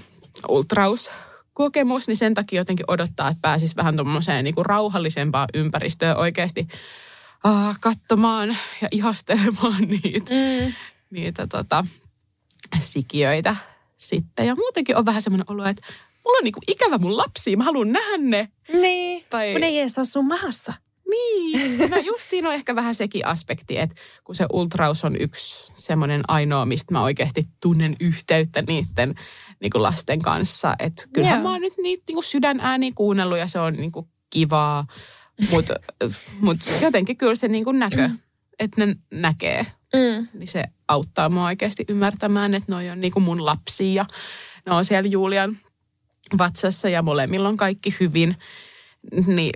ultraus 0.48 1.12
kokemus, 1.54 2.08
niin 2.08 2.18
sen 2.18 2.34
takia 2.34 2.60
jotenkin 2.60 2.86
odottaa, 2.92 3.28
että 3.30 3.42
pääsisi 3.42 3.76
vähän 3.76 3.96
tuommoiseen 3.96 4.44
niin 4.44 4.56
rauhallisempaan 4.66 5.48
ympäristöön 5.54 6.18
oikeasti 6.18 6.68
uh, 7.46 7.76
katsomaan 7.80 8.50
ja 8.82 8.88
ihastelemaan 8.92 9.84
niitä, 10.04 10.32
Mm. 10.34 10.74
niitä 11.10 11.48
tota, 11.48 11.86
sikiöitä 12.80 13.56
sitten. 13.96 14.48
Ja 14.48 14.56
muutenkin 14.56 14.98
on 14.98 15.06
vähän 15.06 15.22
semmoinen 15.22 15.46
olo, 15.52 15.66
että 15.66 15.88
mulla 16.28 16.38
on 16.38 16.44
niinku 16.44 16.60
ikävä 16.68 16.98
mun 16.98 17.18
lapsia, 17.18 17.58
mä 17.58 17.64
haluan 17.64 17.92
nähdä 17.92 18.18
ne. 18.18 18.50
Niin, 18.74 19.24
Tai- 19.30 19.52
kun 19.52 19.62
ne 19.62 19.68
ei 19.68 19.80
edes 19.80 19.98
ole 19.98 20.06
sun 20.06 20.28
mahassa. 20.28 20.74
Niin, 21.10 21.90
no 21.92 21.98
just 21.98 22.30
siinä 22.30 22.48
on 22.50 22.54
ehkä 22.56 22.76
vähän 22.76 22.96
sekin 22.96 23.26
aspekti, 23.26 23.78
että 23.78 23.96
kun 24.24 24.36
se 24.36 24.46
ultraus 24.54 25.04
on 25.04 25.16
yksi 25.22 25.72
semmoinen 25.74 26.22
ainoa, 26.28 26.66
mistä 26.66 26.94
mä 26.94 27.04
oikeasti 27.04 27.44
tunnen 27.62 27.96
yhteyttä 28.00 28.62
niiden 28.68 29.16
niin 29.62 29.70
kuin 29.72 29.84
lasten 29.84 30.20
kanssa. 30.22 30.76
Että 30.80 31.04
kyllähän 31.14 31.38
Joo. 31.40 31.44
mä 31.44 31.52
oon 31.52 31.62
nyt 31.62 31.74
niitä 31.84 32.04
niin 32.08 32.16
kuin 32.16 32.24
sydänääniä 32.24 32.92
kuunnellut 32.96 33.38
ja 33.38 33.48
se 33.48 33.60
on 33.60 33.74
niin 33.74 33.92
kuin 33.92 34.08
kivaa, 34.30 34.88
mutta 35.52 35.74
mut 36.42 36.58
jotenkin 36.82 37.18
kyllä 37.18 37.36
se 37.36 37.48
niin 37.48 37.64
kuin 37.64 37.80
näkö, 37.80 38.10
että 38.60 38.86
ne 38.86 38.96
näkee, 39.12 39.66
Mm. 39.94 40.28
niin 40.40 40.48
se 40.48 40.64
auttaa 40.88 41.30
mua 41.30 41.46
oikeasti 41.46 41.86
ymmärtämään, 41.90 42.54
että 42.54 42.72
noi 42.72 42.90
on 42.90 43.02
niin 43.02 43.12
kuin 43.14 43.24
mun 43.24 43.46
lapsia 43.46 43.94
ja 43.94 44.06
ne 44.66 44.76
on 44.76 44.86
siellä 44.86 45.10
Julian 45.10 45.58
vatsassa 46.38 46.90
ja 46.90 47.02
molemmilla 47.02 47.50
on 47.50 47.58
kaikki 47.58 47.96
hyvin. 48.00 48.36
Niin 49.28 49.52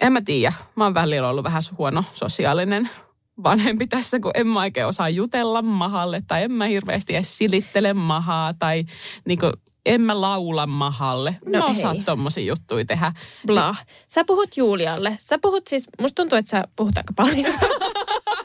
en 0.00 0.12
mä 0.12 0.20
tiedä. 0.20 0.52
Mä 0.76 0.84
oon 0.84 0.94
välillä 0.94 1.28
ollut 1.28 1.44
vähän 1.44 1.62
huono 1.78 2.04
sosiaalinen 2.12 2.90
vanhempi 3.42 3.86
tässä, 3.86 4.20
kun 4.20 4.30
en 4.34 4.46
mä 4.46 4.60
oikein 4.60 4.86
osaa 4.86 5.08
jutella 5.08 5.62
mahalle 5.62 6.22
tai 6.26 6.42
en 6.42 6.52
mä 6.52 6.64
hirveästi 6.64 7.14
edes 7.14 7.38
silittele 7.38 7.92
mahaa 7.92 8.54
tai 8.54 8.84
niin 9.24 9.38
kuin, 9.38 9.52
en 9.86 10.00
mä 10.00 10.20
laula 10.20 10.66
mahalle. 10.66 11.36
No 11.46 11.58
mä 11.58 11.64
osaan 11.64 12.04
tommosia 12.04 12.44
juttuja 12.44 12.84
tehdä. 12.84 13.12
Blah. 13.46 13.84
Sä 14.08 14.24
puhut 14.24 14.56
Julialle. 14.56 15.16
Sä 15.20 15.38
puhut 15.38 15.66
siis, 15.66 15.88
musta 16.00 16.22
tuntuu, 16.22 16.38
että 16.38 16.50
sä 16.50 16.64
puhut 16.76 16.98
aika 16.98 17.12
paljon. 17.16 17.54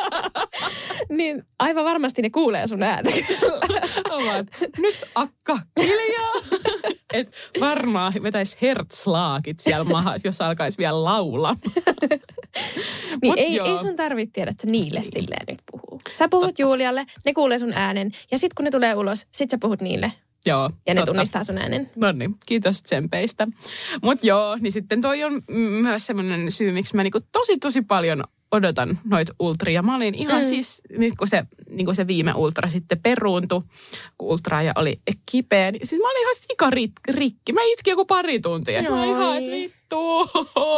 niin 1.17 1.43
aivan 1.59 1.85
varmasti 1.85 2.21
ne 2.21 2.29
kuulee 2.29 2.67
sun 2.67 2.83
ääntä 2.83 3.11
nyt 4.77 5.03
akka, 5.15 5.59
hiljaa. 5.79 6.33
Et 7.19 7.31
varmaan 7.59 8.13
vetäisi 8.23 8.57
hertzlaakit 8.61 9.59
siellä 9.59 9.83
mahas, 9.83 10.25
jos 10.25 10.41
alkaisi 10.41 10.77
vielä 10.77 11.03
laulaa. 11.03 11.55
Niin 13.21 13.31
Mut 13.31 13.37
ei, 13.37 13.55
joo. 13.55 13.67
ei 13.67 13.77
sun 13.77 13.95
tarvitse 13.95 14.33
tiedä, 14.33 14.51
että 14.51 14.67
sä 14.67 14.71
niille 14.71 15.03
silleen 15.03 15.45
nyt 15.47 15.57
puhuu. 15.71 16.01
Sä 16.13 16.27
puhut 16.29 16.59
Julialle, 16.59 17.05
ne 17.25 17.33
kuulee 17.33 17.59
sun 17.59 17.73
äänen. 17.73 18.11
Ja 18.31 18.37
sit 18.37 18.53
kun 18.53 18.65
ne 18.65 18.71
tulee 18.71 18.95
ulos, 18.95 19.27
sit 19.31 19.49
sä 19.49 19.57
puhut 19.61 19.81
niille. 19.81 20.11
Joo, 20.45 20.69
Ja 20.87 20.93
ne 20.93 20.99
totta. 21.01 21.11
tunnistaa 21.11 21.43
sun 21.43 21.57
äänen. 21.57 21.91
No 21.95 22.11
niin, 22.11 22.35
kiitos 22.45 22.83
tsempeistä. 22.83 23.47
Mutta 24.01 24.27
joo, 24.27 24.57
niin 24.59 24.71
sitten 24.71 25.01
toi 25.01 25.23
on 25.23 25.41
myös 25.81 26.05
semmoinen 26.05 26.51
syy, 26.51 26.71
miksi 26.71 26.95
mä 26.95 27.03
niinku 27.03 27.19
tosi 27.31 27.57
tosi 27.57 27.81
paljon 27.81 28.23
odotan 28.51 28.99
noita 29.03 29.33
ultria. 29.39 29.81
Mä 29.81 29.95
olin 29.95 30.15
ihan 30.15 30.41
Mm. 30.43 30.49
siis, 30.49 30.81
nyt 30.97 31.13
kun 31.17 31.27
se, 31.27 31.43
niin 31.69 31.85
kun 31.85 31.95
se 31.95 32.07
viime 32.07 32.33
ultra 32.33 32.69
sitten 32.69 32.99
peruuntui, 32.99 33.61
kun 34.17 34.29
ultra 34.29 34.61
ja 34.61 34.71
oli 34.75 35.01
kipeä, 35.31 35.71
niin 35.71 35.87
siis 35.87 36.01
mä 36.01 36.07
olin 36.09 36.21
ihan 36.21 36.35
sikarikki. 36.35 37.53
Mä 37.53 37.59
itkin 37.63 37.91
joku 37.91 38.05
pari 38.05 38.39
tuntia. 38.39 38.81
Mä 38.81 38.99
olin 39.03 39.09
ihan, 39.09 39.37
että 39.37 39.51
vittu, 39.51 39.95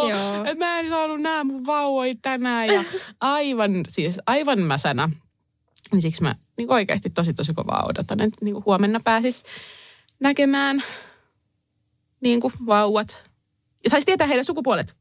Joo. 0.09 0.43
että 0.45 0.55
mä 0.65 0.79
en 0.79 0.89
saanut 0.89 1.21
nää 1.21 1.43
mun 1.43 1.65
vauvoja 1.65 2.13
tänään. 2.21 2.67
Ja 2.67 2.83
aivan, 3.21 3.71
siis 3.87 4.19
aivan 4.25 4.59
mäsänä. 4.59 5.09
Niin 5.91 6.01
siksi 6.01 6.21
mä 6.23 6.35
niin 6.57 6.71
oikeasti 6.71 7.09
tosi 7.09 7.33
tosi 7.33 7.53
kovaa 7.53 7.85
odotan, 7.89 8.21
että 8.21 8.45
niin 8.45 8.65
huomenna 8.65 8.99
pääsis 9.03 9.43
näkemään 10.19 10.83
niin 12.21 12.41
vauvat. 12.65 13.29
Ja 13.83 13.89
saisi 13.89 14.05
tietää 14.05 14.27
heidän 14.27 14.45
sukupuolet. 14.45 14.95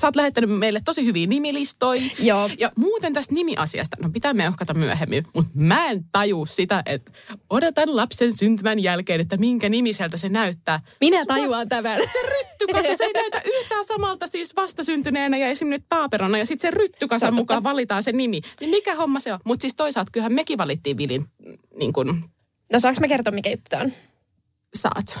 Sä 0.00 0.06
oot 0.06 0.16
lähettänyt 0.16 0.50
meille 0.58 0.80
tosi 0.84 1.04
hyviä 1.06 1.26
nimilistoja. 1.26 2.02
Joo. 2.20 2.50
Ja 2.58 2.72
muuten 2.76 3.12
tästä 3.12 3.34
nimiasiasta, 3.34 3.96
no 4.02 4.10
pitää 4.10 4.34
me 4.34 4.48
ohkata 4.48 4.74
myöhemmin, 4.74 5.24
mutta 5.34 5.50
mä 5.54 5.90
en 5.90 6.04
taju 6.12 6.46
sitä, 6.46 6.82
että 6.86 7.12
odotan 7.50 7.96
lapsen 7.96 8.32
syntymän 8.32 8.80
jälkeen, 8.80 9.20
että 9.20 9.36
minkä 9.36 9.68
nimiseltä 9.68 10.16
se 10.16 10.28
näyttää. 10.28 10.80
Minä 11.00 11.16
Se 11.16 11.22
sua- 11.24 11.26
tajuan 11.34 11.68
tämän. 11.68 12.00
Se 12.12 12.18
ryttykasa, 12.22 12.96
se 12.96 13.04
ei 13.04 13.12
näytä 13.12 13.42
yhtään 13.44 13.84
samalta 13.84 14.26
siis 14.26 14.56
vastasyntyneenä 14.56 15.36
ja 15.36 15.48
esimerkiksi 15.48 15.82
nyt 15.82 15.88
taaperona. 15.88 16.38
Ja 16.38 16.46
sitten 16.46 16.70
se 16.72 16.76
ryttykasan 16.78 17.26
Totta. 17.28 17.40
mukaan 17.40 17.62
valitaan 17.62 18.02
se 18.02 18.12
nimi. 18.12 18.40
Niin 18.60 18.70
mikä 18.70 18.94
homma 18.94 19.20
se 19.20 19.32
on? 19.32 19.38
Mutta 19.44 19.60
siis 19.62 19.74
toisaalta 19.76 20.12
kyllähän 20.12 20.32
mekin 20.32 20.58
valittiin 20.58 20.96
Vilin 20.96 21.24
niin 21.78 21.92
kuin 21.92 22.24
No 22.72 22.80
saanko 22.80 23.00
mä 23.00 23.08
kertoa, 23.08 23.34
mikä 23.34 23.50
juttu 23.50 23.76
on? 23.80 23.92
saat. 24.74 25.20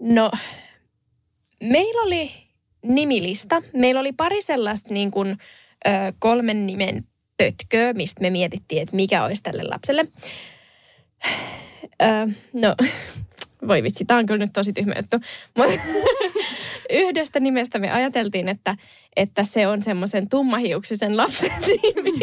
No, 0.00 0.30
meillä 1.62 2.02
oli 2.02 2.30
nimilista. 2.88 3.62
Meillä 3.72 4.00
oli 4.00 4.12
pari 4.12 4.42
sellaista 4.42 4.94
niin 4.94 5.10
kuin, 5.10 5.36
ö, 5.86 5.90
kolmen 6.18 6.66
nimen 6.66 7.04
pötköä, 7.36 7.92
mistä 7.92 8.20
me 8.20 8.30
mietittiin, 8.30 8.82
että 8.82 8.96
mikä 8.96 9.24
olisi 9.24 9.42
tälle 9.42 9.62
lapselle. 9.62 10.06
Ö, 12.02 12.06
no, 12.52 12.74
voi 13.68 13.82
vitsi, 13.82 14.04
tämä 14.04 14.18
on 14.18 14.26
kyllä 14.26 14.44
nyt 14.44 14.52
tosi 14.52 14.72
tyhmä 14.72 14.94
juttu. 14.96 15.16
Mutta 15.56 15.72
yhdestä 16.90 17.40
nimestä 17.40 17.78
me 17.78 17.90
ajateltiin, 17.90 18.48
että, 18.48 18.76
että 19.16 19.44
se 19.44 19.66
on 19.66 19.82
semmoisen 19.82 20.28
tummahiuksisen 20.28 21.16
lapsen 21.16 21.52
nimi. 21.66 22.18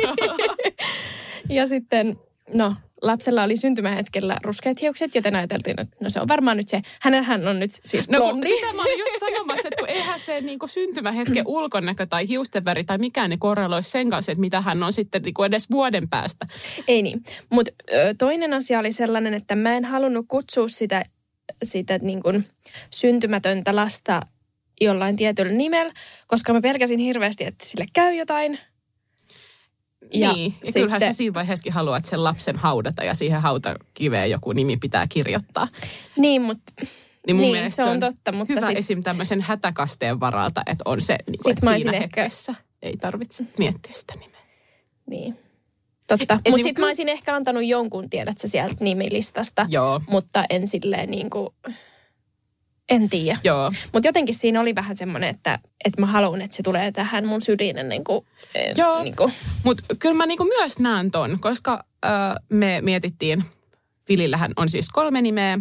ja 1.49 1.65
sitten, 1.65 2.19
no, 2.53 2.75
lapsella 3.07 3.43
oli 3.43 3.57
syntymähetkellä 3.57 4.37
ruskeat 4.43 4.81
hiukset, 4.81 5.15
joten 5.15 5.35
ajateltiin, 5.35 5.79
että 5.79 5.97
no 6.01 6.09
se 6.09 6.21
on 6.21 6.27
varmaan 6.27 6.57
nyt 6.57 6.67
se. 6.67 6.81
Hänellähän 7.01 7.47
on 7.47 7.59
nyt 7.59 7.71
siis 7.85 8.09
No 8.09 8.19
kun 8.19 8.29
blondi. 8.29 8.47
sitä 8.47 8.73
mä 8.73 8.81
olin 8.81 8.99
just 8.99 9.15
sanomassa, 9.19 9.67
että 9.67 9.79
kun 9.79 9.89
eihän 9.89 10.19
se 10.19 10.41
niin 10.41 10.59
syntymähetken 10.65 11.47
ulkonäkö 11.47 12.05
tai 12.05 12.27
hiustenväri 12.27 12.83
tai 12.83 12.97
mikään 12.97 13.29
ne 13.29 13.37
korreloisi 13.37 13.89
sen 13.89 14.09
kanssa, 14.09 14.31
että 14.31 14.39
mitä 14.39 14.61
hän 14.61 14.83
on 14.83 14.93
sitten 14.93 15.21
niin 15.21 15.45
edes 15.47 15.71
vuoden 15.71 16.09
päästä. 16.09 16.45
Ei 16.87 17.01
niin. 17.01 17.23
Mutta 17.49 17.71
toinen 18.17 18.53
asia 18.53 18.79
oli 18.79 18.91
sellainen, 18.91 19.33
että 19.33 19.55
mä 19.55 19.73
en 19.73 19.85
halunnut 19.85 20.25
kutsua 20.27 20.67
sitä, 20.67 21.05
sitä 21.63 21.97
niin 22.01 22.23
kuin 22.23 22.47
syntymätöntä 22.89 23.75
lasta 23.75 24.21
jollain 24.81 25.15
tietyllä 25.15 25.51
nimellä, 25.51 25.93
koska 26.27 26.53
mä 26.53 26.61
pelkäsin 26.61 26.99
hirveästi, 26.99 27.45
että 27.45 27.65
sille 27.65 27.85
käy 27.93 28.13
jotain. 28.13 28.59
Ja 30.13 30.33
niin, 30.33 30.51
ja 30.59 30.65
sitten- 30.65 30.81
kyllähän 30.81 30.99
sä 31.01 31.13
siinä 31.13 31.33
vaiheessakin 31.33 31.73
haluat 31.73 32.05
sen 32.05 32.23
lapsen 32.23 32.55
haudata 32.57 33.03
ja 33.03 33.13
siihen 33.13 33.41
hautakiveen 33.41 34.31
joku 34.31 34.51
nimi 34.51 34.77
pitää 34.77 35.05
kirjoittaa. 35.09 35.67
Niin, 36.17 36.41
mutta 36.41 36.73
Niin 37.27 37.35
mun 37.35 37.41
Niin, 37.41 37.51
mielestä 37.51 37.83
se 37.83 37.89
on 37.89 37.99
totta, 37.99 38.31
mutta 38.31 38.53
hyvä 38.53 38.67
sit- 38.67 38.77
esim. 38.77 39.03
tämmöisen 39.03 39.41
hätäkasteen 39.41 40.19
varalta, 40.19 40.61
että 40.65 40.81
on 40.85 41.01
se, 41.01 41.17
niin 41.29 41.35
kuin, 41.43 41.51
että 41.51 41.65
siinä 41.79 41.91
ehkä- 41.91 42.21
hetkessä 42.21 42.55
ei 42.81 42.97
tarvitse 42.97 43.43
miettiä 43.57 43.91
sitä 43.93 44.13
nimeä. 44.19 44.39
niin. 45.09 45.39
Totta. 46.07 46.35
Mutta 46.35 46.49
niinku 46.49 46.63
sitten 46.63 46.81
mä 46.83 46.87
olisin 46.87 47.09
ehkä 47.09 47.35
antanut 47.35 47.63
jonkun, 47.65 48.09
tiedät 48.09 48.37
sä, 48.37 48.47
sieltä 48.47 48.75
nimilistasta. 48.79 49.65
Joo, 49.69 50.01
Mutta 50.07 50.45
en 50.49 50.67
silleen 50.67 51.11
niin 51.11 51.29
kuin, 51.29 51.49
en 52.89 53.09
tiedä. 53.09 53.37
joo. 53.43 53.71
Mutta 53.93 54.07
jotenkin 54.07 54.35
siinä 54.35 54.61
oli 54.61 54.75
vähän 54.75 54.97
semmoinen, 54.97 55.29
että, 55.29 55.59
että 55.85 56.01
mä 56.01 56.07
haluan, 56.07 56.41
että 56.41 56.57
se 56.57 56.63
tulee 56.63 56.91
tähän 56.91 57.25
mun 57.25 57.41
sydin 57.41 57.77
ennen 57.77 58.03
kuin, 58.03 58.25
eh, 58.55 58.73
Joo. 58.77 59.03
niin 59.03 59.15
kuin 59.15 59.31
Mutta 59.63 59.83
kyllä 59.99 60.15
mä 60.15 60.25
niinku 60.25 60.43
myös 60.43 60.79
näen 60.79 61.11
ton, 61.11 61.37
koska 61.41 61.83
ö, 62.05 62.09
me 62.49 62.79
mietittiin, 62.81 63.43
Vilillähän 64.09 64.51
on 64.57 64.69
siis 64.69 64.89
kolme 64.89 65.21
nimeä. 65.21 65.59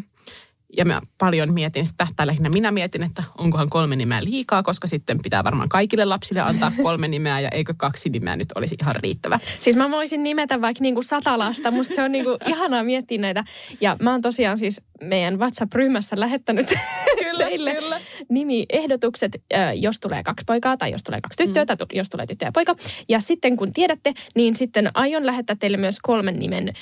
Ja 0.76 0.84
mä 0.84 1.00
paljon 1.18 1.52
mietin 1.52 1.86
sitä, 1.86 2.06
tai 2.16 2.26
lähinnä 2.26 2.48
minä 2.48 2.72
mietin, 2.72 3.02
että 3.02 3.22
onkohan 3.38 3.70
kolme 3.70 3.96
nimeä 3.96 4.24
liikaa, 4.24 4.62
koska 4.62 4.86
sitten 4.86 5.18
pitää 5.22 5.44
varmaan 5.44 5.68
kaikille 5.68 6.04
lapsille 6.04 6.40
antaa 6.40 6.72
kolme 6.82 7.08
nimeä, 7.08 7.40
ja 7.40 7.48
eikö 7.48 7.74
kaksi 7.76 8.08
nimeä 8.08 8.36
nyt 8.36 8.48
olisi 8.54 8.76
ihan 8.82 8.96
riittävä. 8.96 9.38
Siis 9.60 9.76
mä 9.76 9.90
voisin 9.90 10.22
nimetä 10.22 10.60
vaikka 10.60 10.82
niinku 10.82 11.02
sata 11.02 11.38
lasta. 11.38 11.70
Musta 11.70 11.94
se 11.94 12.02
on 12.02 12.12
niinku 12.12 12.30
ihanaa 12.48 12.84
miettiä 12.84 13.18
näitä. 13.18 13.44
Ja 13.80 13.96
mä 14.02 14.10
oon 14.10 14.20
tosiaan 14.20 14.58
siis 14.58 14.80
meidän 15.02 15.38
WhatsApp-ryhmässä 15.38 16.20
lähettänyt 16.20 16.74
teille 17.38 17.74
kyllä. 17.74 18.00
nimiehdotukset, 18.28 19.42
jos 19.74 20.00
tulee 20.00 20.22
kaksi 20.22 20.44
poikaa 20.46 20.76
tai 20.76 20.90
jos 20.90 21.02
tulee 21.02 21.20
kaksi 21.20 21.44
tyttöä 21.44 21.62
mm. 21.62 21.66
tai 21.66 21.76
jos 21.92 22.08
tulee 22.08 22.26
tyttö 22.26 22.44
ja 22.44 22.52
poika. 22.52 22.76
Ja 23.08 23.20
sitten 23.20 23.56
kun 23.56 23.72
tiedätte, 23.72 24.12
niin 24.34 24.56
sitten 24.56 24.90
aion 24.94 25.26
lähettää 25.26 25.56
teille 25.58 25.76
myös 25.76 25.98
kolmen 26.02 26.38
nimen 26.38 26.72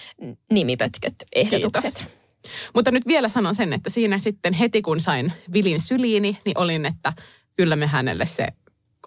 nimipötköt 0.53 1.14
ehdotukset. 1.34 1.94
Kiitos. 1.94 2.22
Mutta 2.74 2.90
nyt 2.90 3.07
vielä 3.07 3.28
sanon 3.28 3.55
sen, 3.55 3.72
että 3.72 3.90
siinä 3.90 4.18
sitten 4.18 4.53
heti 4.53 4.82
kun 4.82 5.00
sain 5.00 5.32
Vilin 5.53 5.80
syliini, 5.80 6.38
niin 6.44 6.59
olin, 6.59 6.86
että 6.86 7.12
kyllä 7.57 7.76
me 7.76 7.86
hänelle 7.86 8.26
se, 8.26 8.46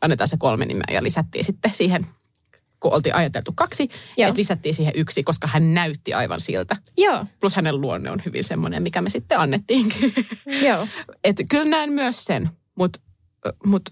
annetaan 0.02 0.28
se 0.28 0.38
kolme 0.40 0.66
nimeä 0.66 0.86
ja 0.92 1.04
lisättiin 1.04 1.44
sitten 1.44 1.74
siihen, 1.74 2.02
kun 2.80 2.94
oltiin 2.94 3.16
ajateltu 3.16 3.52
kaksi, 3.56 3.90
Joo. 4.18 4.28
että 4.28 4.40
lisättiin 4.40 4.74
siihen 4.76 4.94
yksi, 4.96 5.24
koska 5.24 5.48
hän 5.48 5.74
näytti 5.74 6.14
aivan 6.14 6.40
siltä. 6.40 6.78
Joo, 6.98 7.26
Plus 7.40 7.56
hänen 7.56 7.82
luonne 7.82 8.12
on 8.12 8.22
hyvin 8.26 8.44
semmoinen, 8.44 8.84
mikä 8.84 9.02
me 9.02 9.10
sitten 9.10 9.40
annettiinkin. 9.40 10.14
joo. 10.68 10.88
että 11.24 11.44
kyllä 11.50 11.70
näen 11.70 11.94
myös 11.94 12.26
sen, 12.26 12.50
mutta 12.76 13.00
mut 13.66 13.90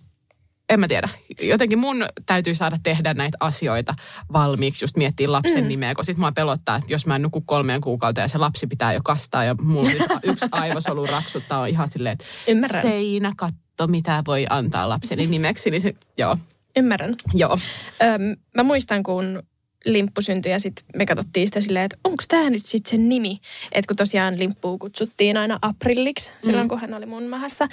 en 0.69 0.79
mä 0.79 0.87
tiedä. 0.87 1.09
Jotenkin 1.41 1.79
mun 1.79 2.05
täytyy 2.25 2.55
saada 2.55 2.77
tehdä 2.83 3.13
näitä 3.13 3.37
asioita 3.39 3.93
valmiiksi, 4.33 4.83
just 4.83 4.97
miettiä 4.97 5.31
lapsen 5.31 5.63
mm. 5.63 5.67
nimeä, 5.67 5.95
kun 5.95 6.05
sit 6.05 6.17
mua 6.17 6.31
pelottaa, 6.31 6.75
että 6.75 6.93
jos 6.93 7.07
mä 7.07 7.15
en 7.15 7.21
nuku 7.21 7.41
kolmeen 7.41 7.81
kuukautta 7.81 8.21
ja 8.21 8.27
se 8.27 8.37
lapsi 8.37 8.67
pitää 8.67 8.93
jo 8.93 8.99
kastaa 9.03 9.43
ja 9.43 9.55
mulla 9.61 10.19
yksi 10.23 10.45
aivosolu 10.61 11.05
raksuttaa 11.05 11.59
on 11.59 11.67
ihan 11.67 11.91
silleen, 11.91 12.13
että 12.13 12.25
Ymmärrän. 12.47 12.81
seinä, 12.81 13.31
katto, 13.37 13.87
mitä 13.87 14.23
voi 14.27 14.45
antaa 14.49 14.89
lapseni 14.89 15.27
nimeksi, 15.27 15.71
niin 15.71 15.81
se, 15.81 15.93
joo, 16.17 16.37
Ymmärrän. 16.77 17.15
joo. 17.33 17.57
Öm, 18.03 18.37
mä 18.55 18.63
muistan, 18.63 19.03
kun 19.03 19.43
Limppu 19.85 20.21
syntyi 20.21 20.51
ja 20.51 20.59
sitten 20.59 20.85
me 20.95 21.05
katsottiin 21.05 21.47
sitä 21.47 21.61
silleen, 21.61 21.85
että 21.85 21.97
onko 22.03 22.23
tämä 22.27 22.49
nyt 22.49 22.65
sitten 22.65 22.91
sen 22.91 23.09
nimi. 23.09 23.39
Että 23.71 23.87
kun 23.87 23.97
tosiaan 23.97 24.39
Limppua 24.39 24.77
kutsuttiin 24.77 25.37
aina 25.37 25.59
aprilliksi 25.61 26.31
silloin, 26.43 26.65
mm. 26.65 26.69
kun 26.69 26.79
hän 26.79 26.93
oli 26.93 27.05
mun 27.05 27.23
mahassa. 27.23 27.67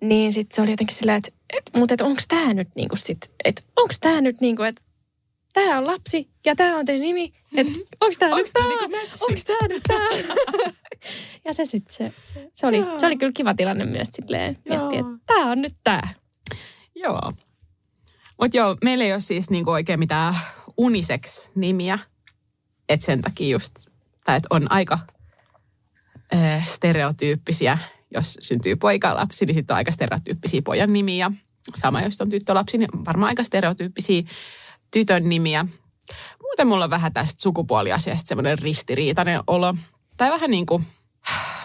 Niin 0.00 0.32
sitten 0.32 0.56
se 0.56 0.62
oli 0.62 0.70
jotenkin 0.70 0.96
silleen, 0.96 1.18
että 1.18 1.30
et, 1.56 1.70
mutta 1.76 1.94
et 1.94 2.00
onko 2.00 2.20
tämä 2.28 2.54
nyt 2.54 2.68
niinku 2.74 2.96
sit, 2.96 3.18
että 3.44 3.62
onko 3.76 3.94
tämä 4.00 4.20
nyt 4.20 4.40
niinku, 4.40 4.62
että 4.62 4.82
tämä 5.52 5.78
on 5.78 5.86
lapsi 5.86 6.28
ja 6.46 6.56
tämä 6.56 6.76
on 6.76 6.86
teidän 6.86 7.02
nimi. 7.02 7.32
Että 7.56 7.72
onko 8.00 8.16
tämä 8.18 8.36
nyt 8.36 8.52
matchi? 8.90 9.24
onko 9.24 9.40
tämä 9.46 9.68
nyt 9.68 9.82
tämä? 9.88 10.34
ja 11.44 11.52
se 11.52 11.64
sitten, 11.64 11.94
se, 11.94 12.12
se, 12.24 12.48
se, 12.52 12.66
oli, 12.66 12.84
se 12.98 13.06
oli 13.06 13.16
kyllä 13.16 13.32
kiva 13.32 13.54
tilanne 13.54 13.84
myös 13.84 14.08
silleen 14.08 14.58
miettiä, 14.68 15.00
että 15.00 15.12
tämä 15.26 15.50
on 15.50 15.62
nyt 15.62 15.74
tämä. 15.84 16.02
Joo. 16.94 17.32
Mutta 18.40 18.56
joo, 18.56 18.76
meillä 18.84 19.04
ei 19.04 19.12
ole 19.12 19.20
siis 19.20 19.50
niinku 19.50 19.70
oikein 19.70 19.98
mitään 19.98 20.34
unisex-nimiä. 20.76 21.98
Että 22.88 23.06
sen 23.06 23.22
takia 23.22 23.48
just, 23.48 23.74
tai 24.24 24.36
että 24.36 24.46
on 24.50 24.72
aika 24.72 24.98
äh, 26.34 26.66
stereotyyppisiä. 26.66 27.78
Jos 28.14 28.38
syntyy 28.40 28.76
poikalapsi, 28.76 29.46
niin 29.46 29.54
sitten 29.54 29.74
on 29.74 29.76
aika 29.76 29.92
stereotyyppisiä 29.92 30.62
pojan 30.62 30.92
nimiä. 30.92 31.30
Sama, 31.74 32.02
jos 32.02 32.20
on 32.20 32.30
tyttölapsi, 32.30 32.78
niin 32.78 32.88
varmaan 33.04 33.28
aika 33.28 33.42
stereotyyppisiä 33.42 34.22
tytön 34.90 35.28
nimiä. 35.28 35.66
Muuten 36.42 36.66
mulla 36.66 36.84
on 36.84 36.90
vähän 36.90 37.12
tästä 37.12 37.40
sukupuoliasiasta 37.40 38.28
semmoinen 38.28 38.58
ristiriitainen 38.58 39.40
olo. 39.46 39.74
Tai 40.16 40.30
vähän 40.30 40.50
niin 40.50 40.66
kuin, 40.66 40.86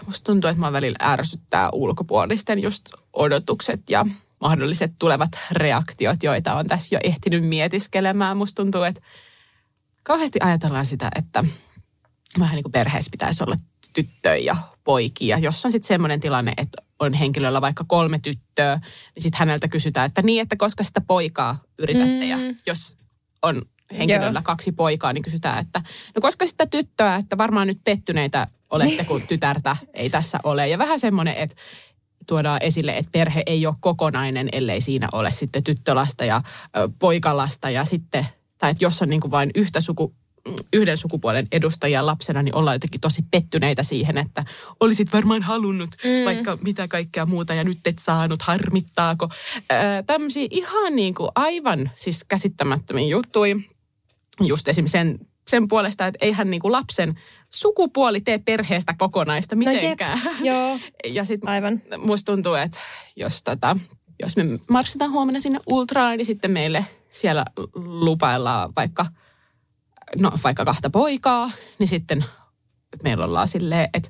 musta 0.05 0.25
tuntuu, 0.25 0.49
että 0.49 0.61
mä 0.61 0.71
välillä 0.71 0.97
ärsyttää 1.01 1.69
ulkopuolisten 1.69 2.61
just 2.61 2.85
odotukset 3.13 3.89
ja 3.89 4.05
mahdolliset 4.43 4.91
tulevat 4.99 5.31
reaktiot, 5.51 6.23
joita 6.23 6.55
on 6.55 6.67
tässä 6.67 6.95
jo 6.95 6.99
ehtinyt 7.03 7.47
mietiskelemään. 7.47 8.37
Musta 8.37 8.63
tuntuu, 8.63 8.83
että 8.83 9.01
kauheasti 10.03 10.39
ajatellaan 10.41 10.85
sitä, 10.85 11.11
että 11.15 11.43
vähän 12.39 12.55
niin 12.55 12.63
kuin 12.63 12.71
perheessä 12.71 13.11
pitäisi 13.11 13.43
olla 13.43 13.55
tyttöjä 13.93 14.35
ja 14.35 14.55
poikia. 14.83 15.37
Jos 15.37 15.65
on 15.65 15.71
sitten 15.71 15.87
semmoinen 15.87 16.19
tilanne, 16.19 16.53
että 16.57 16.81
on 16.99 17.13
henkilöllä 17.13 17.61
vaikka 17.61 17.83
kolme 17.87 18.19
tyttöä, 18.19 18.79
niin 19.15 19.23
sitten 19.23 19.39
häneltä 19.39 19.67
kysytään, 19.67 20.05
että 20.05 20.21
niin, 20.21 20.41
että 20.41 20.55
koska 20.55 20.83
sitä 20.83 21.01
poikaa 21.01 21.61
yritätte. 21.79 22.25
Mm. 22.25 22.29
Ja 22.29 22.37
jos 22.65 22.97
on 23.41 23.61
henkilöllä 23.97 24.39
Joo. 24.39 24.43
kaksi 24.43 24.71
poikaa, 24.71 25.13
niin 25.13 25.23
kysytään, 25.23 25.59
että 25.59 25.81
no 26.15 26.21
koska 26.21 26.45
sitä 26.45 26.65
tyttöä, 26.65 27.15
että 27.15 27.37
varmaan 27.37 27.67
nyt 27.67 27.79
pettyneitä 27.83 28.47
olette, 28.69 29.03
kun 29.05 29.21
tytärtä 29.27 29.77
ei 29.93 30.09
tässä 30.09 30.39
ole. 30.43 30.67
Ja 30.67 30.77
vähän 30.77 30.99
semmoinen, 30.99 31.35
että 31.35 31.55
tuodaan 32.27 32.63
esille, 32.63 32.97
että 32.97 33.11
perhe 33.11 33.43
ei 33.45 33.67
ole 33.67 33.75
kokonainen, 33.79 34.49
ellei 34.51 34.81
siinä 34.81 35.07
ole 35.11 35.31
sitten 35.31 35.63
tyttölasta 35.63 36.25
ja 36.25 36.41
ö, 36.77 36.89
poikalasta 36.99 37.69
ja 37.69 37.85
sitten, 37.85 38.27
tai 38.57 38.71
että 38.71 38.85
jos 38.85 39.01
on 39.01 39.09
niin 39.09 39.21
kuin 39.21 39.31
vain 39.31 39.51
yhtä 39.55 39.81
suku, 39.81 40.13
yhden 40.73 40.97
sukupuolen 40.97 41.47
edustajia 41.51 42.05
lapsena, 42.05 42.43
niin 42.43 42.55
ollaan 42.55 42.75
jotenkin 42.75 43.01
tosi 43.01 43.21
pettyneitä 43.31 43.83
siihen, 43.83 44.17
että 44.17 44.45
olisit 44.79 45.13
varmaan 45.13 45.41
halunnut 45.41 45.89
mm. 46.03 46.25
vaikka 46.25 46.57
mitä 46.61 46.87
kaikkea 46.87 47.25
muuta 47.25 47.53
ja 47.53 47.63
nyt 47.63 47.79
et 47.85 47.99
saanut, 47.99 48.41
harmittaako. 48.41 49.29
Öö, 49.71 50.03
tämmöisiä 50.05 50.47
ihan 50.51 50.95
niin 50.95 51.15
kuin 51.15 51.29
aivan 51.35 51.91
siis 51.93 52.23
käsittämättömiä 52.23 53.07
juttuja. 53.07 53.55
Just 54.41 54.67
esimerkiksi 54.67 54.91
sen, 54.91 55.19
sen 55.47 55.67
puolesta, 55.67 56.07
että 56.07 56.25
eihän 56.25 56.49
niin 56.49 56.61
kuin 56.61 56.71
lapsen 56.71 57.19
sukupuoli 57.49 58.21
tee 58.21 58.37
perheestä 58.37 58.93
kokonaista 58.97 59.55
mitenkään. 59.55 60.19
No 60.25 60.31
jep, 60.31 60.41
joo, 60.41 60.79
ja 61.17 61.25
sitten 61.25 61.49
aivan. 61.49 61.81
musta 61.97 62.31
tuntuu, 62.31 62.53
että 62.53 62.79
jos, 63.15 63.43
tota, 63.43 63.77
jos 64.21 64.37
me 64.37 64.43
marssitaan 64.69 65.11
huomenna 65.11 65.39
sinne 65.39 65.59
ultraan, 65.65 66.17
niin 66.17 66.25
sitten 66.25 66.51
meille 66.51 66.85
siellä 67.09 67.45
lupaillaan 67.75 68.73
vaikka, 68.75 69.05
no, 70.19 70.31
vaikka 70.43 70.65
kahta 70.65 70.89
poikaa, 70.89 71.51
niin 71.79 71.87
sitten 71.87 72.25
meillä 73.03 73.25
ollaan 73.25 73.47
silleen, 73.47 73.89
että 73.93 74.09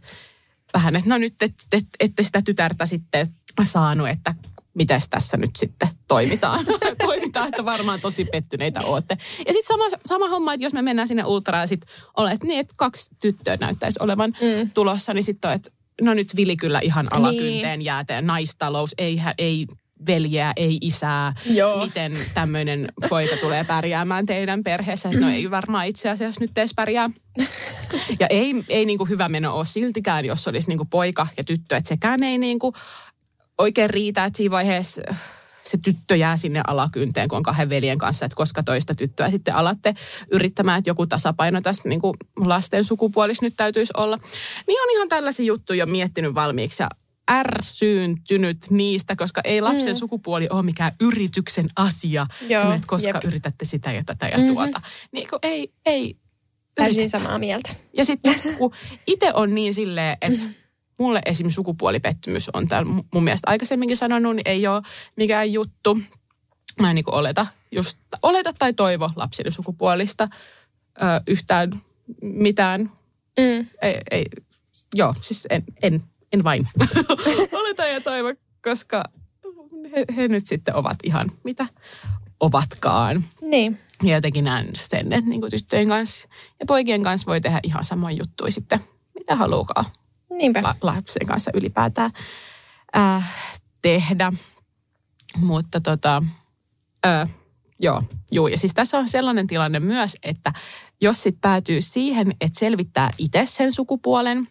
vähän, 0.74 0.96
että 0.96 1.10
no 1.10 1.18
nyt 1.18 1.42
et, 1.42 1.54
et, 1.72 1.86
ette 2.00 2.24
sitä 2.24 2.42
tytärtä 2.42 2.86
sitten 2.86 3.28
saanut, 3.64 4.08
että 4.10 4.34
mitäs 4.74 5.10
tässä 5.10 5.38
nyt 5.38 5.56
sitten 5.56 5.90
toimitaan. 6.08 6.66
toimitaan, 7.08 7.48
että 7.48 7.66
varmaan 7.66 8.02
tosi 8.02 8.26
pettyneitä 8.26 8.80
ootte. 8.84 9.18
Ja 9.48 9.54
sitten 9.54 9.68
sama, 9.68 9.86
sama 10.06 10.30
homma, 10.30 10.54
että 10.54 10.66
jos 10.66 10.74
me 10.74 10.82
mennään 10.82 11.08
sinne 11.08 11.26
ultraan 11.26 11.64
ja 11.64 11.68
sitten 11.68 11.90
olet 12.18 12.44
niin, 12.44 12.60
että 12.60 12.74
kaksi 12.78 13.16
tyttöä 13.20 13.58
näyttäisi 13.58 14.00
olevan 14.02 14.30
mm. 14.42 14.72
tulossa, 14.74 15.14
niin 15.14 15.24
sitten 15.24 15.50
on, 15.50 15.56
että 15.56 15.72
no 16.02 16.14
nyt 16.14 16.36
Vili 16.36 16.58
kyllä 16.58 16.80
ihan 16.80 17.08
alakynteen 17.12 17.80
niin. 17.80 17.86
jääteen. 17.86 18.28
Naistalous, 18.28 18.96
ei, 18.98 19.18
hä- 19.18 19.34
ei 19.38 19.68
veljeä, 20.08 20.54
ei 20.56 20.78
isää. 20.82 21.34
Joo. 21.46 21.86
Miten 21.86 22.12
tämmöinen 22.34 22.88
poika 23.10 23.38
tulee 23.38 23.64
pärjäämään 23.64 24.26
teidän 24.26 24.64
perheessä? 24.64 25.10
No 25.20 25.30
ei 25.30 25.52
varmaan 25.52 25.88
itse 25.88 26.10
asiassa 26.10 26.42
nyt 26.42 26.58
edes 26.58 26.74
pärjää. 26.76 27.10
Ja 28.20 28.28
ei, 28.28 28.64
ei 28.70 28.86
niin 28.86 28.98
kuin 28.98 29.10
hyvä 29.10 29.30
meno 29.30 29.58
ole 29.58 29.66
siltikään, 29.66 30.26
jos 30.26 30.48
olisi 30.48 30.68
niin 30.68 30.78
kuin 30.78 30.90
poika 30.90 31.28
ja 31.38 31.44
tyttö. 31.44 31.78
Että 31.78 31.88
sekään 31.88 32.24
ei 32.24 32.38
niin 32.38 32.60
kuin 32.60 32.74
oikein 33.58 33.90
riitä, 33.90 34.26
että 34.26 34.38
siinä 34.38 34.52
vaiheessa 34.52 35.02
se 35.64 35.78
tyttö 35.78 36.16
jää 36.16 36.38
sinne 36.38 36.62
alakynteen, 36.68 37.30
kun 37.30 37.38
on 37.38 37.44
kahden 37.44 37.70
veljen 37.70 37.98
kanssa, 37.98 38.26
että 38.26 38.36
koska 38.36 38.64
toista 38.64 38.96
tyttöä 38.96 39.30
sitten 39.32 39.56
alatte 39.56 39.94
yrittämään, 40.32 40.80
että 40.80 40.90
joku 40.90 41.08
tasapaino 41.08 41.62
tästä 41.62 41.90
niin 41.90 42.02
kuin 42.02 42.18
lasten 42.46 42.84
sukupuolissa 42.84 43.46
nyt 43.46 43.54
täytyisi 43.58 43.94
olla. 43.98 44.18
Niin 44.68 44.82
on 44.82 44.92
ihan 44.96 45.10
tällaisia 45.10 45.46
juttuja 45.46 45.80
jo 45.80 45.86
miettinyt 45.86 46.36
valmiiksi 46.36 46.84
ja 46.84 46.90
ärsyyntynyt 47.32 48.58
niistä, 48.70 49.16
koska 49.16 49.42
ei 49.44 49.62
lapsen 49.62 49.94
mm. 49.96 50.00
sukupuoli 50.00 50.48
ole 50.50 50.64
mikään 50.64 50.92
yrityksen 51.02 51.70
asia. 51.76 52.26
Joo, 52.50 52.74
että 52.74 52.88
koska 52.88 53.10
jep. 53.18 53.24
yritätte 53.24 53.66
sitä 53.66 53.92
ja 53.92 54.04
tätä 54.06 54.28
ja 54.28 54.38
Mhm. 54.38 54.48
tuota. 54.48 54.82
Niin 55.12 55.28
kun 55.30 55.40
ei, 55.44 55.74
ei 55.86 56.16
Täysin 56.76 57.10
samaa 57.10 57.40
mieltä. 57.40 57.70
ja 57.98 58.06
sitten 58.06 58.36
kun 58.58 58.74
itse 59.08 59.34
on 59.34 59.56
niin 59.56 59.74
silleen, 59.74 60.18
että 60.22 60.40
mulle 60.98 61.22
esim. 61.26 61.50
sukupuolipettymys 61.50 62.50
on 62.54 62.68
täällä 62.68 62.92
mu- 62.92 63.06
mun 63.14 63.24
mielestä 63.24 63.50
aikaisemminkin 63.50 63.98
sanonut, 63.98 64.36
niin 64.36 64.48
ei 64.48 64.68
ole 64.68 64.82
mikään 65.16 65.54
juttu. 65.54 66.00
Mä 66.82 66.90
en 66.90 66.96
niin 66.96 67.06
oleta, 67.08 67.48
just, 67.72 67.98
oleta 68.22 68.54
tai 68.60 68.74
toivo 68.74 69.10
lapseni 69.16 69.52
sukupuolista 69.52 70.30
ö, 71.02 71.06
yhtään 71.28 71.82
mitään. 72.22 72.92
Mm. 73.40 73.68
Ei, 73.82 73.98
ei, 74.12 74.26
joo, 74.96 75.14
siis 75.22 75.48
en, 75.50 75.64
en, 75.82 76.04
en 76.34 76.44
vain 76.44 76.68
oleta 77.60 77.86
ja 77.86 78.02
toivo, 78.02 78.34
koska 78.64 79.04
he, 79.96 80.06
he 80.16 80.28
nyt 80.28 80.46
sitten 80.46 80.76
ovat 80.76 80.98
ihan 81.04 81.32
mitä 81.44 81.66
ovatkaan. 82.40 83.24
Niin. 83.42 83.80
Ja 84.04 84.16
jotenkin 84.16 84.44
näen 84.44 84.70
sen, 84.74 85.14
että 85.14 85.30
niin 85.30 85.42
tyttöjen 85.50 85.88
kanssa 85.88 86.30
ja 86.60 86.66
poikien 86.66 87.04
kanssa 87.04 87.26
voi 87.26 87.42
tehdä 87.42 87.60
ihan 87.64 87.84
samoin 87.84 88.18
juttuja 88.18 88.52
sitten, 88.52 88.80
mitä 89.14 89.36
haluukaan 89.36 89.86
Niinpä. 90.38 90.62
la- 90.64 90.76
lapsen 90.82 91.28
kanssa 91.28 91.52
ylipäätään 91.54 92.12
äh, 92.98 93.34
tehdä. 93.82 94.34
Mutta 95.38 95.82
tota, 95.82 96.24
äh, 97.06 97.30
joo, 97.80 98.04
juu. 98.32 98.48
Ja 98.48 98.58
siis 98.58 98.74
tässä 98.74 98.98
on 98.98 99.10
sellainen 99.10 99.48
tilanne 99.48 99.80
myös, 99.80 100.18
että 100.24 100.54
jos 101.02 101.24
sit 101.24 101.36
päätyy 101.42 101.82
siihen, 101.82 102.32
että 102.42 102.60
selvittää 102.60 103.12
itse 103.18 103.46
sen 103.46 103.72
sukupuolen, 103.72 104.48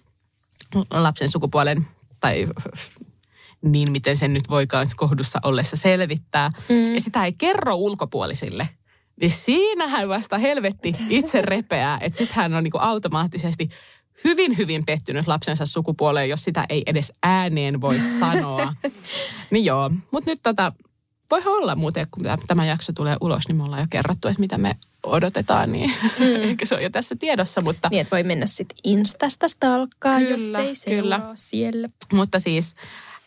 lapsen 0.90 1.30
sukupuolen 1.30 1.86
tai 2.20 2.48
niin 3.62 3.92
miten 3.92 4.16
sen 4.16 4.32
nyt 4.32 4.50
voikaan 4.50 4.86
kohdussa 4.96 5.40
ollessa 5.42 5.76
selvittää, 5.76 6.50
mm. 6.68 6.94
ja 6.94 7.00
sitä 7.00 7.24
ei 7.24 7.32
kerro 7.32 7.74
ulkopuolisille, 7.74 8.68
niin 9.20 9.30
siinähän 9.30 10.08
vasta 10.08 10.38
helvetti 10.38 10.92
itse 11.08 11.42
repeää, 11.42 11.98
että 12.00 12.18
sitten 12.18 12.36
hän 12.36 12.54
on 12.54 12.64
niinku 12.64 12.78
automaattisesti 12.78 13.68
hyvin, 14.24 14.56
hyvin 14.56 14.84
pettynyt 14.86 15.26
lapsensa 15.26 15.66
sukupuoleen, 15.66 16.28
jos 16.28 16.44
sitä 16.44 16.64
ei 16.68 16.82
edes 16.86 17.12
ääneen 17.22 17.80
voi 17.80 17.98
sanoa. 18.20 18.74
niin 19.50 19.64
joo, 19.64 19.90
mutta 20.10 20.30
nyt 20.30 20.40
tota, 20.42 20.72
voihan 21.30 21.52
olla 21.52 21.74
muuten, 21.76 22.06
kun 22.10 22.24
tämä- 22.46 22.64
jakso 22.64 22.92
tulee 22.92 23.16
ulos, 23.20 23.48
niin 23.48 23.56
me 23.56 23.62
ollaan 23.64 23.82
jo 23.82 23.86
kerrottu, 23.90 24.28
että 24.28 24.40
mitä 24.40 24.58
me 24.58 24.76
odotetaan, 25.02 25.72
niin 25.72 25.90
mm. 26.18 26.42
ehkä 26.50 26.66
se 26.66 26.74
on 26.74 26.82
jo 26.82 26.90
tässä 26.90 27.16
tiedossa, 27.16 27.60
mutta 27.60 27.88
Niin, 27.88 28.00
että 28.00 28.16
voi 28.16 28.22
mennä 28.22 28.46
sitten 28.46 28.78
Instasta 28.84 29.48
stalkkaa, 29.48 30.18
Kyllä, 30.18 30.62
jos 30.62 30.86
ei 30.86 30.96
kyllä. 30.96 31.20
siellä. 31.34 31.88
Mutta 32.12 32.38
siis, 32.38 32.74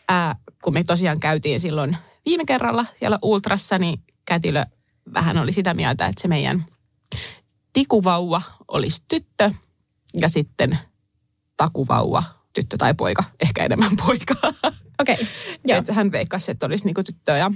ää, 0.08 0.36
kun 0.64 0.72
me 0.72 0.84
tosiaan 0.84 1.20
käytiin 1.20 1.60
silloin 1.60 1.96
viime 2.26 2.44
kerralla 2.44 2.86
siellä 2.98 3.18
Ultrassa, 3.22 3.78
niin 3.78 4.00
Kätilö 4.24 4.64
vähän 5.14 5.38
oli 5.38 5.52
sitä 5.52 5.74
mieltä, 5.74 6.06
että 6.06 6.22
se 6.22 6.28
meidän 6.28 6.64
tikuvauva 7.72 8.42
olisi 8.68 9.02
tyttö 9.08 9.50
ja 10.14 10.28
sitten 10.28 10.78
takuvauva, 11.56 12.22
tyttö 12.52 12.76
tai 12.76 12.94
poika, 12.94 13.24
ehkä 13.40 13.64
enemmän 13.64 13.96
poika. 14.06 14.34
Okei, 15.00 15.14
okay. 15.14 15.26
joo. 15.64 15.78
että 15.78 15.92
hän 15.92 16.12
veikkasi, 16.12 16.50
että 16.50 16.66
olisi 16.66 16.84
niinku 16.84 17.02
tyttö 17.02 17.32
ja 17.32 17.50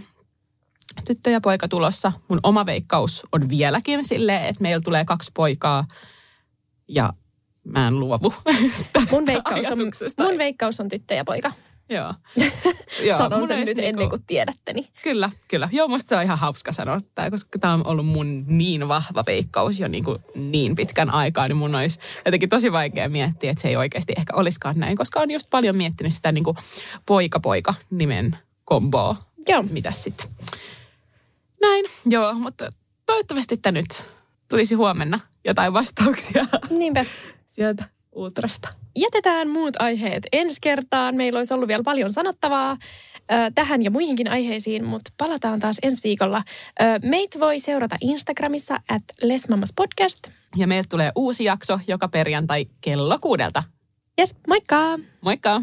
tyttö 1.05 1.31
ja 1.31 1.41
poika 1.41 1.69
tulossa. 1.69 2.13
Mun 2.29 2.41
oma 2.43 2.67
veikkaus 2.67 3.27
on 3.33 3.49
vieläkin 3.49 4.05
silleen, 4.05 4.47
että 4.47 4.63
meillä 4.63 4.81
tulee 4.85 5.05
kaksi 5.05 5.31
poikaa 5.35 5.87
ja 6.89 7.13
mä 7.65 7.89
en 7.89 8.01
luovu 8.01 8.35
tästä 8.93 9.01
Mun 9.11 9.27
veikkaus, 9.27 9.67
on, 9.67 9.79
mun 10.19 10.39
veikkaus 10.39 10.81
on 10.81 10.89
tyttö 10.89 11.15
ja 11.15 11.25
poika. 11.25 11.53
Joo. 13.07 13.19
Sanon 13.19 13.39
mun 13.39 13.49
sen 13.49 13.61
nyt 13.61 13.79
ennen 13.79 14.09
kuin 14.09 14.23
tiedätte. 14.27 14.73
Niin. 14.73 14.87
Kyllä, 15.03 15.31
kyllä. 15.49 15.69
Joo, 15.73 15.89
musta 15.89 16.09
se 16.09 16.17
on 16.17 16.23
ihan 16.23 16.39
hauska 16.39 16.73
sanoa 16.73 17.01
tämä, 17.15 17.31
koska 17.31 17.59
tämä 17.59 17.75
on 17.75 17.87
ollut 17.87 18.07
mun 18.07 18.45
niin 18.47 18.89
vahva 18.89 19.25
veikkaus 19.27 19.81
jo 19.81 19.89
niin, 19.89 20.05
kuin 20.05 20.19
niin 20.35 20.77
pitkän 20.77 21.11
aikaa, 21.11 21.49
niin 21.49 21.57
mun 21.57 21.75
olisi 21.75 22.01
jotenkin 22.25 22.49
tosi 22.49 22.73
vaikea 22.73 23.09
miettiä, 23.09 23.51
että 23.51 23.63
se 23.63 23.69
ei 23.69 23.77
oikeasti 23.77 24.13
ehkä 24.17 24.35
olisikaan 24.37 24.79
näin, 24.79 24.97
koska 24.97 25.21
on 25.21 25.31
just 25.31 25.51
paljon 25.51 25.77
miettinyt 25.77 26.15
sitä 26.15 26.33
niin 26.33 26.45
kuin 26.45 26.57
poika-poika 27.07 27.75
nimen 27.91 28.39
komboa. 28.65 29.17
Joo. 29.49 29.65
Mitäs 29.71 30.05
sitten? 30.05 30.27
Näin, 31.61 31.85
joo, 32.07 32.35
mutta 32.35 32.71
toivottavasti 33.07 33.57
tämä 33.57 33.73
nyt 33.73 34.05
tulisi 34.49 34.75
huomenna 34.75 35.21
jotain 35.45 35.73
vastauksia 35.73 36.47
Niinpä. 36.71 37.05
sieltä 37.47 38.00
Ultrasta. 38.13 38.69
Jätetään 38.99 39.49
muut 39.49 39.77
aiheet 39.79 40.27
ensi 40.33 40.59
kertaan. 40.61 41.17
Meillä 41.17 41.37
olisi 41.37 41.55
ollut 41.55 41.69
vielä 41.69 41.83
paljon 41.83 42.13
sanottavaa 42.13 42.73
ö, 42.73 43.35
tähän 43.55 43.85
ja 43.85 43.91
muihinkin 43.91 44.31
aiheisiin, 44.31 44.85
mutta 44.85 45.11
palataan 45.17 45.61
taas 45.61 45.79
ensi 45.83 46.01
viikolla. 46.05 46.43
Ö, 46.83 46.85
Meitä 47.03 47.41
voi 47.41 47.59
seurata 47.59 47.97
Instagramissa 48.01 48.81
at 48.89 49.03
Lesmamas 49.23 49.73
Podcast. 49.77 50.19
Ja 50.57 50.67
meiltä 50.67 50.89
tulee 50.91 51.13
uusi 51.17 51.45
jakso 51.45 51.81
joka 51.87 52.09
perjantai 52.09 52.67
kello 52.81 53.19
kuudelta. 53.21 53.63
Jes, 54.19 54.35
moikka! 54.49 54.99
Moikka! 55.21 55.63